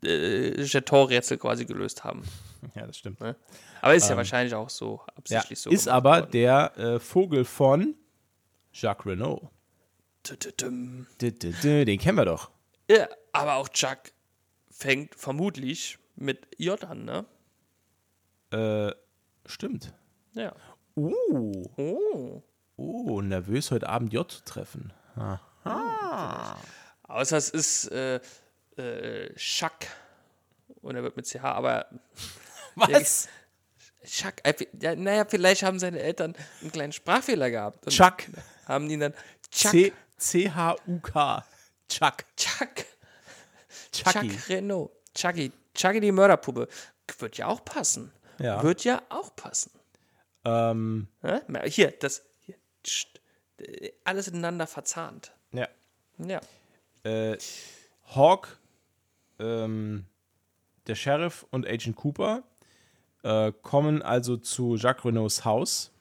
[0.03, 2.23] äh, äh, Jeton-Rätsel quasi gelöst haben.
[2.75, 3.21] Ja, das stimmt.
[3.21, 3.37] Ne?
[3.81, 5.71] Aber ist ja wahrscheinlich auch so Ja, absichtlich so.
[5.71, 6.31] ist aber worden.
[6.33, 7.95] der äh, Vogel von
[8.75, 9.49] Jacques Renault.
[10.29, 12.51] Den kennen wir doch.
[12.91, 13.99] Ja, aber auch Chuck
[14.71, 17.25] fängt vermutlich mit J an, ne?
[18.53, 18.93] Äh,
[19.49, 19.95] stimmt.
[20.35, 20.55] Ja.
[20.97, 22.43] Uh, Oh.
[22.77, 24.93] oh, nervös heute Abend J zu treffen.
[27.05, 28.21] Außer es ist äh,
[28.77, 29.75] äh, Chuck.
[30.83, 31.87] Und er wird mit CH, aber
[32.75, 33.29] Was?
[34.05, 37.85] Chuck, äh, ja, naja, vielleicht haben seine Eltern einen kleinen Sprachfehler gehabt.
[37.85, 38.25] Und Chuck.
[38.67, 39.15] Haben ihn dann
[39.51, 39.93] Chuck.
[40.17, 41.45] C-H-U-K.
[41.89, 42.15] Chuck.
[42.37, 42.69] Chuck.
[43.93, 44.29] Chucky.
[44.31, 44.91] Chuck Renault.
[45.15, 45.53] Chucky.
[45.75, 46.69] Chucky die Mörderpuppe.
[47.19, 48.13] Wird ja auch passen.
[48.39, 48.63] Ja.
[48.63, 49.71] Wird ja auch passen.
[50.45, 51.09] Ähm?
[51.67, 52.25] Hier, das.
[52.41, 52.57] Hier.
[54.05, 55.33] Alles ineinander verzahnt.
[55.53, 55.69] ja.
[56.19, 56.41] Ja.
[57.03, 57.39] Äh,
[58.15, 58.59] Hawk,
[59.39, 60.07] ähm,
[60.87, 62.43] der Sheriff und Agent Cooper
[63.23, 65.93] äh, kommen also zu Jacques Renaults Haus.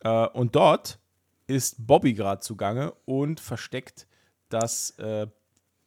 [0.00, 0.98] Äh, und dort
[1.46, 4.06] ist Bobby gerade zugange und versteckt
[4.48, 5.26] das äh,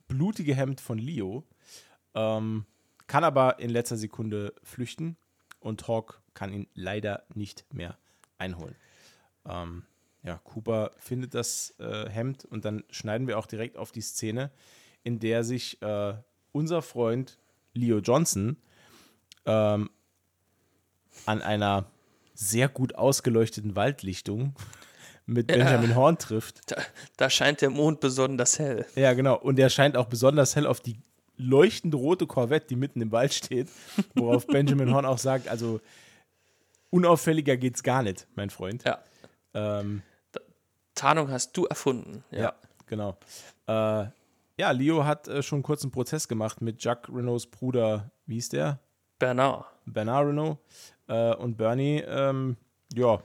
[0.08, 1.44] blutige Hemd von Leo.
[2.14, 2.66] Ähm,
[3.08, 5.18] kann aber in letzter Sekunde flüchten
[5.60, 7.98] und Hawk kann ihn leider nicht mehr
[8.38, 8.76] einholen.
[9.46, 9.84] Ähm,
[10.24, 14.50] ja, Cooper findet das äh, Hemd und dann schneiden wir auch direkt auf die Szene,
[15.04, 16.14] in der sich äh,
[16.54, 17.38] unser Freund
[17.74, 18.56] Leo Johnson
[19.46, 19.90] ähm,
[21.26, 21.92] an einer
[22.34, 24.56] sehr gut ausgeleuchteten Waldlichtung
[25.26, 26.72] mit Benjamin Horn trifft.
[26.72, 26.78] Da,
[27.18, 28.86] da scheint der Mond besonders hell.
[28.96, 29.36] Ja, genau.
[29.38, 31.02] Und der scheint auch besonders hell auf die
[31.36, 33.68] leuchtende rote Corvette, die mitten im Wald steht,
[34.16, 35.82] worauf Benjamin Horn auch sagt, also
[36.90, 38.84] unauffälliger geht's gar nicht, mein Freund.
[38.84, 39.00] Ja.
[39.54, 40.02] Ähm,
[40.96, 42.24] Tarnung hast du erfunden.
[42.32, 42.40] Ja.
[42.40, 42.54] ja,
[42.88, 43.18] genau.
[43.68, 44.06] Äh,
[44.58, 48.50] ja, Leo hat äh, schon kurz einen Prozess gemacht mit Jacques Renaults Bruder, wie hieß
[48.50, 48.80] der?
[49.18, 49.66] Bernard.
[49.86, 50.58] Bernard Renault.
[51.08, 52.58] Äh, und Bernie, ähm,
[52.94, 53.22] ja,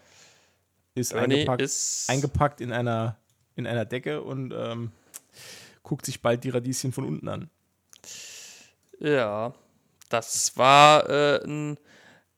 [0.94, 3.16] ist, Bernie eingepackt, ist- eingepackt in einer,
[3.56, 4.92] in einer Decke und ähm,
[5.82, 7.50] guckt sich bald die Radieschen von unten an.
[9.00, 9.52] Ja.
[10.08, 11.78] Das war äh, ein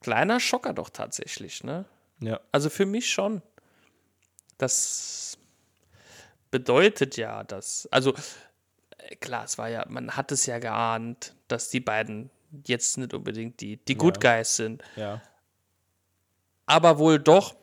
[0.07, 1.85] kleiner Schocker doch tatsächlich, ne?
[2.21, 3.43] Ja, Also für mich schon.
[4.57, 5.37] Das
[6.53, 7.89] bedeutet ja, dass.
[7.91, 8.15] Also,
[8.99, 12.31] äh, klar, es war ja, man hat es ja geahnt, dass die beiden
[12.67, 14.81] jetzt nicht unbedingt die, die Good Guys sind.
[14.95, 15.21] ja.
[16.67, 17.57] aber wohl doch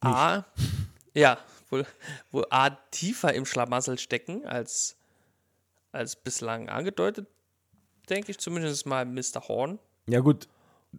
[0.00, 0.44] A,
[1.14, 1.38] ja,
[1.70, 1.86] wohl,
[2.30, 4.98] wohl A tiefer im Schlamassel stecken als,
[5.90, 7.26] als bislang angedeutet,
[8.10, 9.48] denke ich zumindest mal Mr.
[9.48, 9.78] Horn.
[10.06, 10.48] Ja, gut.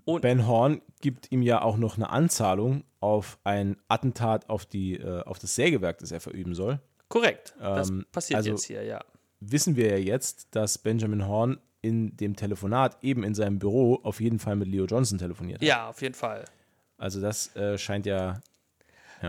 [0.06, 4.96] Und- ben Horn gibt ihm ja auch noch eine Anzahlung auf ein Attentat auf, die,
[4.98, 6.80] äh, auf das Sägewerk, das er verüben soll.
[7.08, 9.04] Korrekt, das Ähm, passiert also- jetzt hier, ja.
[9.40, 14.20] Wissen wir ja jetzt, dass Benjamin Horn in dem Telefonat eben in seinem Büro auf
[14.20, 15.62] jeden Fall mit Leo Johnson telefoniert.
[15.62, 15.68] hat.
[15.68, 16.44] Ja, auf jeden Fall.
[16.98, 18.42] Also das äh, scheint ja,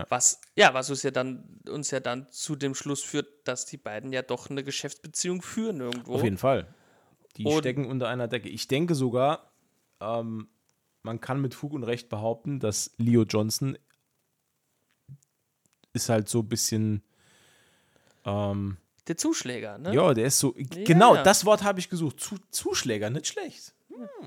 [0.09, 3.77] Was, ja, was uns ja dann uns ja dann zu dem Schluss führt, dass die
[3.77, 6.15] beiden ja doch eine Geschäftsbeziehung führen irgendwo.
[6.15, 6.67] auf jeden Fall.
[7.37, 8.49] Die Und- stecken unter einer Decke.
[8.49, 9.51] Ich denke sogar,
[10.01, 10.47] ähm,
[11.03, 13.77] man kann mit Fug und Recht behaupten, dass Leo Johnson
[15.93, 17.03] ist halt so ein bisschen
[18.25, 19.93] ähm, Der Zuschläger, ne?
[19.93, 20.53] Ja, der ist so.
[20.55, 21.23] Genau, Ja.
[21.23, 22.19] das Wort habe ich gesucht.
[22.19, 23.73] Zu, Zuschläger, nicht schlecht.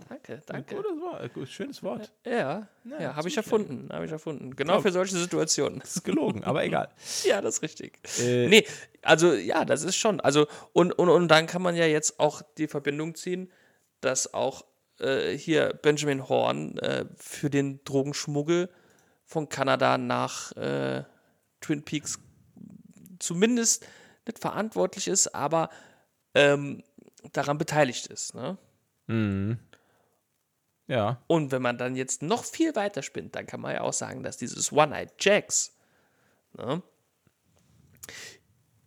[0.09, 0.77] Danke, danke.
[0.77, 2.13] Gutes Wort, schönes Wort.
[2.25, 4.55] Ja, ja, habe ich erfunden, habe ich erfunden.
[4.55, 5.81] Genau Glaub- für solche Situationen.
[5.81, 6.91] Das ist gelogen, aber egal.
[7.25, 7.99] Ja, das ist richtig.
[8.21, 8.65] Äh, nee,
[9.03, 10.21] also ja, das ist schon.
[10.21, 13.51] Also, und, und, und dann kann man ja jetzt auch die Verbindung ziehen,
[14.01, 14.65] dass auch
[15.01, 18.71] äh, hier Benjamin Horn äh, für den Drogenschmuggel
[19.25, 21.05] von Kanada nach äh,
[21.61, 22.19] Twin Peaks
[23.19, 23.87] zumindest
[24.27, 25.71] nicht verantwortlich ist, aber
[26.35, 26.83] ähm,
[27.33, 28.35] daran beteiligt ist.
[28.35, 28.59] Ne?
[30.87, 33.93] Ja, Und wenn man dann jetzt noch viel weiter spinnt, dann kann man ja auch
[33.95, 35.75] sagen, dass dieses One-Eyed Jacks
[36.53, 36.83] ne,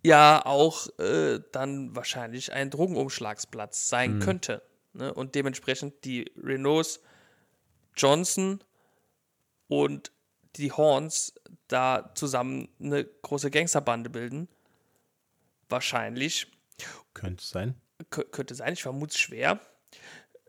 [0.03, 4.61] ja auch äh, dann wahrscheinlich ein Drogenumschlagsplatz sein könnte.
[4.97, 5.13] Ne?
[5.13, 6.99] Und dementsprechend die Renaults,
[7.95, 8.63] Johnson
[9.67, 10.11] und
[10.55, 11.33] die Horns
[11.67, 14.47] da zusammen eine große Gangsterbande bilden.
[15.69, 16.47] Wahrscheinlich.
[17.13, 17.75] könnte sein.
[18.11, 19.59] Kö- könnte sein, ich vermute es schwer.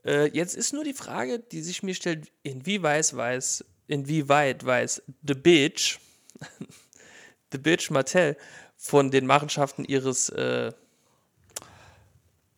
[0.05, 5.35] Äh, jetzt ist nur die Frage, die sich mir stellt, inwieweit weiß, inwieweit weiß The
[5.35, 5.99] Bitch,
[7.53, 8.37] The Bitch Martell
[8.77, 10.73] von den Machenschaften ihres äh,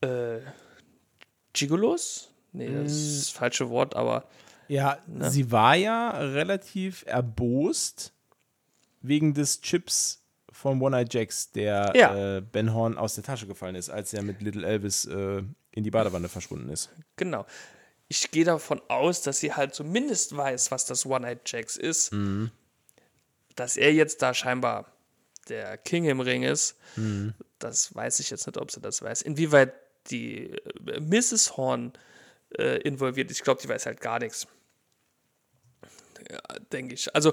[0.02, 0.40] äh,
[1.52, 2.28] Gigolos?
[2.52, 4.24] Nee, das ist das falsche Wort, aber
[4.68, 4.98] Ja,
[5.28, 8.12] sie war ja relativ erbost
[9.02, 10.22] wegen des Chips
[10.52, 12.36] von One Eye Jacks, der Ja.
[12.36, 15.84] äh, Ben Horn aus der Tasche gefallen ist, als er mit Little Elvis äh, in
[15.84, 16.90] die Badewanne verschwunden ist.
[17.16, 17.46] Genau.
[18.08, 22.12] Ich gehe davon aus, dass sie halt zumindest weiß, was das One-Night Jacks ist.
[23.54, 24.86] Dass er jetzt da scheinbar
[25.48, 26.76] der King im Ring ist,
[27.60, 29.22] das weiß ich jetzt nicht, ob sie das weiß.
[29.22, 29.72] Inwieweit
[30.08, 30.50] die
[30.86, 31.56] äh, Mrs.
[31.56, 31.92] Horn
[32.58, 34.46] äh, involviert ist, ich glaube, die weiß halt gar nichts.
[36.30, 36.40] Ja,
[36.72, 37.14] denke ich.
[37.14, 37.32] Also,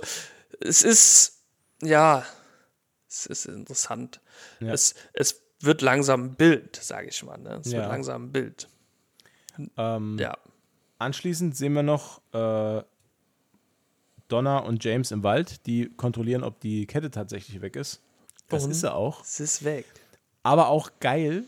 [0.59, 1.41] es ist,
[1.81, 2.25] ja,
[3.07, 4.21] es ist interessant.
[4.59, 4.73] Ja.
[4.73, 7.37] Es, es wird langsam ein Bild, sage ich mal.
[7.37, 7.61] Ne?
[7.63, 7.79] Es Ja.
[7.79, 8.67] wird langsam ein Bild.
[9.77, 10.37] Ähm, Ja.
[10.99, 12.81] Anschließend sehen wir noch äh,
[14.29, 18.01] Donna und James im Wald, die kontrollieren, ob die Kette tatsächlich weg ist.
[18.49, 18.71] Das Und?
[18.71, 19.21] ist sie auch.
[19.23, 19.85] Es ist weg.
[20.43, 21.43] Aber auch geil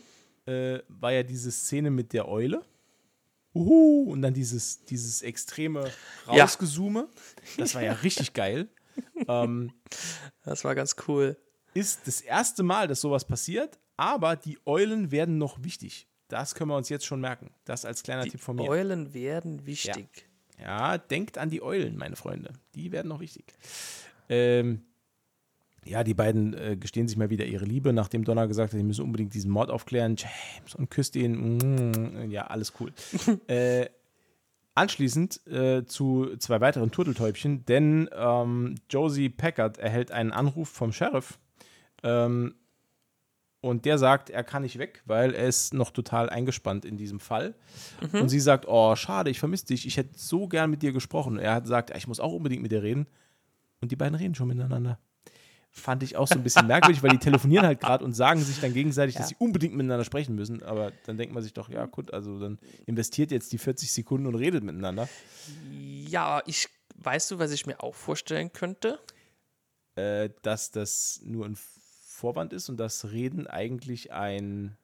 [0.50, 2.62] äh, war ja diese Szene mit der Eule.
[3.54, 5.90] Uhu, und dann dieses, dieses extreme
[6.32, 6.42] Ja.
[6.44, 7.08] Rausgezoome.
[7.56, 8.68] Das war ja richtig geil.
[9.26, 9.72] Ähm,
[10.44, 11.36] Das war ganz cool.
[11.74, 16.06] ist das erste Mal, dass sowas passiert, aber die Eulen werden noch wichtig.
[16.28, 17.50] Das können wir uns jetzt schon merken.
[17.64, 18.68] Das als kleiner Tipp von mir.
[18.68, 20.28] Eulen werden wichtig.
[20.60, 22.52] Ja, denkt an die Eulen, meine Freunde.
[22.74, 23.46] Die werden noch wichtig.
[24.28, 24.82] Ähm,
[25.84, 28.84] ja, die beiden äh, gestehen sich mal wieder ihre Liebe, nachdem Donna gesagt hat, sie
[28.84, 30.16] müssen unbedingt diesen Mord aufklären.
[30.16, 31.58] James und küsst ihn.
[31.58, 32.92] Mm, ja, alles cool.
[33.46, 33.86] äh,
[34.74, 41.38] anschließend äh, zu zwei weiteren Turteltäubchen, denn ähm, Josie Packard erhält einen Anruf vom Sheriff.
[42.02, 42.54] Ähm,
[43.62, 47.20] und der sagt, er kann nicht weg, weil er ist noch total eingespannt in diesem
[47.20, 47.54] Fall.
[48.12, 49.86] Und sie sagt, oh, schade, ich vermisse dich.
[49.86, 51.38] Ich hätte so gern mit dir gesprochen.
[51.38, 53.06] Er hat gesagt, ich muss auch unbedingt mit dir reden.
[53.82, 54.98] Und die beiden reden schon miteinander.
[55.72, 58.60] Fand ich auch so ein bisschen merkwürdig, weil die telefonieren halt gerade und sagen sich
[58.60, 60.62] dann gegenseitig, dass sie unbedingt miteinander sprechen müssen.
[60.64, 64.26] Aber dann denkt man sich doch, ja gut, also dann investiert jetzt die 40 Sekunden
[64.26, 65.08] und redet miteinander.
[65.70, 68.98] Ja, ich weißt du, was ich mir auch vorstellen könnte?
[69.94, 74.76] Äh, dass das nur ein Vorwand ist und das Reden eigentlich ein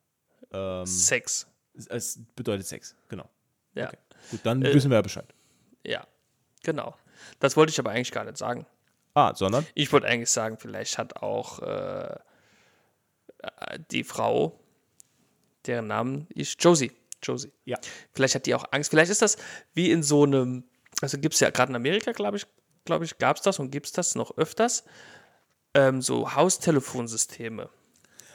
[0.53, 1.47] ähm, Sex.
[1.75, 3.29] es bedeutet Sex, genau.
[3.75, 3.89] Ja.
[3.89, 3.99] Okay.
[4.31, 5.35] Gut, dann wissen wir ja Bescheid.
[5.85, 6.07] Ja.
[6.63, 6.97] Genau.
[7.39, 8.67] Das wollte ich aber eigentlich gar nicht sagen.
[9.17, 9.67] Ah, sondern?
[9.75, 12.17] Ich wollte eigentlich sagen, vielleicht hat auch äh,
[13.39, 14.61] äh, die Frau,
[15.65, 16.93] deren Namen ist Josie.
[17.23, 17.51] Josie.
[17.65, 17.79] Ja.
[18.13, 18.91] Vielleicht hat die auch Angst.
[18.91, 19.37] Vielleicht ist das
[19.73, 20.65] wie in so einem,
[21.01, 22.47] also gibt es ja gerade in Amerika, glaube ich,
[22.85, 24.85] glaube ich, gab es das und gibt es das noch öfters,
[25.75, 27.71] ähm, so Haustelefonsysteme.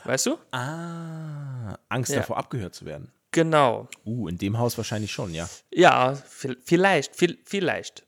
[0.04, 0.38] Weißt du?
[0.50, 2.18] Ah, Angst Ja.
[2.22, 3.12] davor, abgehört zu werden.
[3.30, 3.88] Genau.
[4.04, 5.48] Uh, in dem Haus wahrscheinlich schon, ja.
[5.70, 8.04] Ja, vi- vielleicht, vi- vielleicht.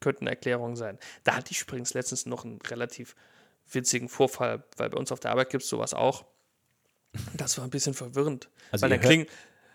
[0.00, 0.98] Könnte eine Erklärung sein.
[1.24, 3.14] Da hatte ich übrigens letztens noch einen relativ
[3.70, 6.24] witzigen Vorfall, weil bei uns auf der Arbeit gibt es sowas auch.
[7.34, 8.48] Das war ein bisschen verwirrend.
[8.72, 9.28] Also weil dann klingt,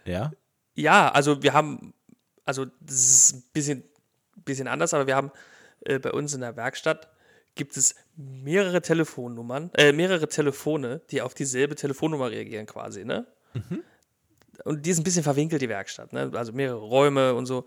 [0.06, 0.32] Ja?
[0.74, 1.94] ja, also wir haben,
[2.44, 3.84] also das ist ein bisschen,
[4.44, 5.32] bisschen anders, aber wir haben
[5.82, 7.10] äh, bei uns in der Werkstatt
[7.56, 13.26] gibt es mehrere Telefonnummern, äh, mehrere Telefone, die auf dieselbe Telefonnummer reagieren quasi, ne?
[14.64, 16.32] Und die ist ein bisschen verwinkelt, die Werkstatt, ne?
[16.34, 17.66] Also mehrere Räume und so.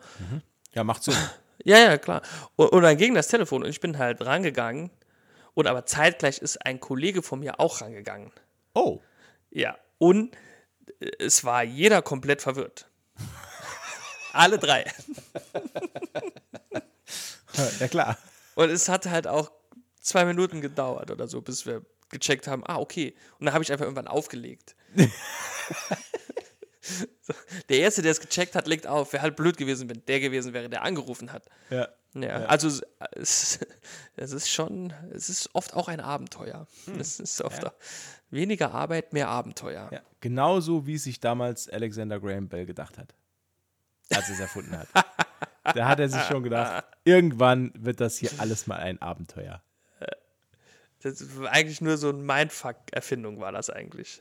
[0.73, 1.15] Ja, macht Sinn.
[1.65, 2.23] Ja, ja, klar.
[2.57, 4.91] Und, und dann ging das Telefon und ich bin halt rangegangen.
[5.55, 8.31] Und aber zeitgleich ist ein Kollege von mir auch rangegangen.
[8.75, 9.01] Oh,
[9.51, 9.77] Ja.
[9.99, 10.37] Und
[11.01, 12.89] äh, es war jeder komplett verwirrt.
[14.33, 14.85] Alle drei.
[17.81, 18.17] ja klar.
[18.55, 19.51] Und es hat halt auch
[20.01, 23.15] zwei Minuten gedauert oder so, bis wir gecheckt haben, ah, okay.
[23.39, 24.77] Und dann habe ich einfach irgendwann aufgelegt.
[27.69, 29.13] der Erste, der es gecheckt hat, legt auf.
[29.13, 31.45] Wäre halt blöd gewesen, wenn der gewesen wäre, der angerufen hat.
[31.71, 31.89] Ja.
[32.15, 32.69] Ja, also
[33.13, 33.61] es-
[34.17, 36.67] es, ist schon, es ist oft auch ein Abenteuer.
[36.99, 37.75] Es ist oft auch
[38.31, 39.89] weniger Arbeit, mehr Abenteuer.
[39.93, 40.01] ja.
[40.21, 43.15] Genauso wie sich damals Alexander Graham Bell gedacht hat,
[44.11, 44.89] als er es erfunden hat.
[45.77, 49.63] da hat er sich schon gedacht, irgendwann wird das hier alles mal ein Abenteuer.
[51.03, 54.21] Das war eigentlich nur so ein Mindfuck-Erfindung war das eigentlich.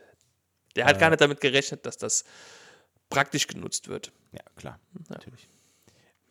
[0.77, 2.23] Der hat gar nicht damit gerechnet, dass das
[3.09, 4.11] praktisch genutzt wird.
[4.31, 4.79] Ja, klar,
[5.09, 5.49] natürlich.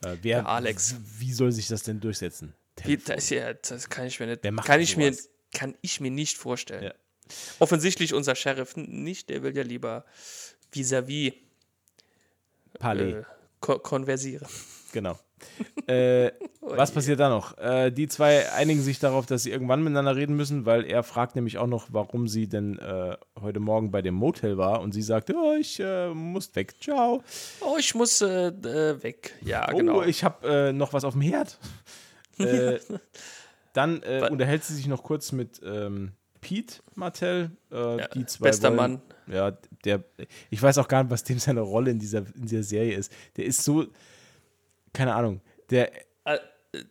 [0.02, 0.96] Äh, wer, Der Alex.
[1.18, 2.54] Wie soll sich das denn durchsetzen?
[2.84, 5.16] Wie, das, ja, das kann ich mir nicht, Wer macht kann ich mir,
[5.52, 6.84] kann ich mir nicht vorstellen.
[6.84, 6.94] Ja.
[7.58, 10.04] Offensichtlich unser Sheriff nicht, der will ja lieber
[10.72, 11.32] vis-à-vis
[12.78, 13.24] Palais, äh,
[13.60, 14.46] ko konversieren.
[14.96, 15.18] Genau.
[15.86, 16.30] äh,
[16.68, 17.56] Oh was passiert da noch?
[17.58, 21.36] Äh, die zwei einigen sich darauf, dass sie irgendwann miteinander reden müssen, weil er fragt
[21.36, 25.02] nämlich auch noch, warum sie denn äh, heute Morgen bei dem Motel war und sie
[25.02, 27.22] sagt, oh, ich äh, muss weg, ciao.
[27.60, 29.34] Oh, ich muss äh, äh, weg.
[29.42, 30.02] Ja, Oh, genau.
[30.02, 31.58] ich habe noch was auf dem Herd.
[33.72, 37.50] dann unterhält sie sich noch kurz mit ähm, Pete Martell.
[38.14, 39.02] Die zwei bester wollen, Mann.
[39.28, 39.52] Ja,
[39.84, 40.02] der,
[40.50, 43.12] ich weiß auch gar nicht, was dem seine Rolle in dieser, in dieser Serie ist.
[43.36, 43.86] Der ist so,
[44.96, 45.40] keine Ahnung,
[45.70, 45.92] der,
[46.24, 46.38] Äh,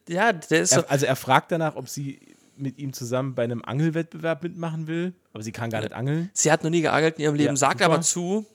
[0.08, 2.20] ja, der ist er, also er fragt danach, ob sie
[2.56, 6.30] mit ihm zusammen bei einem Angelwettbewerb mitmachen will, aber sie kann gar nicht angeln.
[6.34, 7.86] sie hat noch nie geangelt in ihrem Leben, Ja, sagt super.
[7.94, 8.46] aber zu,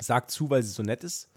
[0.00, 1.28] Sagt zu, weil sie so nett ist.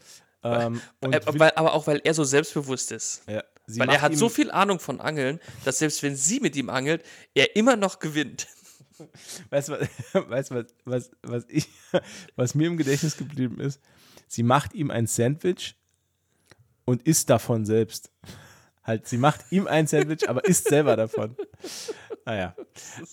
[0.43, 3.21] Ähm, äh, will, weil, aber auch weil er so selbstbewusst ist.
[3.27, 6.69] ja, Weil er hat so viel Ahnung von Angeln, dass selbst wenn sie mit ihm
[6.69, 7.03] angelt,
[7.35, 8.47] er immer noch gewinnt.
[9.51, 9.73] Weißt du,
[10.13, 11.69] was, was, was, was, ich,
[12.35, 13.79] was mir im Gedächtnis geblieben ist?
[14.27, 15.75] Sie macht ihm ein Sandwich
[16.87, 18.09] und isst davon selbst.
[18.83, 21.35] Halt, sie macht ihm ein Sandwich, aber isst selber davon.
[22.25, 22.55] Naja.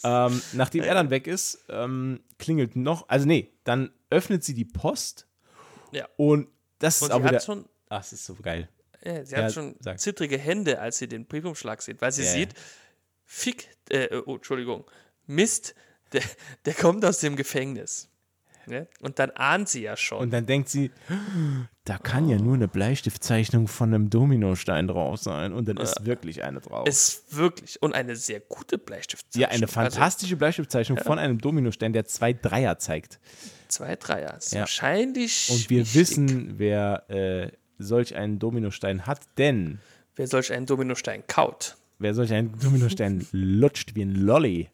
[0.04, 4.64] Ähm, nachdem er dann weg ist, ähm, klingelt noch, also nee, dann öffnet sie die
[4.64, 5.26] Post
[5.90, 6.08] Ja.
[6.16, 6.48] und
[6.78, 8.68] das Und ist auch sie wieder, hat schon, ach, das ist so geil.
[9.00, 9.98] äh, sie Ja, hat schon sag.
[9.98, 12.34] zittrige Hände, als sie den Briefumschlag sieht, weil sie Ja, ja.
[12.34, 12.54] sieht,
[13.24, 14.84] Fick, äh, oh, Entschuldigung,
[15.26, 15.74] Mist,
[16.12, 16.22] der,
[16.66, 18.08] der kommt aus dem Gefängnis.
[18.66, 18.86] Ne?
[19.00, 20.18] Und dann ahnt sie ja schon.
[20.18, 20.90] Und dann denkt sie,
[21.84, 25.52] da kann ja nur eine Bleistiftzeichnung von einem Dominostein drauf sein.
[25.52, 26.88] Und dann ist wirklich eine drauf.
[26.88, 27.80] ist wirklich.
[27.82, 29.40] Und eine sehr gute Bleistiftzeichnung.
[29.42, 33.18] ja, eine Also, fantastische Bleistiftzeichnung von einem Dominostein, der zwei Dreier zeigt.
[33.68, 34.36] zwei Dreier.
[34.38, 34.60] Ist Ja.
[34.60, 35.50] wahrscheinlich.
[35.50, 35.94] Und wir wichtig.
[36.00, 39.80] wissen, wer äh, solch einen Dominostein hat, denn
[40.16, 41.76] Wer solch einen Dominostein kaut.
[41.98, 44.68] wer solch einen Dominostein lutscht wie ein Lolly.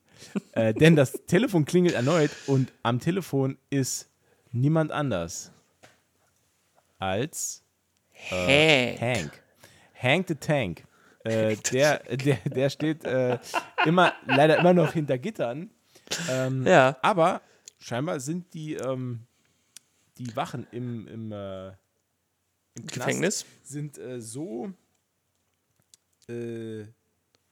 [0.52, 4.08] Äh, denn das Telefon klingelt erneut und am Telefon ist
[4.52, 5.52] niemand anders
[6.98, 7.62] als
[8.10, 8.96] Hä?
[8.98, 9.42] Hank.
[9.94, 10.84] Hank the Tank.
[11.24, 13.38] Äh, der, der, der steht äh,
[13.84, 15.70] immer, leider immer noch hinter Gittern.
[16.30, 16.96] Ähm, Ja.
[17.02, 17.42] Aber
[17.78, 19.26] scheinbar sind die, ähm,
[20.18, 23.44] die Wachen im, im, äh, im Gefängnis?
[23.62, 24.72] sind äh, so
[26.28, 26.84] äh,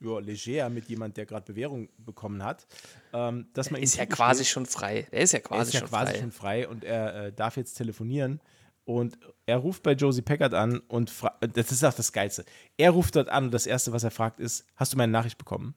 [0.01, 2.67] ja, leger mit jemand, der gerade Bewährung bekommen hat,
[3.13, 5.07] ähm, dass man ihm Ist ja quasi schon frei.
[5.11, 6.21] Er ist ja er quasi ist ja schon quasi frei.
[6.21, 8.41] schon frei und er äh, darf jetzt telefonieren.
[8.85, 12.47] Und er ruft bei Josie Packard an und fragt, das ist auch das Geilste.
[12.79, 15.37] Er ruft dort an und das Erste, was er fragt, ist: Hast du meine Nachricht
[15.37, 15.75] bekommen?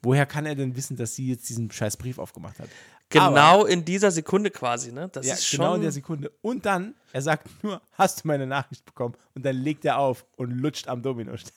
[0.00, 2.68] Woher kann er denn wissen, dass sie jetzt diesen scheiß Brief aufgemacht hat?
[3.16, 5.08] Aber, Genau in dieser Sekunde quasi, ne?
[5.12, 5.58] Das ja, ist schon.
[5.58, 6.32] genau in der Sekunde.
[6.40, 9.14] Und dann, er sagt nur: Hast du meine Nachricht bekommen?
[9.34, 11.52] Und dann legt er auf und lutscht am Dominostein.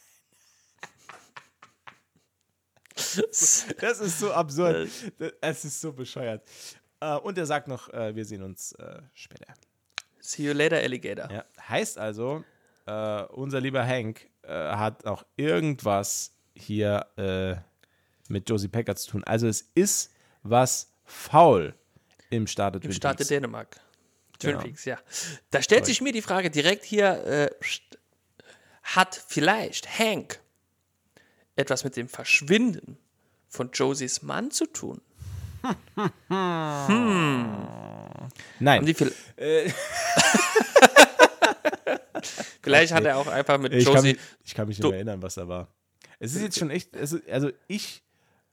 [3.80, 4.90] Das ist so absurd.
[5.42, 6.44] Es ist so bescheuert.
[7.00, 9.54] Äh, Und er sagt noch: äh, Wir sehen uns äh, später.
[10.20, 11.32] See you later, Alligator.
[11.32, 12.44] Ja, heißt also,
[13.30, 17.06] unser lieber Hank hat auch irgendwas hier
[18.28, 19.24] mit Josie Packard zu tun.
[19.24, 20.12] Also es ist
[20.44, 21.74] was faul
[22.30, 23.80] im Staate Im Staate Dänemark.
[24.40, 24.64] Twin Genau.
[24.64, 24.98] Peaks, ja.
[25.50, 27.50] Da stellt sich mir die Frage direkt hier: äh,
[28.84, 30.42] Hat vielleicht Hank
[31.58, 32.98] etwas mit dem Verschwinden
[33.50, 35.02] von Josies Mann zu tun?
[36.30, 37.48] Nein,
[38.60, 39.12] Haben die viel
[42.62, 44.14] Vielleicht hat er auch einfach mit ich kann, Josie.
[44.14, 45.70] mich, ich kann mich nicht mehr erinnern, was da war.
[46.20, 48.04] Es ist jetzt schon echt, es ist, also ich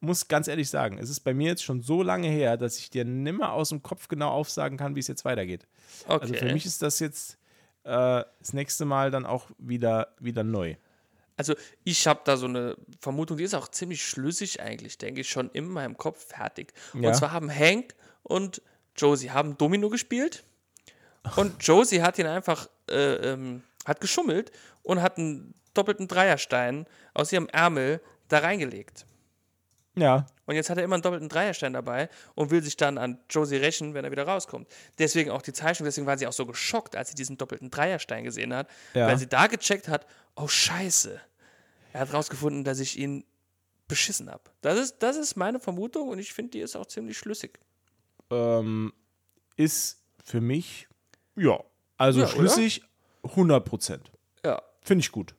[0.00, 2.90] muss ganz ehrlich sagen, es ist bei mir jetzt schon so lange her, dass ich
[2.90, 5.66] dir nimmer aus dem Kopf genau aufsagen kann, wie es jetzt weitergeht.
[6.06, 6.20] Okay.
[6.20, 7.38] Also für mich ist das jetzt
[7.84, 10.76] äh, das nächste Mal dann auch wieder, wieder neu.
[11.36, 15.28] Also ich habe da so eine Vermutung, die ist auch ziemlich schlüssig eigentlich, denke ich,
[15.28, 16.72] schon in meinem Kopf fertig.
[16.94, 17.08] Ja.
[17.08, 18.62] Und zwar haben Hank und
[18.96, 20.44] Josie haben Domino gespielt
[21.36, 24.52] und Josie hat ihn einfach, äh, ähm, hat geschummelt
[24.82, 29.04] und hat einen doppelten Dreierstein aus ihrem Ärmel da reingelegt.
[29.96, 33.18] Ja, Und jetzt hat er immer einen doppelten Dreierstein dabei und will sich dann an
[33.30, 34.68] Josie rächen, wenn er wieder rauskommt.
[34.98, 38.24] Deswegen auch die Zeichnung, deswegen war sie auch so geschockt, als sie diesen doppelten Dreierstein
[38.24, 39.06] gesehen hat, Ja.
[39.06, 40.06] weil sie da gecheckt hat,
[40.36, 41.20] oh scheiße,
[41.94, 43.24] er hat rausgefunden, dass ich ihn
[43.88, 44.42] beschissen habe.
[44.60, 47.58] Das ist, das ist meine Vermutung und ich finde, die ist auch ziemlich schlüssig.
[48.30, 48.92] ähm,
[49.56, 50.88] ist für mich,
[51.36, 51.60] ja,
[51.96, 52.34] also Ja, oder?
[52.34, 52.82] schlüssig
[53.22, 54.10] 100 Prozent.
[54.44, 55.34] Ja, Finde ich gut.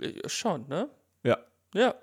[0.00, 0.88] äh, schon, ne?
[1.22, 1.38] Ja.
[1.74, 1.94] Ja.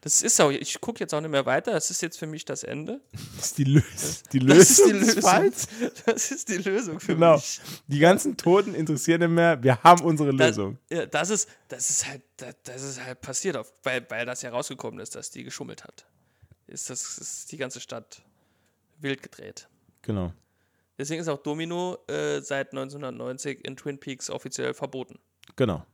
[0.00, 2.44] Das ist auch, ich gucke jetzt auch nicht mehr weiter, das ist jetzt für mich
[2.44, 3.00] das Ende.
[3.36, 5.22] Das ist die, Lös die Das ist Lösung die Lösung.
[5.22, 5.68] Falls.
[6.06, 7.34] Das ist die Lösung für Genau.
[7.36, 7.60] mich.
[7.86, 9.62] Die ganzen Toten interessieren nicht mehr.
[9.62, 10.78] Wir haben unsere Das, Lösung.
[10.90, 14.42] ja, das ist, das ist halt, das, das ist halt passiert, auf, weil, weil das
[14.42, 16.06] ja rausgekommen ist, dass die geschummelt hat.
[16.66, 18.22] Ist das ist die ganze Stadt
[19.00, 19.68] wild gedreht.
[20.02, 20.32] Genau.
[20.98, 25.18] Deswegen ist auch Domino äh, seit 1990 in Twin Peaks offiziell verboten.
[25.56, 25.84] Genau.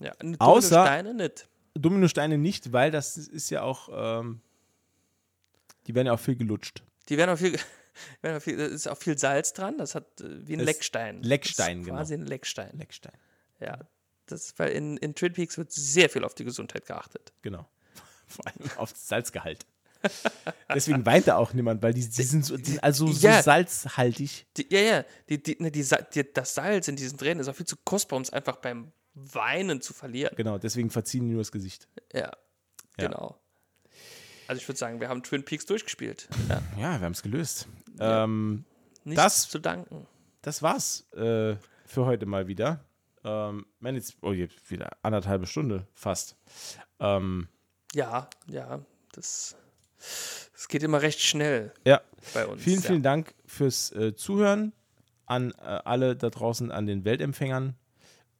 [0.00, 1.46] Ja, Außer- Steine nicht.
[1.74, 4.40] Dominosteine nicht, weil das ist ja auch, ähm,
[5.86, 6.82] die werden ja auch viel gelutscht.
[7.08, 7.58] Die werden auch viel,
[8.22, 9.78] werden auch viel, da ist auch viel Salz dran.
[9.78, 11.22] Das hat äh, wie ein Das- Leckstein.
[11.22, 11.98] Leckstein, das ist genau.
[11.98, 12.78] Quasi ein Leckstein.
[12.78, 13.16] Leckstein.
[13.60, 13.78] Ja.
[14.26, 17.32] Das, weil in, in Twin Peaks wird sehr viel auf die Gesundheit geachtet.
[17.42, 17.68] Genau.
[18.26, 19.66] Vor allem auf das Salzgehalt.
[20.74, 23.42] Deswegen weint da auch niemand, weil die, die sind, so, die sind also so Ja.
[23.42, 24.46] salzhaltig.
[24.56, 25.84] Die, ja, ja, die, die, ne, die,
[26.34, 29.80] das Salz in diesen Tränen ist auch viel zu kostbar, um es einfach beim Weinen
[29.80, 30.34] zu verlieren.
[30.36, 31.88] Genau, deswegen verziehen die nur das Gesicht.
[32.12, 32.30] Ja, Ja.
[32.96, 33.38] genau.
[34.48, 36.28] Also ich würde sagen, wir haben Twin Peaks durchgespielt.
[36.48, 37.68] Ja, Ja, wir haben es gelöst.
[38.00, 38.64] Ähm,
[39.04, 40.06] nichts Das- zu danken.
[40.42, 41.56] das war's äh,
[41.86, 42.84] für heute mal wieder.
[43.24, 46.36] Ähm, wenn jetzt, oh, jetzt wieder anderthalbe Stunde fast.
[46.98, 47.48] Ähm,
[47.94, 48.80] Ja, ja,
[49.12, 49.54] das,
[50.52, 52.00] das geht immer recht schnell ja,
[52.34, 52.62] bei uns.
[52.62, 52.86] vielen, ja.
[52.88, 54.72] vielen Dank fürs äh, Zuhören
[55.26, 57.76] an äh, alle da draußen, an den Weltempfängern.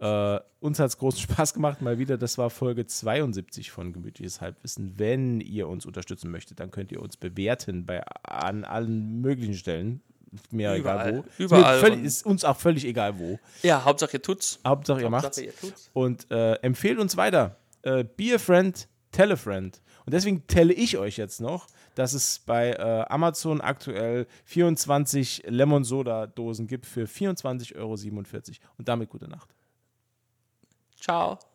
[0.02, 2.18] Äh, uns hat es großen Spaß gemacht, mal wieder.
[2.18, 4.98] Das war Folge 72 von Gemütliches Halbwissen.
[4.98, 10.02] Wenn ihr uns unterstützen möchtet, dann könnt ihr uns bewerten bei, an allen möglichen Stellen.
[10.50, 11.08] Mir Überall.
[11.10, 11.42] egal wo.
[11.44, 11.74] Überall.
[11.76, 13.38] Ist, völlig, ist uns auch völlig egal wo.
[13.62, 14.58] Ja, Hauptsache ihr tut's.
[14.66, 15.38] Hauptsache ihr macht's.
[15.38, 15.90] Ihr tut's.
[15.92, 17.56] Und äh, empfehlt uns weiter.
[17.82, 19.80] Äh, be a friend, tell a friend.
[20.04, 25.84] Und deswegen telle ich euch jetzt noch, dass es bei äh, Amazon aktuell 24 Lemon
[25.84, 27.94] Soda Dosen gibt für 24,47 Euro.
[28.78, 29.54] Und damit gute Nacht.
[31.02, 31.51] Ciao.